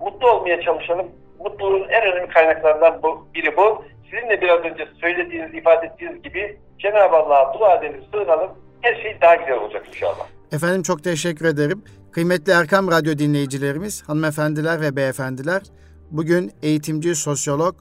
Mutlu 0.00 0.30
olmaya 0.30 0.62
çalışalım. 0.62 1.06
Mutluluğun 1.38 1.88
en 1.88 2.12
önemli 2.12 2.28
kaynaklarından 2.28 3.02
bu, 3.02 3.28
biri 3.34 3.56
bu. 3.56 3.84
Sizin 4.10 4.30
de 4.30 4.40
biraz 4.40 4.60
önce 4.60 4.88
söylediğiniz, 5.00 5.54
ifade 5.54 5.86
ettiğiniz 5.86 6.22
gibi 6.22 6.58
Cenab-ı 6.78 7.16
Allah'a 7.16 7.58
dua 7.58 7.76
edelim, 7.76 8.04
sığınalım. 8.12 8.50
Her 8.80 9.02
şey 9.02 9.16
daha 9.20 9.34
güzel 9.34 9.58
olacak 9.58 9.88
inşallah. 9.88 10.26
Efendim 10.52 10.82
çok 10.82 11.04
teşekkür 11.04 11.44
ederim. 11.44 11.84
Kıymetli 12.12 12.52
Erkam 12.52 12.90
Radyo 12.90 13.18
dinleyicilerimiz, 13.18 14.08
hanımefendiler 14.08 14.80
ve 14.80 14.96
beyefendiler, 14.96 15.62
bugün 16.10 16.52
eğitimci, 16.62 17.14
sosyolog 17.14 17.74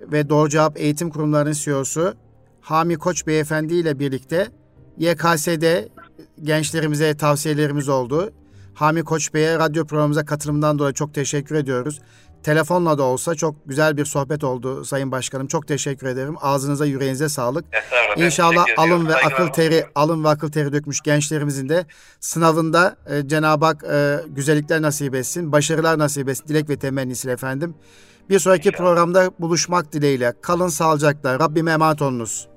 ve 0.00 0.28
Doğru 0.28 0.48
Cevap 0.48 0.76
Eğitim 0.76 1.10
Kurumları'nın 1.10 1.52
CEO'su 1.52 2.27
Hami 2.68 2.98
Koç 2.98 3.26
Beyefendi 3.26 3.74
ile 3.74 3.98
birlikte 3.98 4.48
YKS'de 4.98 5.88
gençlerimize 6.42 7.16
tavsiyelerimiz 7.16 7.88
oldu. 7.88 8.32
Hami 8.74 9.04
Koç 9.04 9.34
Bey'e 9.34 9.58
radyo 9.58 9.86
programımıza 9.86 10.24
katılımından 10.24 10.78
dolayı 10.78 10.94
çok 10.94 11.14
teşekkür 11.14 11.54
ediyoruz. 11.54 12.00
Telefonla 12.42 12.98
da 12.98 13.02
olsa 13.02 13.34
çok 13.34 13.54
güzel 13.66 13.96
bir 13.96 14.04
sohbet 14.04 14.44
oldu 14.44 14.84
Sayın 14.84 15.12
Başkanım. 15.12 15.46
Çok 15.46 15.68
teşekkür 15.68 16.06
ederim. 16.06 16.34
Ağzınıza 16.40 16.86
yüreğinize 16.86 17.28
sağlık. 17.28 17.64
İnşallah 18.16 18.64
alın 18.76 19.08
ve 19.08 19.16
akıl 19.16 19.48
teri 19.48 19.86
alın 19.94 20.24
ve 20.24 20.28
akıl 20.28 20.48
teri 20.48 20.72
dökmüş 20.72 21.00
gençlerimizin 21.00 21.68
de 21.68 21.86
sınavında 22.20 22.96
e, 23.06 23.28
Cenab-ı 23.28 23.64
Hak 23.64 23.84
e, 23.84 24.20
güzellikler 24.28 24.82
nasip 24.82 25.14
etsin, 25.14 25.52
başarılar 25.52 25.98
nasip 25.98 26.28
etsin. 26.28 26.48
Dilek 26.48 26.68
ve 26.68 26.76
temennisiyle 26.76 27.32
efendim. 27.32 27.74
Bir 28.30 28.38
sonraki 28.38 28.68
İnşallah. 28.68 28.84
programda 28.84 29.30
buluşmak 29.38 29.92
dileğiyle. 29.92 30.34
Kalın 30.42 30.68
sağlıcakla. 30.68 31.40
Rabbime 31.40 31.70
emanet 31.70 32.02
olunuz. 32.02 32.48